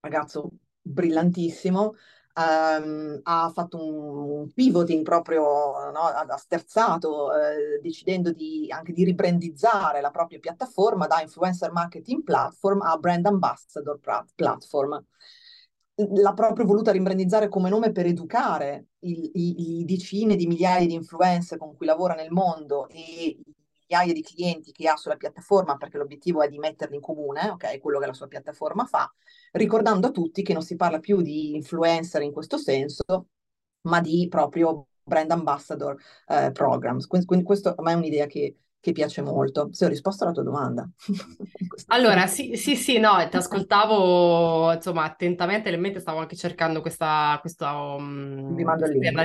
ragazzo 0.00 0.50
brillantissimo, 0.80 1.94
um, 2.34 3.20
ha 3.22 3.50
fatto 3.52 4.40
un, 4.40 4.52
pivoting 4.52 5.04
proprio, 5.04 5.90
no, 5.90 6.00
ha 6.00 6.36
sterzato, 6.36 7.34
eh, 7.34 7.80
decidendo 7.82 8.32
di, 8.32 8.66
anche 8.70 8.92
di 8.92 9.04
ribrandizzare 9.04 10.00
la 10.00 10.10
propria 10.10 10.38
piattaforma 10.38 11.06
da 11.06 11.20
influencer 11.20 11.70
marketing 11.72 12.22
platform 12.22 12.80
a 12.82 12.96
brand 12.96 13.26
ambassador 13.26 13.98
platform 14.34 15.04
l'ha 16.08 16.32
proprio 16.32 16.66
voluta 16.66 16.92
rimbrandizzare 16.92 17.48
come 17.48 17.68
nome 17.68 17.92
per 17.92 18.06
educare 18.06 18.86
i, 19.00 19.30
i, 19.34 19.80
i, 19.80 19.84
decine 19.84 20.36
di 20.36 20.46
migliaia 20.46 20.86
di 20.86 20.94
influencer 20.94 21.58
con 21.58 21.76
cui 21.76 21.86
lavora 21.86 22.14
nel 22.14 22.30
mondo 22.30 22.88
e 22.88 23.38
migliaia 23.90 24.12
di 24.12 24.22
clienti 24.22 24.72
che 24.72 24.88
ha 24.88 24.96
sulla 24.96 25.16
piattaforma, 25.16 25.76
perché 25.76 25.98
l'obiettivo 25.98 26.42
è 26.42 26.48
di 26.48 26.58
metterli 26.58 26.94
in 26.94 27.00
comune, 27.00 27.50
ok, 27.50 27.80
quello 27.80 27.98
che 27.98 28.06
la 28.06 28.12
sua 28.12 28.28
piattaforma 28.28 28.84
fa, 28.84 29.12
ricordando 29.52 30.06
a 30.06 30.10
tutti 30.10 30.42
che 30.42 30.52
non 30.52 30.62
si 30.62 30.76
parla 30.76 31.00
più 31.00 31.20
di 31.20 31.54
influencer 31.54 32.22
in 32.22 32.32
questo 32.32 32.56
senso, 32.56 33.28
ma 33.82 34.00
di 34.00 34.26
proprio 34.28 34.86
brand 35.02 35.30
ambassador 35.30 35.96
eh, 36.28 36.50
programs. 36.52 37.06
Quindi, 37.06 37.26
quindi 37.26 37.44
questo 37.44 37.74
a 37.74 37.82
me 37.82 37.92
è 37.92 37.96
un'idea 37.96 38.26
che 38.26 38.56
che 38.80 38.92
piace 38.92 39.20
molto. 39.20 39.68
Se 39.72 39.84
ho 39.84 39.88
risposto 39.88 40.24
alla 40.24 40.32
tua 40.32 40.42
domanda. 40.42 40.88
allora, 41.88 42.26
sì, 42.26 42.56
sì, 42.56 42.74
sì, 42.74 42.98
no, 42.98 43.26
ti 43.28 43.36
ascoltavo 43.36 44.72
insomma 44.72 45.04
attentamente, 45.04 45.70
nel 45.70 45.78
mente 45.78 46.00
stavo 46.00 46.18
anche 46.18 46.34
cercando 46.34 46.80
questa, 46.80 47.36
questa 47.40 47.72
um, 47.74 48.54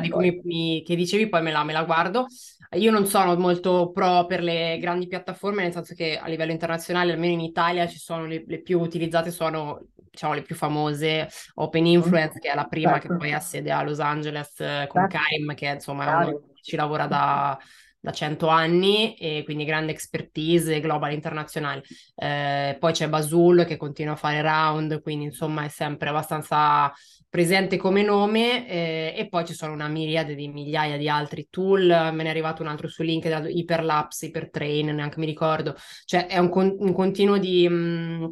di 0.01 0.09
cui 0.09 0.41
mi, 0.43 0.83
che 0.85 0.95
dicevi, 0.95 1.29
poi 1.29 1.41
me 1.41 1.51
la, 1.51 1.63
me 1.63 1.73
la 1.73 1.83
guardo. 1.83 2.27
Io 2.71 2.91
non 2.91 3.05
sono 3.05 3.35
molto 3.37 3.91
pro 3.91 4.25
per 4.25 4.43
le 4.43 4.77
grandi 4.79 5.07
piattaforme, 5.07 5.63
nel 5.63 5.71
senso 5.71 5.93
che 5.93 6.17
a 6.17 6.27
livello 6.27 6.51
internazionale, 6.51 7.13
almeno 7.13 7.33
in 7.33 7.39
Italia, 7.39 7.87
ci 7.87 7.97
sono 7.97 8.25
le, 8.25 8.43
le 8.45 8.61
più 8.61 8.79
utilizzate, 8.81 9.31
sono 9.31 9.87
diciamo 10.09 10.33
le 10.33 10.41
più 10.41 10.55
famose, 10.55 11.29
Open 11.55 11.85
Influence, 11.85 12.39
che 12.39 12.49
è 12.49 12.55
la 12.55 12.65
prima 12.65 12.93
certo. 12.93 13.07
che 13.09 13.15
poi 13.15 13.33
ha 13.33 13.39
sede 13.39 13.71
a 13.71 13.83
Los 13.83 13.99
Angeles 13.99 14.59
eh, 14.59 14.87
con 14.89 15.09
certo. 15.09 15.17
Karim, 15.17 15.53
che 15.53 15.67
insomma 15.67 16.29
ci 16.61 16.75
lavora 16.75 17.05
da 17.05 17.57
da 18.05 18.11
100 18.11 18.47
anni 18.47 19.15
e 19.15 19.41
quindi 19.43 19.65
grande 19.65 19.91
expertise 19.91 20.79
global 20.79 21.11
internazionale. 21.11 21.81
Eh, 22.15 22.77
poi 22.79 22.93
c'è 22.93 23.09
Basul 23.09 23.65
che 23.65 23.77
continua 23.77 24.13
a 24.13 24.15
fare 24.15 24.41
round, 24.43 25.01
quindi 25.01 25.25
insomma 25.25 25.63
è 25.63 25.69
sempre 25.69 26.09
abbastanza 26.09 26.93
presente 27.27 27.77
come 27.77 28.03
nome 28.03 28.69
eh, 28.69 29.13
e 29.17 29.27
poi 29.27 29.43
ci 29.43 29.55
sono 29.55 29.73
una 29.73 29.87
miriade 29.87 30.35
di 30.35 30.47
migliaia 30.47 30.97
di 30.97 31.09
altri 31.09 31.47
tool, 31.49 31.87
me 31.87 32.11
ne 32.11 32.25
è 32.25 32.29
arrivato 32.29 32.61
un 32.61 32.67
altro 32.67 32.87
su 32.87 33.01
LinkedIn, 33.01 33.47
Hyperlapse, 33.57 34.27
Hypertrain, 34.27 34.93
neanche 34.93 35.19
mi 35.19 35.25
ricordo, 35.25 35.75
cioè 36.05 36.27
è 36.27 36.37
un, 36.37 36.49
con- 36.49 36.75
un 36.77 36.93
continuo 36.93 37.37
di... 37.39 37.67
Mh, 37.67 37.73
mm, 37.73 38.25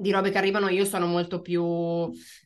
di 0.00 0.10
robe 0.12 0.30
che 0.30 0.38
arrivano, 0.38 0.68
io 0.70 0.86
sono 0.86 1.04
molto 1.04 1.42
più, 1.42 1.62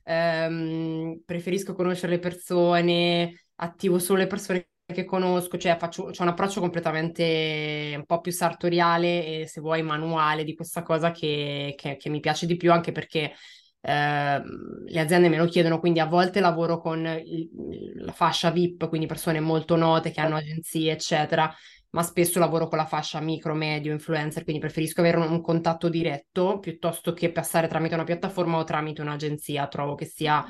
ehm, 0.03 1.23
preferisco 1.25 1.73
conoscere 1.73 2.15
le 2.15 2.19
persone, 2.19 3.45
attivo 3.55 4.01
solo 4.01 4.19
le 4.19 4.27
persone 4.27 4.71
che 4.93 5.05
conosco, 5.05 5.57
cioè 5.57 5.77
faccio, 5.79 6.07
c'è 6.07 6.23
un 6.23 6.29
approccio 6.29 6.61
completamente 6.61 7.95
un 7.97 8.05
po' 8.05 8.21
più 8.21 8.33
sartoriale 8.33 9.41
e 9.43 9.47
se 9.47 9.61
vuoi 9.61 9.83
manuale 9.83 10.45
di 10.45 10.55
questa 10.55 10.83
cosa 10.83 11.11
che, 11.11 11.75
che, 11.77 11.97
che 11.97 12.11
mi 12.11 12.21
piace 12.21 12.45
di 12.47 12.57
più 12.57 12.71
anche 12.71 12.93
perché 12.93 13.33
eh, 13.81 14.43
le 14.87 15.01
aziende 15.01 15.29
me 15.31 15.39
lo 15.39 15.47
chiedono, 15.47 15.81
quindi 15.81 16.01
a 16.01 16.07
volte 16.07 16.41
lavoro 16.41 16.81
con 16.81 17.07
il, 17.25 17.49
la 17.97 18.13
fascia 18.13 18.51
VIP, 18.51 18.89
quindi 18.89 19.07
persone 19.07 19.41
molto 19.41 19.77
note 19.77 20.11
che 20.11 20.21
hanno 20.21 20.37
agenzie, 20.37 20.93
eccetera, 20.93 21.53
ma 21.91 22.03
spesso 22.03 22.39
lavoro 22.39 22.69
con 22.69 22.77
la 22.77 22.87
fascia 22.87 23.21
micro, 23.21 23.55
medio, 23.55 23.93
influencer, 23.93 24.43
quindi 24.45 24.61
preferisco 24.61 25.01
avere 25.01 25.17
un, 25.17 25.31
un 25.31 25.41
contatto 25.41 25.89
diretto 25.89 26.59
piuttosto 26.59 27.15
che 27.15 27.33
passare 27.33 27.69
tramite 27.69 27.95
una 27.95 28.05
piattaforma 28.05 28.59
o 28.59 28.65
tramite 28.65 29.01
un'agenzia. 29.01 29.67
Trovo 29.69 29.95
che 29.95 30.05
sia 30.05 30.45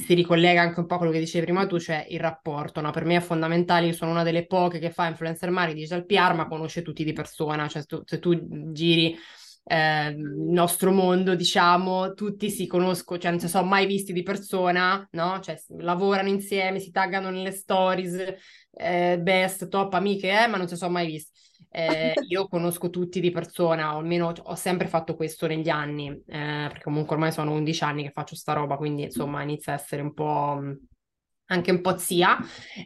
si 0.00 0.14
ricollega 0.14 0.60
anche 0.62 0.80
un 0.80 0.86
po' 0.86 0.94
a 0.94 0.96
quello 0.98 1.12
che 1.12 1.18
dicevi 1.18 1.44
prima 1.44 1.66
tu, 1.66 1.78
cioè 1.78 2.06
il 2.10 2.20
rapporto, 2.20 2.80
no? 2.80 2.90
Per 2.90 3.04
me 3.04 3.16
è 3.16 3.20
fondamentale, 3.20 3.86
io 3.86 3.92
sono 3.92 4.10
una 4.10 4.22
delle 4.22 4.46
poche 4.46 4.78
che 4.78 4.90
fa 4.90 5.06
influencer 5.08 5.50
marketing, 5.50 5.80
digital 5.82 6.06
PR, 6.06 6.34
ma 6.34 6.46
conosce 6.48 6.82
tutti 6.82 7.04
di 7.04 7.12
persona, 7.12 7.68
cioè 7.68 7.84
tu, 7.84 8.00
se 8.04 8.18
tu 8.18 8.72
giri 8.72 9.16
eh, 9.64 10.08
il 10.08 10.18
nostro 10.18 10.90
mondo, 10.92 11.34
diciamo, 11.34 12.14
tutti 12.14 12.50
si 12.50 12.66
conoscono, 12.66 13.18
cioè 13.20 13.30
non 13.30 13.40
si 13.40 13.48
sono 13.48 13.66
mai 13.66 13.86
visti 13.86 14.12
di 14.12 14.22
persona, 14.22 15.06
no? 15.12 15.40
Cioè 15.40 15.56
lavorano 15.78 16.28
insieme, 16.28 16.78
si 16.80 16.90
taggano 16.90 17.30
nelle 17.30 17.52
stories, 17.52 18.34
eh, 18.72 19.18
best, 19.20 19.68
top 19.68 19.94
amiche, 19.94 20.28
eh, 20.44 20.46
ma 20.46 20.56
non 20.56 20.68
si 20.68 20.76
sono 20.76 20.92
mai 20.92 21.06
visti. 21.06 21.30
Eh, 21.74 22.12
io 22.28 22.48
conosco 22.48 22.90
tutti 22.90 23.18
di 23.18 23.30
persona, 23.30 23.94
o 23.94 23.98
almeno 23.98 24.30
ho 24.42 24.54
sempre 24.54 24.88
fatto 24.88 25.16
questo 25.16 25.46
negli 25.46 25.70
anni, 25.70 26.08
eh, 26.08 26.66
perché 26.68 26.82
comunque 26.82 27.14
ormai 27.14 27.32
sono 27.32 27.52
11 27.52 27.82
anni 27.82 28.02
che 28.02 28.10
faccio 28.10 28.34
sta 28.36 28.52
roba, 28.52 28.76
quindi 28.76 29.04
insomma 29.04 29.42
inizia 29.42 29.72
a 29.72 29.76
essere 29.76 30.02
un 30.02 30.12
po' 30.12 30.60
anche 31.46 31.70
un 31.70 31.80
po' 31.80 31.96
zia, 31.98 32.38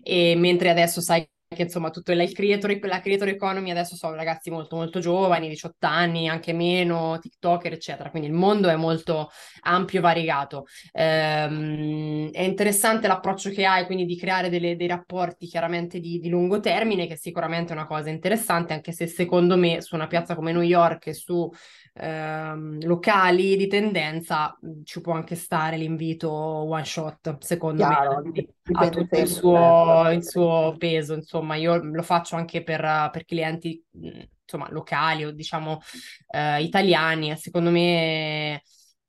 e 0.02 0.34
mentre 0.36 0.70
adesso 0.70 1.00
sai 1.00 1.28
che 1.56 1.62
insomma 1.62 1.90
tutto 1.90 2.12
il 2.12 2.32
creator, 2.32 2.78
la 2.82 3.00
creator 3.00 3.28
economy 3.28 3.70
adesso 3.70 3.96
sono 3.96 4.14
ragazzi 4.14 4.50
molto 4.50 4.76
molto 4.76 5.00
giovani, 5.00 5.48
18 5.48 5.86
anni, 5.86 6.28
anche 6.28 6.52
meno, 6.52 7.18
TikToker, 7.18 7.72
eccetera. 7.72 8.10
Quindi 8.10 8.28
il 8.28 8.34
mondo 8.34 8.68
è 8.68 8.76
molto 8.76 9.30
ampio 9.62 9.98
e 9.98 10.02
variegato. 10.02 10.66
Ehm, 10.92 12.30
è 12.30 12.42
interessante 12.42 13.08
l'approccio 13.08 13.50
che 13.50 13.64
hai, 13.64 13.86
quindi 13.86 14.04
di 14.04 14.16
creare 14.16 14.48
delle, 14.48 14.76
dei 14.76 14.86
rapporti 14.86 15.46
chiaramente 15.46 15.98
di, 15.98 16.18
di, 16.20 16.28
lungo 16.28 16.60
termine, 16.60 17.06
che 17.06 17.14
è 17.14 17.16
sicuramente 17.16 17.72
una 17.72 17.86
cosa 17.86 18.10
interessante, 18.10 18.72
anche 18.74 18.92
se 18.92 19.06
secondo 19.06 19.56
me 19.56 19.80
su 19.80 19.94
una 19.94 20.06
piazza 20.06 20.34
come 20.34 20.52
New 20.52 20.62
York 20.62 21.06
e 21.08 21.14
su 21.14 21.50
ehm, 21.94 22.84
locali 22.84 23.56
di 23.56 23.66
tendenza 23.66 24.58
ci 24.84 25.00
può 25.00 25.14
anche 25.14 25.34
stare 25.34 25.76
l'invito 25.76 26.30
one 26.30 26.84
shot, 26.84 27.38
secondo 27.38 27.86
Chiaro, 27.86 28.22
me. 28.22 28.46
Ha 28.72 28.88
tutto 28.88 29.16
il 29.16 29.28
suo, 29.28 30.10
il 30.10 30.24
suo, 30.24 30.74
peso, 30.76 31.14
insomma, 31.14 31.45
io 31.54 31.76
lo 31.76 32.02
faccio 32.02 32.34
anche 32.36 32.62
per, 32.62 32.80
per 33.12 33.24
clienti 33.24 33.82
insomma, 33.92 34.68
locali 34.70 35.24
o 35.24 35.30
diciamo 35.30 35.80
eh, 36.28 36.62
italiani. 36.62 37.36
Secondo 37.36 37.70
me 37.70 38.62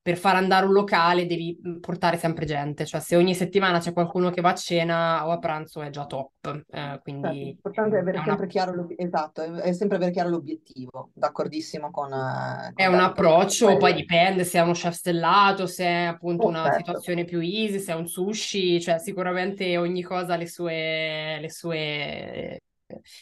per 0.07 0.15
far 0.15 0.37
andare 0.37 0.65
un 0.65 0.71
locale 0.71 1.25
devi 1.25 1.59
mm, 1.67 1.79
portare 1.79 2.15
sempre 2.15 2.45
gente, 2.45 2.85
cioè 2.85 3.01
se 3.01 3.17
ogni 3.17 3.35
settimana 3.35 3.79
c'è 3.79 3.91
qualcuno 3.91 4.29
che 4.29 4.39
va 4.39 4.51
a 4.51 4.55
cena 4.55 5.27
o 5.27 5.31
a 5.31 5.37
pranzo 5.37 5.81
è 5.81 5.89
già 5.89 6.05
top. 6.05 6.63
Eh, 6.71 6.99
quindi 7.01 7.27
certo, 7.27 7.43
l'importante 7.43 7.97
è 7.97 7.99
avere 7.99 8.17
è 8.19 8.23
sempre 8.23 8.43
una... 8.43 8.47
chiaro 8.47 8.73
l'obiettivo, 8.73 9.05
esatto, 9.05 9.41
è, 9.41 9.73
sempre 9.73 9.97
avere 9.97 10.11
chiaro 10.11 10.29
l'obiettivo, 10.29 11.09
d'accordissimo 11.13 11.91
con... 11.91 12.09
con 12.11 12.71
è 12.73 12.85
un 12.85 12.99
approccio, 12.99 13.75
poi 13.75 13.93
dipende 13.95 14.45
se 14.45 14.59
è 14.59 14.61
uno 14.61 14.71
chef 14.71 14.93
stellato, 14.93 15.67
se 15.67 15.83
è 15.83 16.03
appunto 16.03 16.45
oh, 16.45 16.47
una 16.47 16.63
certo. 16.63 16.77
situazione 16.77 17.25
più 17.25 17.41
easy, 17.41 17.79
se 17.79 17.91
è 17.91 17.95
un 17.95 18.07
sushi, 18.07 18.79
cioè 18.79 18.99
sicuramente 18.99 19.75
ogni 19.75 20.03
cosa 20.03 20.35
ha 20.35 20.37
le 20.37 20.47
sue, 20.47 21.37
le 21.41 21.49
sue 21.49 22.61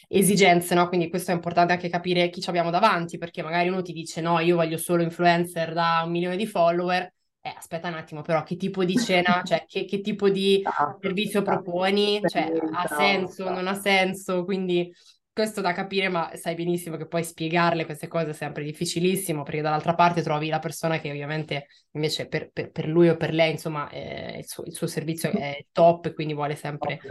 esigenze, 0.07 0.75
no? 0.75 0.87
Quindi 0.87 1.09
questo 1.09 1.31
è 1.31 1.33
importante 1.33 1.73
anche 1.73 1.89
capire 1.89 2.29
chi 2.29 2.41
ci 2.41 2.49
abbiamo 2.49 2.69
davanti, 2.69 3.17
perché 3.17 3.41
magari 3.41 3.69
uno 3.69 3.81
ti 3.81 3.93
dice 3.93 4.21
no, 4.21 4.39
io 4.39 4.55
voglio 4.55 4.77
solo 4.77 5.03
influencer 5.03 5.73
da 5.73 6.01
un 6.05 6.11
milione 6.11 6.37
di 6.37 6.45
follower, 6.45 7.13
eh, 7.41 7.53
aspetta 7.55 7.87
un 7.87 7.95
attimo, 7.95 8.21
però 8.21 8.43
che 8.43 8.55
tipo 8.55 8.83
di 8.83 8.97
cena, 8.97 9.41
cioè 9.45 9.65
che, 9.67 9.85
che 9.85 10.01
tipo 10.01 10.29
di 10.29 10.59
esatto, 10.59 10.99
servizio 11.01 11.41
esatto. 11.41 11.61
proponi? 11.61 12.19
Cioè, 12.25 12.51
ha 12.73 12.87
senso, 12.87 13.49
non 13.49 13.67
ha 13.67 13.75
senso? 13.75 14.43
Quindi 14.43 14.91
questo 15.31 15.59
da 15.59 15.73
capire, 15.73 16.07
ma 16.07 16.31
sai 16.35 16.55
benissimo 16.55 16.95
che 16.95 17.07
poi 17.07 17.21
spiegarle 17.21 17.83
queste 17.83 18.07
cose 18.07 18.29
è 18.29 18.33
sempre 18.33 18.63
difficilissimo, 18.63 19.43
perché 19.43 19.61
dall'altra 19.61 19.93
parte 19.93 20.21
trovi 20.21 20.47
la 20.47 20.59
persona 20.59 20.97
che 20.99 21.09
ovviamente 21.09 21.67
invece 21.91 22.27
per, 22.27 22.51
per, 22.51 22.71
per 22.71 22.87
lui 22.87 23.09
o 23.09 23.17
per 23.17 23.33
lei, 23.33 23.51
insomma, 23.51 23.89
eh, 23.89 24.37
il, 24.37 24.47
suo, 24.47 24.63
il, 24.63 24.73
suo, 24.73 24.87
servizio 24.87 25.29
è 25.31 25.65
top 25.73 26.05
e 26.05 26.13
quindi 26.13 26.33
vuole 26.33 26.55
sempre 26.55 27.01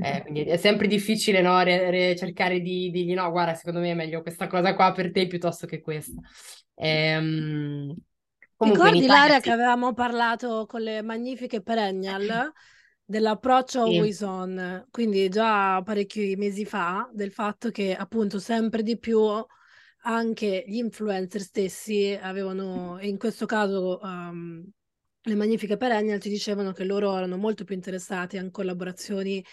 eh, 0.00 0.22
quindi 0.22 0.44
è 0.44 0.56
sempre 0.56 0.86
difficile 0.86 1.40
no, 1.40 1.60
re- 1.62 1.90
re- 1.90 2.16
cercare 2.16 2.60
di 2.60 2.90
dirgli 2.90 3.14
no, 3.14 3.30
guarda, 3.30 3.54
secondo 3.54 3.80
me 3.80 3.90
è 3.90 3.94
meglio 3.94 4.22
questa 4.22 4.46
cosa 4.46 4.74
qua 4.74 4.92
per 4.92 5.10
te 5.10 5.26
piuttosto 5.26 5.66
che 5.66 5.80
questa. 5.80 6.20
Ehm... 6.74 7.94
Comunque 8.56 8.84
Ricordi 8.84 9.04
Italia, 9.06 9.36
sì. 9.36 9.42
che 9.42 9.50
avevamo 9.50 9.92
parlato 9.94 10.64
con 10.66 10.80
le 10.80 11.02
magnifiche 11.02 11.60
Perennial 11.60 12.52
dell'approccio 13.04 13.84
sì. 13.84 13.96
always 13.96 14.20
on, 14.20 14.86
quindi 14.90 15.28
già 15.28 15.82
parecchi 15.82 16.36
mesi 16.36 16.64
fa, 16.64 17.08
del 17.12 17.32
fatto 17.32 17.70
che 17.70 17.94
appunto 17.94 18.38
sempre 18.38 18.82
di 18.82 18.96
più 18.96 19.20
anche 20.06 20.64
gli 20.66 20.76
influencer 20.76 21.40
stessi 21.40 22.18
avevano, 22.20 22.98
in 23.00 23.18
questo 23.18 23.46
caso 23.46 23.98
um, 24.02 24.64
le 25.26 25.34
magnifiche 25.34 25.76
Perennial 25.76 26.20
ci 26.20 26.28
dicevano 26.28 26.72
che 26.72 26.84
loro 26.84 27.16
erano 27.16 27.36
molto 27.36 27.64
più 27.64 27.74
interessati 27.74 28.36
a 28.36 28.50
collaborazioni 28.50 29.44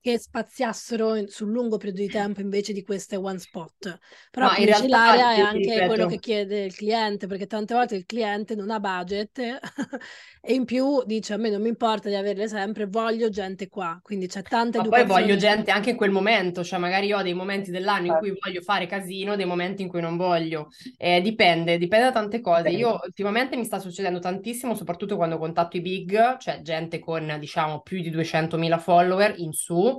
che 0.00 0.18
spaziassero 0.18 1.14
in, 1.14 1.28
sul 1.28 1.50
lungo 1.50 1.76
periodo 1.76 2.00
di 2.00 2.08
tempo 2.08 2.40
invece 2.40 2.72
di 2.72 2.82
queste 2.82 3.16
one 3.16 3.38
spot. 3.38 3.98
Però 4.30 4.46
no, 4.46 4.56
in 4.56 4.64
realtà 4.64 4.86
l'area 4.88 5.34
è 5.34 5.40
anche 5.40 5.58
ripeto. 5.58 5.86
quello 5.86 6.06
che 6.06 6.18
chiede 6.18 6.64
il 6.64 6.74
cliente, 6.74 7.26
perché 7.26 7.46
tante 7.46 7.74
volte 7.74 7.96
il 7.96 8.06
cliente 8.06 8.54
non 8.54 8.70
ha 8.70 8.80
budget 8.80 9.38
e 10.40 10.54
in 10.54 10.64
più 10.64 11.02
dice 11.04 11.34
a 11.34 11.36
me 11.36 11.50
non 11.50 11.60
mi 11.60 11.68
importa 11.68 12.08
di 12.08 12.14
averle 12.14 12.48
sempre, 12.48 12.86
voglio 12.86 13.28
gente 13.28 13.68
qua, 13.68 14.00
quindi 14.02 14.26
c'è 14.26 14.42
tanta 14.42 14.78
Ma 14.78 14.84
educazione. 14.84 15.12
poi 15.12 15.22
voglio 15.22 15.36
gente 15.36 15.70
anche 15.70 15.90
in 15.90 15.96
quel 15.96 16.10
momento, 16.10 16.64
cioè 16.64 16.78
magari 16.78 17.12
ho 17.12 17.20
dei 17.20 17.34
momenti 17.34 17.70
dell'anno 17.70 18.06
in 18.06 18.16
cui 18.18 18.28
certo. 18.28 18.48
voglio 18.48 18.62
fare 18.62 18.86
casino, 18.86 19.36
dei 19.36 19.46
momenti 19.46 19.82
in 19.82 19.88
cui 19.88 20.00
non 20.00 20.16
voglio. 20.16 20.70
Eh, 20.96 21.20
dipende, 21.20 21.76
dipende 21.76 22.06
da 22.06 22.12
tante 22.12 22.40
cose. 22.40 22.70
Io 22.70 22.98
ultimamente 23.04 23.54
mi 23.56 23.64
sta 23.64 23.78
succedendo 23.78 24.18
tantissimo, 24.18 24.74
soprattutto 24.74 25.16
quando 25.16 25.36
contatto 25.36 25.76
i 25.76 25.82
big, 25.82 26.38
cioè 26.38 26.62
gente 26.62 26.98
con 26.98 27.36
diciamo 27.38 27.80
più 27.82 28.00
di 28.00 28.10
200.000 28.10 28.78
follower 28.78 29.34
in 29.36 29.52
su, 29.52 29.89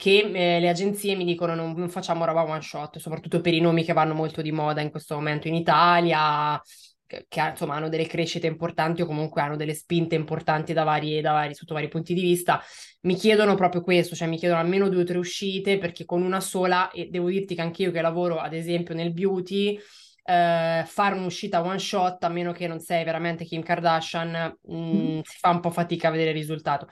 che 0.00 0.30
eh, 0.32 0.60
le 0.60 0.68
agenzie 0.70 1.14
mi 1.14 1.26
dicono 1.26 1.54
non, 1.54 1.74
non, 1.76 1.90
facciamo 1.90 2.24
roba 2.24 2.42
one 2.42 2.62
shot, 2.62 2.98
soprattutto 2.98 3.42
per 3.42 3.52
i 3.52 3.60
nomi 3.60 3.84
che 3.84 3.92
vanno 3.92 4.14
molto 4.14 4.40
di 4.40 4.50
moda 4.50 4.80
in 4.80 4.90
questo 4.90 5.14
momento 5.14 5.46
in 5.46 5.54
Italia, 5.54 6.58
che, 7.04 7.26
che 7.28 7.48
insomma 7.50 7.74
hanno 7.74 7.90
delle 7.90 8.06
crescite 8.06 8.46
importanti 8.46 9.02
o 9.02 9.06
comunque 9.06 9.42
hanno 9.42 9.56
delle 9.56 9.74
spinte 9.74 10.14
importanti 10.14 10.72
da 10.72 10.84
vari, 10.84 11.20
da 11.20 11.32
vari, 11.32 11.54
sotto 11.54 11.74
vari 11.74 11.88
punti 11.88 12.14
di 12.14 12.22
vista. 12.22 12.62
Mi 13.02 13.14
chiedono 13.14 13.54
proprio 13.56 13.82
questo, 13.82 14.14
cioè 14.14 14.26
mi 14.26 14.38
chiedono 14.38 14.60
almeno 14.60 14.88
due 14.88 15.02
o 15.02 15.04
tre 15.04 15.18
uscite 15.18 15.76
perché 15.76 16.06
con 16.06 16.22
una 16.22 16.40
sola, 16.40 16.90
e 16.92 17.08
devo 17.10 17.28
dirti 17.28 17.54
che 17.54 17.60
anch'io 17.60 17.90
che 17.90 18.00
lavoro 18.00 18.38
ad 18.38 18.54
esempio 18.54 18.94
nel 18.94 19.12
beauty, 19.12 19.78
Uh, 20.22 20.84
fare 20.84 21.16
un'uscita 21.16 21.64
one 21.64 21.78
shot, 21.78 22.22
a 22.22 22.28
meno 22.28 22.52
che 22.52 22.68
non 22.68 22.78
sei 22.78 23.02
veramente 23.02 23.44
Kim 23.44 23.62
Kardashian, 23.62 24.58
mh, 24.62 24.76
mm. 24.76 25.20
si 25.24 25.38
fa 25.38 25.48
un 25.48 25.58
po' 25.58 25.70
fatica 25.70 26.06
a 26.06 26.10
vedere 26.12 26.30
il 26.30 26.36
risultato 26.36 26.86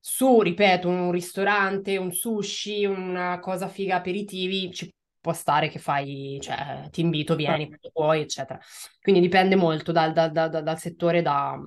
su, 0.00 0.40
ripeto, 0.40 0.88
un 0.88 1.12
ristorante, 1.12 1.98
un 1.98 2.10
sushi, 2.12 2.86
una 2.86 3.38
cosa 3.38 3.68
figa 3.68 3.96
aperitivi, 3.96 4.72
ci 4.72 4.90
può 5.20 5.34
stare 5.34 5.68
che 5.68 5.78
fai, 5.78 6.38
cioè 6.40 6.88
ti 6.90 7.02
invito, 7.02 7.36
vieni, 7.36 7.68
quando 7.68 7.90
puoi, 7.92 8.22
eccetera. 8.22 8.58
Quindi 9.00 9.20
dipende 9.20 9.54
molto 9.56 9.92
dal, 9.92 10.12
dal, 10.12 10.32
dal, 10.32 10.62
dal 10.62 10.78
settore, 10.78 11.20
da 11.20 11.58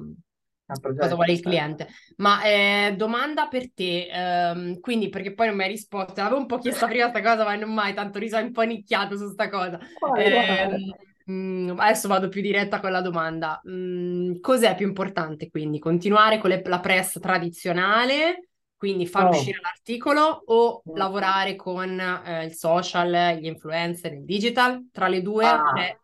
cosa 0.98 1.16
vuole 1.16 1.32
il 1.32 1.38
certo. 1.38 1.50
cliente. 1.50 1.88
Ma 2.18 2.44
eh, 2.44 2.96
domanda 2.98 3.48
per 3.48 3.72
te, 3.72 4.08
ehm, 4.12 4.80
quindi 4.80 5.10
perché 5.10 5.34
poi 5.34 5.48
non 5.48 5.56
mi 5.56 5.64
hai 5.64 5.70
risposto, 5.70 6.20
avevo 6.20 6.38
un 6.38 6.48
po' 6.48 6.58
chiesto 6.58 6.88
prima 6.88 7.12
questa 7.12 7.30
cosa, 7.30 7.44
ma 7.44 7.56
non 7.56 7.74
mai, 7.74 7.94
tanto 7.94 8.18
riso 8.18 8.38
un 8.38 8.52
po' 8.52 8.62
nicchiato 8.62 9.16
su 9.16 9.26
questa 9.26 9.50
cosa. 9.50 9.80
Eh, 10.18 11.13
Mm, 11.32 11.80
adesso 11.80 12.08
vado 12.08 12.28
più 12.28 12.42
diretta 12.42 12.80
con 12.80 12.92
la 12.92 13.02
domanda. 13.02 13.62
Mm, 13.70 14.40
cos'è 14.42 14.76
più 14.76 14.88
importante 14.88 15.50
quindi? 15.50 15.80
Continuare 15.80 16.40
con 16.40 16.50
le, 16.50 16.62
la 16.66 16.80
press 16.80 17.20
tradizionale, 17.20 18.50
quindi 18.76 19.08
far 19.08 19.26
oh. 19.26 19.30
uscire 19.30 19.60
l'articolo 19.62 20.44
o 20.46 20.82
mm. 20.90 20.96
lavorare 20.96 21.56
con 21.56 22.00
eh, 22.00 22.46
il 22.46 22.54
social, 22.54 23.38
gli 23.38 23.46
influencer, 23.46 24.14
il 24.14 24.26
digital? 24.26 24.90
Tra 24.92 25.08
le 25.08 25.22
due, 25.22 25.46
ah. 25.46 25.82
eh, 25.82 26.00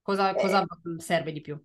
cosa, 0.00 0.34
cosa 0.34 0.62
eh. 0.62 1.00
serve 1.00 1.32
di 1.32 1.40
più? 1.40 1.62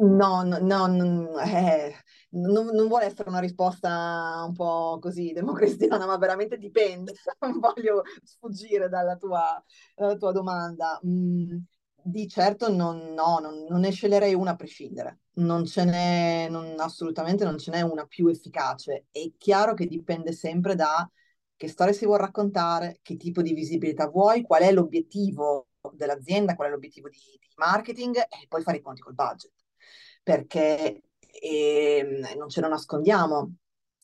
No, 0.00 0.42
no, 0.44 0.58
no, 0.58 1.38
eh, 1.40 1.94
non, 2.30 2.66
non, 2.68 2.88
vuole 2.88 3.04
essere 3.04 3.28
una 3.28 3.38
risposta 3.38 4.42
un 4.46 4.54
po' 4.54 4.98
così 4.98 5.32
democristiana, 5.32 6.06
ma 6.06 6.16
veramente 6.16 6.56
dipende. 6.56 7.12
Non 7.40 7.58
voglio 7.58 8.02
sfuggire 8.22 8.88
dalla 8.88 9.16
tua, 9.16 9.62
dalla 9.94 10.16
tua 10.16 10.32
domanda. 10.32 10.98
Mm, 11.06 11.58
di 12.02 12.28
certo 12.28 12.70
non, 12.70 13.12
no, 13.12 13.38
non, 13.40 13.64
non 13.68 13.80
ne 13.80 13.90
sceglierei 13.90 14.34
una 14.34 14.52
a 14.52 14.56
prescindere, 14.56 15.20
non 15.34 15.64
ce 15.64 15.84
n'è, 15.84 16.48
non, 16.48 16.74
assolutamente 16.78 17.44
non 17.44 17.58
ce 17.58 17.70
n'è 17.70 17.80
una 17.82 18.06
più 18.06 18.28
efficace. 18.28 19.06
È 19.10 19.20
chiaro 19.36 19.74
che 19.74 19.86
dipende 19.86 20.32
sempre 20.32 20.74
da 20.74 21.08
che 21.56 21.68
storia 21.68 21.92
si 21.92 22.06
vuole 22.06 22.22
raccontare, 22.22 23.00
che 23.02 23.16
tipo 23.16 23.42
di 23.42 23.52
visibilità 23.52 24.08
vuoi, 24.08 24.42
qual 24.42 24.62
è 24.62 24.72
l'obiettivo 24.72 25.68
dell'azienda, 25.92 26.54
qual 26.54 26.68
è 26.68 26.70
l'obiettivo 26.70 27.08
di, 27.08 27.18
di 27.18 27.52
marketing 27.56 28.16
e 28.16 28.46
poi 28.48 28.62
fare 28.62 28.78
i 28.78 28.80
conti 28.80 29.02
col 29.02 29.14
budget. 29.14 29.52
Perché 30.22 31.02
eh, 31.18 32.34
non 32.36 32.48
ce 32.48 32.60
lo 32.60 32.68
nascondiamo, 32.68 33.54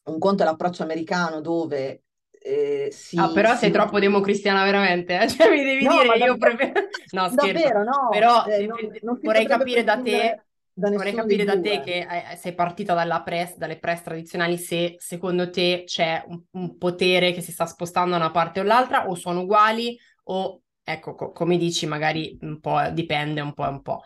un 0.04 0.18
conto 0.18 0.42
è 0.42 0.46
l'approccio 0.46 0.82
americano 0.82 1.40
dove 1.40 2.04
eh, 2.46 2.88
si, 2.92 3.18
ah, 3.18 3.32
però 3.32 3.52
si... 3.52 3.58
sei 3.58 3.70
troppo 3.72 3.98
democristiana 3.98 4.62
veramente, 4.62 5.20
eh? 5.20 5.26
cioè 5.28 5.50
mi 5.50 5.64
devi 5.64 5.84
no, 5.84 6.00
dire 6.00 6.16
io 6.18 6.36
proprio... 6.36 6.70
No, 7.10 7.28
scherzo. 7.28 7.52
Davvero, 7.52 7.82
no. 7.82 8.08
Però 8.10 8.44
eh, 8.46 8.66
non, 8.66 8.78
non 9.02 9.18
vorrei 9.20 9.46
capire 9.46 9.82
da 9.82 10.00
te... 10.00 10.40
Da 10.78 10.90
vorrei 10.90 11.14
capire 11.14 11.44
da 11.44 11.58
te 11.58 11.80
che 11.80 12.06
eh, 12.06 12.36
sei 12.36 12.54
partita 12.54 12.92
dalla 12.92 13.22
press, 13.22 13.56
dalle 13.56 13.78
press 13.78 14.02
tradizionali 14.02 14.58
se 14.58 14.96
secondo 14.98 15.48
te 15.48 15.84
c'è 15.86 16.22
un, 16.26 16.38
un, 16.50 16.76
potere 16.76 17.32
che 17.32 17.40
si 17.40 17.50
sta 17.50 17.64
spostando 17.64 18.10
da 18.10 18.16
una 18.16 18.30
parte 18.30 18.60
o 18.60 18.62
l'altra 18.62 19.08
o 19.08 19.14
sono 19.14 19.40
uguali 19.40 19.98
o 20.24 20.60
ecco 20.84 21.14
co- 21.14 21.32
come 21.32 21.56
dici 21.56 21.86
magari 21.86 22.36
un 22.42 22.60
po' 22.60 22.78
dipende 22.92 23.40
un 23.40 23.54
po' 23.54 23.66
un 23.66 23.80
po'. 23.80 24.02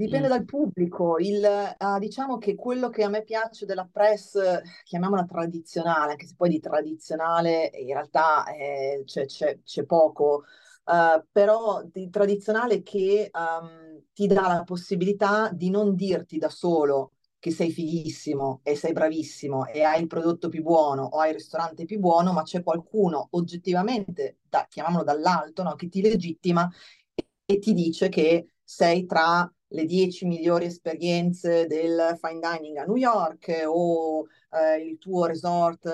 Dipende 0.00 0.28
mm. 0.28 0.30
dal 0.30 0.44
pubblico. 0.46 1.18
Il, 1.18 1.76
uh, 1.78 1.98
diciamo 1.98 2.38
che 2.38 2.54
quello 2.54 2.88
che 2.88 3.04
a 3.04 3.10
me 3.10 3.22
piace 3.22 3.66
della 3.66 3.86
press, 3.90 4.38
chiamiamola 4.82 5.26
tradizionale, 5.26 6.12
anche 6.12 6.26
se 6.26 6.34
poi 6.38 6.48
di 6.48 6.58
tradizionale 6.58 7.70
in 7.74 7.92
realtà 7.92 8.46
eh, 8.46 9.02
c'è, 9.04 9.26
c'è, 9.26 9.60
c'è, 9.62 9.84
poco, 9.84 10.44
uh, 10.84 11.22
però 11.30 11.82
di 11.84 12.08
tradizionale 12.08 12.82
che 12.82 13.30
um, 13.30 14.02
ti 14.14 14.26
dà 14.26 14.48
la 14.48 14.62
possibilità 14.64 15.50
di 15.52 15.68
non 15.68 15.94
dirti 15.94 16.38
da 16.38 16.48
solo 16.48 17.12
che 17.38 17.50
sei 17.50 17.70
fighissimo 17.70 18.60
e 18.62 18.76
sei 18.76 18.92
bravissimo 18.92 19.66
e 19.66 19.82
hai 19.82 20.00
il 20.00 20.06
prodotto 20.06 20.48
più 20.48 20.62
buono 20.62 21.02
o 21.04 21.18
hai 21.18 21.28
il 21.28 21.36
ristorante 21.36 21.84
più 21.84 21.98
buono, 21.98 22.32
ma 22.32 22.42
c'è 22.42 22.62
qualcuno 22.62 23.28
oggettivamente, 23.32 24.38
da, 24.48 24.66
chiamiamolo 24.66 25.04
dall'alto, 25.04 25.62
no, 25.62 25.74
che 25.74 25.90
ti 25.90 26.00
legittima 26.00 26.66
e, 27.14 27.26
e 27.44 27.58
ti 27.58 27.74
dice 27.74 28.08
che 28.08 28.54
sei 28.64 29.04
tra 29.04 29.50
le 29.72 29.84
10 29.84 30.26
migliori 30.26 30.66
esperienze 30.66 31.66
del 31.66 32.18
fine 32.20 32.40
dining 32.40 32.76
a 32.78 32.84
New 32.84 32.96
York 32.96 33.64
o 33.66 34.26
eh, 34.50 34.82
il 34.82 34.98
tuo 34.98 35.26
resort 35.26 35.88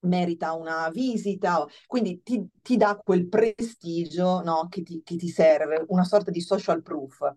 merita 0.00 0.52
una 0.52 0.88
visita, 0.90 1.66
quindi 1.86 2.22
ti, 2.22 2.46
ti 2.62 2.76
dà 2.76 2.96
quel 2.96 3.28
prestigio 3.28 4.42
no, 4.42 4.68
che, 4.68 4.82
ti, 4.82 5.02
che, 5.02 5.16
ti, 5.16 5.28
serve, 5.28 5.84
una 5.88 6.04
sorta 6.04 6.30
di 6.30 6.40
social 6.40 6.82
proof. 6.82 7.34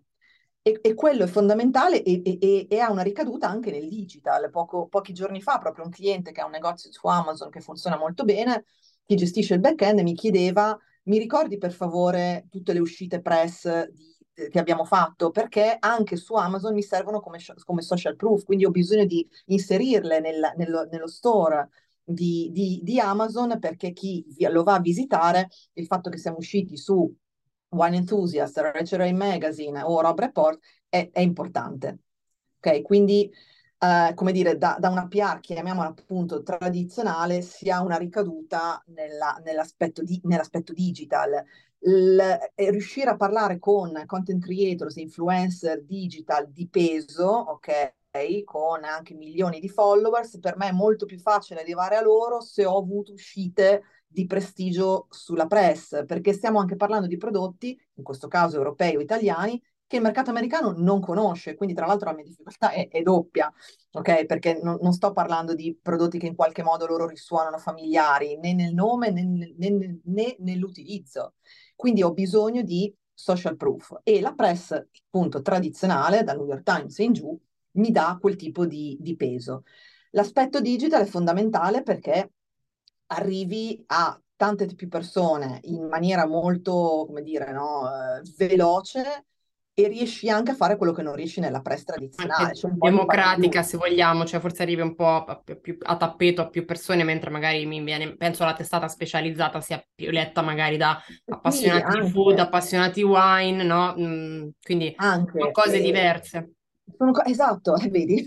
E, 0.64 0.78
e 0.80 0.94
quello 0.94 1.24
è 1.24 1.26
fondamentale 1.26 2.04
e, 2.04 2.22
e, 2.22 2.66
e, 2.70 2.78
ha 2.78 2.90
una 2.90 3.02
ricaduta 3.02 3.48
anche 3.48 3.72
nel 3.72 3.88
digital. 3.88 4.48
Poco, 4.50 4.86
pochi 4.86 5.12
giorni 5.12 5.40
fa, 5.42 5.58
proprio 5.58 5.84
un 5.84 5.90
cliente 5.90 6.30
che 6.30 6.40
ha 6.40 6.44
un 6.44 6.52
negozio 6.52 6.92
su 6.92 7.06
Amazon 7.08 7.50
che 7.50 7.60
funziona 7.60 7.96
molto 7.98 8.22
bene, 8.24 8.66
chi 9.04 9.16
gestisce 9.16 9.54
il 9.54 9.60
back-end 9.60 10.00
mi 10.00 10.14
chiedeva, 10.14 10.78
mi 11.04 11.18
ricordi 11.18 11.58
per 11.58 11.72
favore 11.72 12.46
tutte 12.48 12.72
le 12.72 12.78
uscite 12.78 13.20
press 13.20 13.88
di 13.88 14.12
che 14.34 14.58
abbiamo 14.58 14.84
fatto 14.84 15.30
perché 15.30 15.76
anche 15.78 16.16
su 16.16 16.34
Amazon 16.34 16.72
mi 16.74 16.82
servono 16.82 17.20
come, 17.20 17.38
come 17.64 17.82
social 17.82 18.16
proof, 18.16 18.44
quindi 18.44 18.64
ho 18.64 18.70
bisogno 18.70 19.04
di 19.04 19.26
inserirle 19.46 20.20
nel, 20.20 20.52
nello, 20.56 20.84
nello, 20.90 21.06
store 21.06 21.68
di, 22.02 22.50
di, 22.50 22.80
di, 22.82 22.98
Amazon 22.98 23.58
perché 23.58 23.92
chi 23.92 24.24
lo 24.50 24.62
va 24.62 24.74
a 24.74 24.80
visitare, 24.80 25.48
il 25.74 25.86
fatto 25.86 26.08
che 26.08 26.18
siamo 26.18 26.38
usciti 26.38 26.76
su 26.76 27.14
Wine 27.70 27.96
Enthusiast, 27.96 28.56
Rachel 28.58 29.14
Magazine 29.14 29.82
o 29.82 30.00
Rob 30.00 30.18
Report 30.18 30.58
è, 30.88 31.10
è 31.12 31.20
importante. 31.20 31.98
Ok, 32.58 32.82
quindi 32.82 33.30
Uh, 33.82 34.14
come 34.14 34.30
dire, 34.30 34.56
da, 34.56 34.76
da, 34.78 34.90
una 34.90 35.08
PR, 35.08 35.40
chiamiamola 35.40 35.88
appunto 35.88 36.44
tradizionale, 36.44 37.42
si 37.42 37.68
ha 37.68 37.82
una 37.82 37.96
ricaduta 37.96 38.80
nella, 38.94 39.40
nell'aspetto, 39.44 40.04
di, 40.04 40.20
nell'aspetto, 40.22 40.72
digital 40.72 41.44
l- 41.82 42.38
riuscire 42.54 43.10
a 43.10 43.16
parlare 43.16 43.58
con 43.58 44.02
content 44.06 44.42
creators, 44.42 44.96
influencer 44.96 45.82
digital 45.82 46.48
di 46.50 46.68
peso, 46.68 47.26
ok? 47.26 47.94
con 48.44 48.84
anche 48.84 49.14
milioni 49.14 49.58
di 49.58 49.70
followers, 49.70 50.38
per 50.38 50.58
me 50.58 50.68
è 50.68 50.72
molto 50.72 51.06
più 51.06 51.18
facile 51.18 51.60
arrivare 51.60 51.96
a 51.96 52.02
loro 52.02 52.42
se 52.42 52.66
ho 52.66 52.76
avuto 52.76 53.14
uscite 53.14 53.84
di 54.06 54.26
prestigio 54.26 55.06
sulla 55.08 55.46
press, 55.46 56.04
perché 56.04 56.34
stiamo 56.34 56.58
anche 56.58 56.76
parlando 56.76 57.06
di 57.06 57.16
prodotti, 57.16 57.70
in 57.94 58.04
questo 58.04 58.28
caso 58.28 58.58
europei 58.58 58.96
o 58.96 59.00
italiani, 59.00 59.60
che 59.92 59.98
il 59.98 60.02
mercato 60.02 60.30
americano 60.30 60.72
non 60.74 61.00
conosce, 61.00 61.54
quindi 61.54 61.74
tra 61.74 61.84
l'altro 61.84 62.08
la 62.08 62.14
mia 62.16 62.24
difficoltà 62.24 62.70
è, 62.70 62.88
è 62.88 63.02
doppia, 63.02 63.52
ok? 63.90 64.24
Perché 64.24 64.58
non, 64.62 64.78
non, 64.80 64.94
sto 64.94 65.12
parlando 65.12 65.54
di 65.54 65.78
prodotti 65.80 66.18
che 66.18 66.26
in 66.26 66.34
qualche 66.34 66.62
modo 66.62 66.86
loro 66.86 67.06
risuonano 67.06 67.58
familiari, 67.58 68.38
né 68.38 68.54
nel 68.54 68.72
nome 68.72 69.10
né, 69.10 69.22
né, 69.54 70.00
né 70.02 70.36
nell'utilizzo. 70.38 71.34
Quindi 71.76 72.02
ho 72.02 72.14
bisogno 72.14 72.62
di 72.62 72.90
social 73.12 73.54
proof 73.56 74.00
e 74.02 74.22
la 74.22 74.32
press, 74.32 74.72
appunto, 74.72 75.42
tradizionale, 75.42 76.24
dal 76.24 76.38
New 76.38 76.46
York 76.46 76.62
Times 76.62 76.96
in 76.98 77.12
giù, 77.12 77.38
mi 77.72 77.90
dà 77.90 78.16
quel 78.18 78.36
tipo 78.36 78.64
di, 78.64 78.96
di 78.98 79.14
peso. 79.14 79.64
L'aspetto 80.12 80.60
digital 80.60 81.02
è 81.02 81.06
fondamentale 81.06 81.82
perché 81.82 82.32
arrivi 83.08 83.82
a 83.88 84.18
tante 84.36 84.64
più 84.74 84.88
persone 84.88 85.60
in 85.64 85.86
maniera 85.86 86.26
molto, 86.26 87.04
come 87.06 87.20
dire, 87.20 87.52
no, 87.52 87.86
eh, 87.88 88.22
veloce 88.38 89.26
e 89.74 89.88
riesci 89.88 90.28
anche 90.28 90.50
a 90.50 90.54
fare 90.54 90.76
quello 90.76 90.92
che 90.92 91.02
non 91.02 91.14
riesci 91.14 91.40
nella 91.40 91.62
press 91.62 91.84
tradizionale. 91.84 92.54
Cioè 92.54 92.72
democratica, 92.72 93.62
se 93.62 93.78
vogliamo, 93.78 94.24
cioè 94.26 94.40
forse 94.40 94.62
arrivi 94.62 94.82
un 94.82 94.94
po' 94.94 95.24
a, 95.24 95.42
più, 95.60 95.78
a, 95.80 95.96
tappeto 95.96 96.42
a 96.42 96.48
più 96.50 96.64
persone, 96.66 97.04
mentre 97.04 97.30
magari 97.30 97.64
mi 97.64 97.82
viene, 97.82 98.14
penso 98.16 98.44
la 98.44 98.52
testata 98.52 98.86
specializzata 98.88 99.60
sia 99.62 99.82
più 99.94 100.10
letta 100.10 100.42
magari 100.42 100.76
da 100.76 101.00
appassionati 101.26 101.90
sì, 101.90 102.00
di 102.02 102.10
food, 102.10 102.38
appassionati 102.38 103.02
wine, 103.02 103.62
no? 103.62 103.94
Mm, 103.98 104.48
quindi 104.62 104.92
anche, 104.96 105.38
sono 105.38 105.50
cose 105.52 105.78
eh, 105.78 105.82
diverse. 105.82 106.52
Sono 106.96 107.12
co- 107.12 107.24
esatto, 107.24 107.74
vedi, 107.88 108.26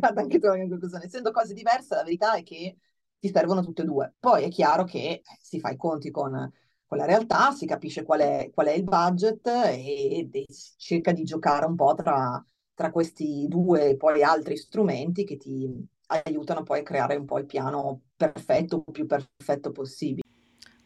anche 0.00 0.38
tu 0.38 0.54
in 0.54 0.68
conclusione. 0.70 1.04
Essendo 1.04 1.32
cose 1.32 1.52
diverse, 1.52 1.94
la 1.96 2.02
verità 2.02 2.34
è 2.34 2.42
che 2.42 2.76
ti 3.18 3.28
servono 3.30 3.62
tutte 3.62 3.82
e 3.82 3.84
due. 3.84 4.14
Poi 4.18 4.44
è 4.44 4.48
chiaro 4.48 4.84
che 4.84 5.20
si 5.38 5.60
fa 5.60 5.68
i 5.68 5.76
conti 5.76 6.10
con 6.10 6.50
con 6.94 6.98
la 6.98 7.06
realtà, 7.06 7.50
si 7.50 7.66
capisce 7.66 8.04
qual 8.04 8.20
è, 8.20 8.50
qual 8.54 8.68
è 8.68 8.72
il 8.72 8.84
budget 8.84 9.44
e, 9.46 10.28
e, 10.32 10.46
cerca 10.76 11.10
di 11.10 11.24
giocare 11.24 11.66
un 11.66 11.74
po' 11.74 11.92
tra, 11.94 12.44
tra 12.72 12.92
questi 12.92 13.46
due 13.48 13.90
e 13.90 13.96
poi 13.96 14.22
altri 14.22 14.56
strumenti 14.56 15.24
che 15.24 15.36
ti 15.36 15.68
aiutano 16.06 16.62
poi 16.62 16.80
a 16.80 16.82
creare 16.84 17.16
un 17.16 17.24
po' 17.24 17.38
il 17.38 17.46
piano 17.46 18.02
perfetto, 18.14 18.84
più 18.92 19.06
perfetto 19.06 19.72
possibile. 19.72 20.22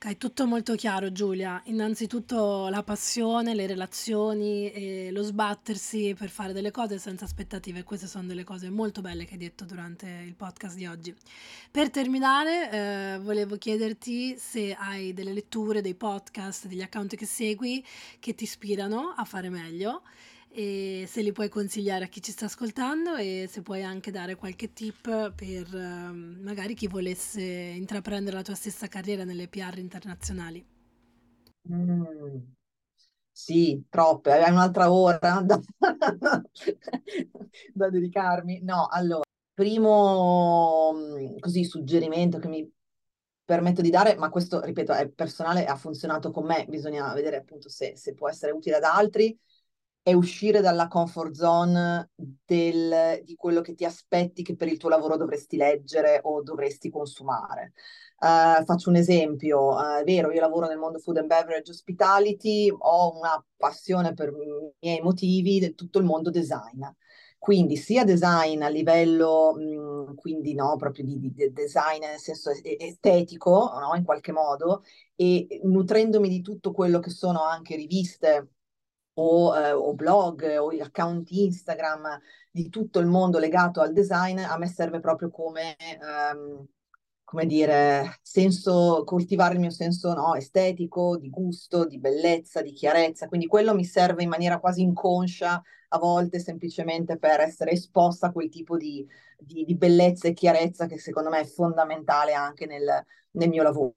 Ok, 0.00 0.16
tutto 0.16 0.46
molto 0.46 0.76
chiaro 0.76 1.10
Giulia. 1.10 1.60
Innanzitutto 1.64 2.68
la 2.68 2.84
passione, 2.84 3.52
le 3.52 3.66
relazioni 3.66 4.70
e 4.70 5.10
lo 5.10 5.24
sbattersi 5.24 6.14
per 6.16 6.28
fare 6.28 6.52
delle 6.52 6.70
cose 6.70 6.98
senza 6.98 7.24
aspettative. 7.24 7.82
Queste 7.82 8.06
sono 8.06 8.28
delle 8.28 8.44
cose 8.44 8.70
molto 8.70 9.00
belle 9.00 9.24
che 9.24 9.32
hai 9.32 9.40
detto 9.40 9.64
durante 9.64 10.06
il 10.24 10.36
podcast 10.36 10.76
di 10.76 10.86
oggi. 10.86 11.12
Per 11.68 11.90
terminare, 11.90 12.70
eh, 12.70 13.18
volevo 13.18 13.56
chiederti 13.56 14.36
se 14.38 14.72
hai 14.72 15.12
delle 15.12 15.32
letture, 15.32 15.80
dei 15.80 15.96
podcast, 15.96 16.68
degli 16.68 16.82
account 16.82 17.16
che 17.16 17.26
segui 17.26 17.84
che 18.20 18.36
ti 18.36 18.44
ispirano 18.44 19.14
a 19.16 19.24
fare 19.24 19.48
meglio 19.48 20.02
e 20.50 21.04
se 21.06 21.22
li 21.22 21.32
puoi 21.32 21.48
consigliare 21.48 22.04
a 22.04 22.08
chi 22.08 22.22
ci 22.22 22.32
sta 22.32 22.46
ascoltando 22.46 23.16
e 23.16 23.46
se 23.48 23.62
puoi 23.62 23.82
anche 23.82 24.10
dare 24.10 24.34
qualche 24.34 24.72
tip 24.72 25.32
per 25.34 25.72
uh, 25.72 26.42
magari 26.42 26.74
chi 26.74 26.88
volesse 26.88 27.42
intraprendere 27.42 28.36
la 28.36 28.42
tua 28.42 28.54
stessa 28.54 28.86
carriera 28.88 29.24
nelle 29.24 29.48
PR 29.48 29.78
internazionali. 29.78 30.64
Mm. 31.72 32.38
Sì, 33.30 33.84
troppe, 33.88 34.32
hai 34.32 34.50
un'altra 34.50 34.90
ora 34.90 35.40
da, 35.44 35.60
da 37.72 37.88
dedicarmi. 37.88 38.62
No, 38.62 38.88
allora, 38.90 39.22
primo 39.54 40.92
mm, 40.92 41.38
così 41.38 41.62
suggerimento 41.64 42.38
che 42.38 42.48
mi 42.48 42.68
permetto 43.44 43.80
di 43.80 43.90
dare, 43.90 44.16
ma 44.16 44.28
questo, 44.28 44.60
ripeto, 44.60 44.92
è 44.92 45.08
personale, 45.08 45.66
ha 45.66 45.76
funzionato 45.76 46.32
con 46.32 46.46
me, 46.46 46.66
bisogna 46.68 47.12
vedere 47.14 47.36
appunto 47.36 47.68
se, 47.68 47.96
se 47.96 48.14
può 48.14 48.28
essere 48.28 48.52
utile 48.52 48.76
ad 48.76 48.82
altri 48.82 49.38
è 50.08 50.14
uscire 50.14 50.62
dalla 50.62 50.88
comfort 50.88 51.34
zone 51.34 52.12
del, 52.14 53.20
di 53.24 53.34
quello 53.34 53.60
che 53.60 53.74
ti 53.74 53.84
aspetti 53.84 54.42
che 54.42 54.56
per 54.56 54.68
il 54.68 54.78
tuo 54.78 54.88
lavoro 54.88 55.18
dovresti 55.18 55.58
leggere 55.58 56.20
o 56.22 56.42
dovresti 56.42 56.88
consumare. 56.88 57.74
Uh, 58.18 58.64
faccio 58.64 58.88
un 58.88 58.96
esempio, 58.96 59.74
uh, 59.74 59.98
è 60.00 60.04
vero, 60.04 60.32
io 60.32 60.40
lavoro 60.40 60.66
nel 60.66 60.78
mondo 60.78 60.98
food 60.98 61.18
and 61.18 61.26
beverage 61.26 61.70
hospitality, 61.70 62.70
ho 62.70 63.18
una 63.18 63.44
passione 63.54 64.14
per 64.14 64.30
i 64.30 64.72
miei 64.80 65.00
motivi 65.02 65.60
del 65.60 65.74
tutto 65.74 65.98
il 65.98 66.06
mondo 66.06 66.30
design. 66.30 66.82
Quindi 67.36 67.76
sia 67.76 68.02
design 68.04 68.62
a 68.62 68.68
livello, 68.68 69.54
mh, 69.54 70.14
quindi 70.14 70.54
no, 70.54 70.76
proprio 70.76 71.04
di, 71.04 71.18
di, 71.20 71.52
design 71.52 72.00
nel 72.00 72.18
senso 72.18 72.50
estetico, 72.62 73.72
no, 73.78 73.94
in 73.94 74.04
qualche 74.04 74.32
modo, 74.32 74.82
e 75.14 75.60
nutrendomi 75.64 76.30
di 76.30 76.40
tutto 76.40 76.72
quello 76.72 76.98
che 76.98 77.10
sono 77.10 77.42
anche 77.44 77.76
riviste 77.76 78.52
o, 79.20 79.56
eh, 79.56 79.72
o 79.72 79.94
blog 79.94 80.42
o 80.58 80.70
account 80.80 81.30
Instagram 81.30 82.20
di 82.50 82.68
tutto 82.68 82.98
il 83.00 83.06
mondo 83.06 83.38
legato 83.38 83.80
al 83.80 83.92
design, 83.92 84.38
a 84.38 84.56
me 84.58 84.66
serve 84.68 85.00
proprio 85.00 85.30
come, 85.30 85.76
ehm, 85.76 86.66
come 87.24 87.46
dire, 87.46 88.18
senso, 88.22 89.02
coltivare 89.04 89.54
il 89.54 89.60
mio 89.60 89.70
senso 89.70 90.14
no, 90.14 90.34
estetico, 90.34 91.16
di 91.18 91.28
gusto, 91.30 91.84
di 91.84 91.98
bellezza, 91.98 92.62
di 92.62 92.72
chiarezza. 92.72 93.28
Quindi 93.28 93.46
quello 93.46 93.74
mi 93.74 93.84
serve 93.84 94.22
in 94.22 94.28
maniera 94.28 94.58
quasi 94.60 94.82
inconscia, 94.82 95.62
a 95.90 95.98
volte 95.98 96.38
semplicemente 96.38 97.18
per 97.18 97.40
essere 97.40 97.72
esposta 97.72 98.28
a 98.28 98.32
quel 98.32 98.48
tipo 98.48 98.76
di, 98.76 99.06
di, 99.38 99.64
di 99.64 99.76
bellezza 99.76 100.28
e 100.28 100.32
chiarezza 100.32 100.86
che 100.86 100.98
secondo 100.98 101.28
me 101.30 101.40
è 101.40 101.44
fondamentale 101.44 102.34
anche 102.34 102.66
nel, 102.66 103.04
nel 103.32 103.48
mio 103.48 103.62
lavoro. 103.62 103.94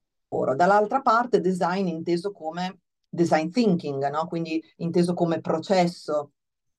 Dall'altra 0.56 1.02
parte, 1.02 1.42
design 1.42 1.88
inteso 1.88 2.32
come 2.32 2.80
design 3.12 3.50
thinking, 3.50 4.10
no? 4.10 4.26
quindi 4.28 4.64
inteso 4.78 5.14
come 5.14 5.42
processo 5.42 6.32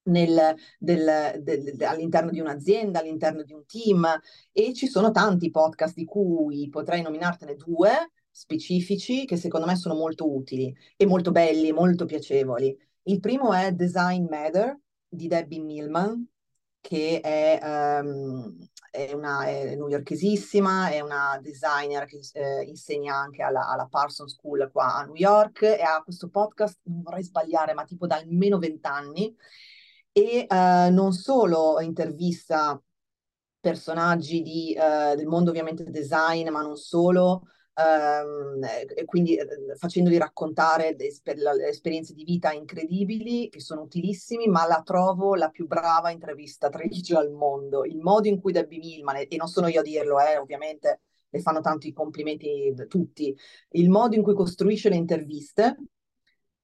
nel, 0.04 0.54
del, 0.78 1.40
del, 1.40 1.76
all'interno 1.82 2.30
di 2.30 2.40
un'azienda, 2.40 3.00
all'interno 3.00 3.42
di 3.42 3.52
un 3.52 3.64
team 3.66 4.06
e 4.50 4.72
ci 4.72 4.86
sono 4.86 5.10
tanti 5.10 5.50
podcast 5.50 5.94
di 5.94 6.04
cui 6.04 6.68
potrei 6.68 7.02
nominartene 7.02 7.54
due 7.54 8.10
specifici 8.30 9.26
che 9.26 9.36
secondo 9.36 9.66
me 9.66 9.76
sono 9.76 9.94
molto 9.94 10.32
utili 10.34 10.74
e 10.96 11.06
molto 11.06 11.30
belli, 11.30 11.70
molto 11.72 12.06
piacevoli. 12.06 12.74
Il 13.04 13.20
primo 13.20 13.52
è 13.52 13.72
Design 13.72 14.26
Matter 14.28 14.78
di 15.06 15.26
Debbie 15.28 15.60
Millman, 15.60 16.26
che 16.80 17.20
è, 17.20 18.00
um, 18.00 18.56
è 18.92 19.12
una 19.12 19.46
è 19.46 19.74
newyorkesissima, 19.74 20.90
è 20.90 21.00
una 21.00 21.38
designer 21.40 22.04
che 22.04 22.20
eh, 22.34 22.64
insegna 22.64 23.16
anche 23.16 23.42
alla, 23.42 23.68
alla 23.70 23.86
Parsons 23.90 24.34
School 24.34 24.68
qua 24.70 24.96
a 24.96 25.04
New 25.04 25.14
York 25.14 25.62
e 25.62 25.80
ha 25.80 26.02
questo 26.02 26.28
podcast, 26.28 26.80
non 26.84 27.00
vorrei 27.00 27.22
sbagliare, 27.22 27.72
ma 27.72 27.84
tipo 27.84 28.06
da 28.06 28.16
almeno 28.16 28.58
vent'anni. 28.58 29.34
E 30.12 30.46
uh, 30.46 30.92
non 30.92 31.12
solo 31.12 31.80
intervista 31.80 32.78
personaggi 33.58 34.42
di, 34.42 34.76
uh, 34.76 35.16
del 35.16 35.26
mondo 35.26 35.48
ovviamente 35.48 35.90
design, 35.90 36.50
ma 36.50 36.60
non 36.60 36.76
solo, 36.76 37.44
Um, 37.74 38.62
e 38.64 39.04
quindi 39.06 39.34
eh, 39.36 39.46
facendoli 39.76 40.18
raccontare 40.18 40.94
esper- 40.98 41.38
esperienze 41.66 42.12
di 42.12 42.22
vita 42.22 42.52
incredibili 42.52 43.48
che 43.48 43.60
sono 43.60 43.80
utilissimi, 43.80 44.46
ma 44.46 44.66
la 44.66 44.82
trovo 44.84 45.34
la 45.34 45.48
più 45.48 45.66
brava 45.66 46.10
intervistatrice 46.10 47.16
al 47.16 47.30
mondo. 47.32 47.84
Il 47.84 47.98
modo 47.98 48.28
in 48.28 48.40
cui 48.40 48.52
Debbie 48.52 48.78
Millman, 48.78 49.24
e 49.26 49.36
non 49.36 49.48
sono 49.48 49.68
io 49.68 49.80
a 49.80 49.82
dirlo, 49.82 50.20
eh, 50.20 50.36
ovviamente 50.36 51.00
le 51.30 51.40
fanno 51.40 51.60
tanti 51.62 51.92
complimenti 51.94 52.74
tutti, 52.88 53.34
il 53.70 53.88
modo 53.88 54.16
in 54.16 54.22
cui 54.22 54.34
costruisce 54.34 54.90
le 54.90 54.96
interviste 54.96 55.76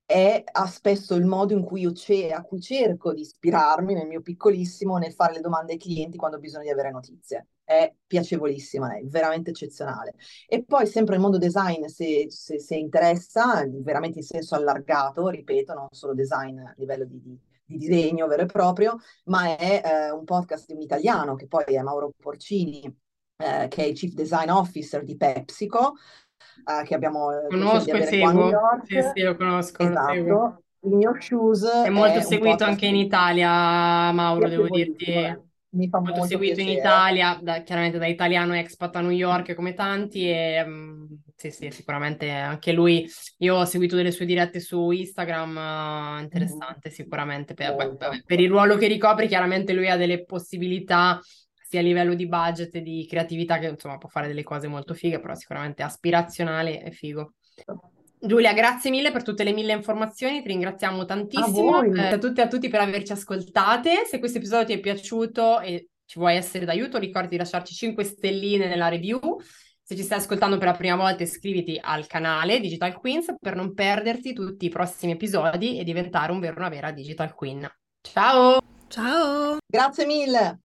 è 0.04 0.44
spesso 0.66 1.14
il 1.14 1.24
modo 1.24 1.54
in 1.54 1.62
cui 1.64 1.82
io 1.82 1.92
ce- 1.92 2.32
a 2.32 2.42
cui 2.42 2.60
cerco 2.60 3.12
di 3.14 3.22
ispirarmi 3.22 3.94
nel 3.94 4.06
mio 4.06 4.20
piccolissimo 4.22 4.96
nel 4.98 5.12
fare 5.14 5.34
le 5.34 5.40
domande 5.40 5.72
ai 5.72 5.78
clienti 5.78 6.16
quando 6.18 6.36
ho 6.36 6.40
bisogno 6.40 6.64
di 6.64 6.70
avere 6.70 6.90
notizie. 6.90 7.46
È 7.68 7.92
piacevolissima 8.06 8.88
lei, 8.88 9.06
veramente 9.06 9.50
eccezionale. 9.50 10.14
E 10.46 10.64
poi 10.64 10.86
sempre 10.86 11.16
il 11.16 11.20
mondo 11.20 11.36
design, 11.36 11.84
se, 11.84 12.26
se, 12.30 12.58
se 12.58 12.76
interessa, 12.76 13.62
veramente 13.82 14.20
in 14.20 14.24
senso 14.24 14.54
allargato, 14.54 15.28
ripeto, 15.28 15.74
non 15.74 15.86
solo 15.90 16.14
design 16.14 16.58
a 16.60 16.72
livello 16.78 17.04
di, 17.04 17.20
di 17.20 17.38
di 17.68 17.76
disegno 17.76 18.26
vero 18.26 18.42
e 18.42 18.46
proprio, 18.46 18.96
ma 19.24 19.54
è 19.54 19.82
eh, 19.84 20.10
un 20.10 20.24
podcast 20.24 20.66
di 20.68 20.72
un 20.72 20.80
italiano 20.80 21.34
che 21.34 21.46
poi 21.46 21.64
è 21.64 21.82
Mauro 21.82 22.12
Porcini, 22.16 22.82
eh, 23.36 23.68
che 23.68 23.84
è 23.84 23.86
il 23.86 23.94
Chief 23.94 24.14
Design 24.14 24.48
Officer 24.48 25.04
di 25.04 25.18
PepsiCo, 25.18 25.94
uh, 26.64 26.82
che 26.84 26.94
abbiamo 26.94 27.30
eh, 27.30 27.46
conosco 27.48 27.90
e 27.90 28.04
seguo. 28.06 28.50
Sì, 28.84 29.02
sì, 29.14 29.22
lo 29.22 29.36
conosco, 29.36 29.82
esatto. 29.82 30.06
lo 30.06 30.14
seguo. 30.14 30.62
In 30.80 31.00
Your 31.00 31.22
Shoes 31.22 31.66
è 31.66 31.90
molto 31.90 32.18
è 32.18 32.22
seguito 32.22 32.64
anche 32.64 32.86
in 32.86 32.96
Italia, 32.96 34.12
Mauro, 34.12 34.48
devo 34.48 34.68
dirti. 34.68 35.46
Eh. 35.78 35.82
Mi 35.82 35.88
fa 35.88 35.98
molto, 35.98 36.18
molto 36.18 36.28
seguito 36.28 36.56
piacere. 36.56 36.72
in 36.72 36.78
Italia, 36.78 37.38
da, 37.40 37.62
chiaramente 37.62 37.98
da 37.98 38.06
italiano 38.06 38.54
expat 38.54 38.96
a 38.96 39.00
New 39.00 39.10
York 39.10 39.54
come 39.54 39.74
tanti 39.74 40.28
e 40.28 40.62
um, 40.62 41.06
sì, 41.36 41.50
sì, 41.50 41.70
sicuramente 41.70 42.30
anche 42.30 42.72
lui. 42.72 43.08
Io 43.38 43.56
ho 43.56 43.64
seguito 43.64 43.94
delle 43.94 44.10
sue 44.10 44.26
dirette 44.26 44.60
su 44.60 44.90
Instagram, 44.90 45.56
uh, 46.18 46.20
interessante 46.22 46.88
mm. 46.88 46.92
sicuramente 46.92 47.54
per, 47.54 47.96
per, 48.24 48.40
il 48.40 48.48
ruolo 48.48 48.76
che 48.76 48.88
ricopre, 48.88 49.28
chiaramente 49.28 49.72
lui 49.72 49.88
ha 49.88 49.96
delle 49.96 50.24
possibilità 50.24 51.20
sia 51.68 51.80
a 51.80 51.82
livello 51.82 52.14
di 52.14 52.26
budget 52.26 52.74
e 52.74 52.82
di 52.82 53.06
creatività, 53.06 53.58
che 53.58 53.68
insomma 53.68 53.98
può 53.98 54.08
fare 54.08 54.26
delle 54.26 54.42
cose 54.42 54.68
molto 54.68 54.94
fighe, 54.94 55.20
però 55.20 55.34
sicuramente 55.34 55.82
aspirazionale 55.82 56.82
e 56.82 56.90
figo. 56.90 57.34
Giulia, 58.20 58.52
grazie 58.52 58.90
mille 58.90 59.12
per 59.12 59.22
tutte 59.22 59.44
le 59.44 59.52
mille 59.52 59.72
informazioni, 59.72 60.42
ti 60.42 60.48
ringraziamo 60.48 61.04
tantissimo. 61.04 61.78
A, 61.78 61.86
eh, 61.86 62.12
a 62.14 62.18
tutti 62.18 62.40
e 62.40 62.42
a 62.42 62.48
tutti 62.48 62.68
per 62.68 62.80
averci 62.80 63.12
ascoltate. 63.12 64.04
Se 64.06 64.18
questo 64.18 64.38
episodio 64.38 64.66
ti 64.66 64.72
è 64.72 64.80
piaciuto 64.80 65.60
e 65.60 65.88
ci 66.04 66.18
vuoi 66.18 66.36
essere 66.36 66.64
d'aiuto, 66.64 66.98
ricordi 66.98 67.30
di 67.30 67.36
lasciarci 67.36 67.74
5 67.74 68.02
stelline 68.02 68.66
nella 68.66 68.88
review. 68.88 69.40
Se 69.82 69.96
ci 69.96 70.02
stai 70.02 70.18
ascoltando 70.18 70.58
per 70.58 70.68
la 70.68 70.74
prima 70.74 70.96
volta, 70.96 71.22
iscriviti 71.22 71.78
al 71.80 72.06
canale 72.06 72.60
Digital 72.60 72.94
Queens 72.94 73.34
per 73.40 73.56
non 73.56 73.72
perderti 73.72 74.34
tutti 74.34 74.66
i 74.66 74.68
prossimi 74.68 75.12
episodi 75.12 75.78
e 75.78 75.84
diventare 75.84 76.32
un 76.32 76.40
vero 76.40 76.56
una 76.58 76.68
vera 76.68 76.90
Digital 76.90 77.32
Queen. 77.34 77.66
Ciao! 78.02 78.58
Ciao! 78.88 79.56
Grazie 79.66 80.06
mille! 80.06 80.58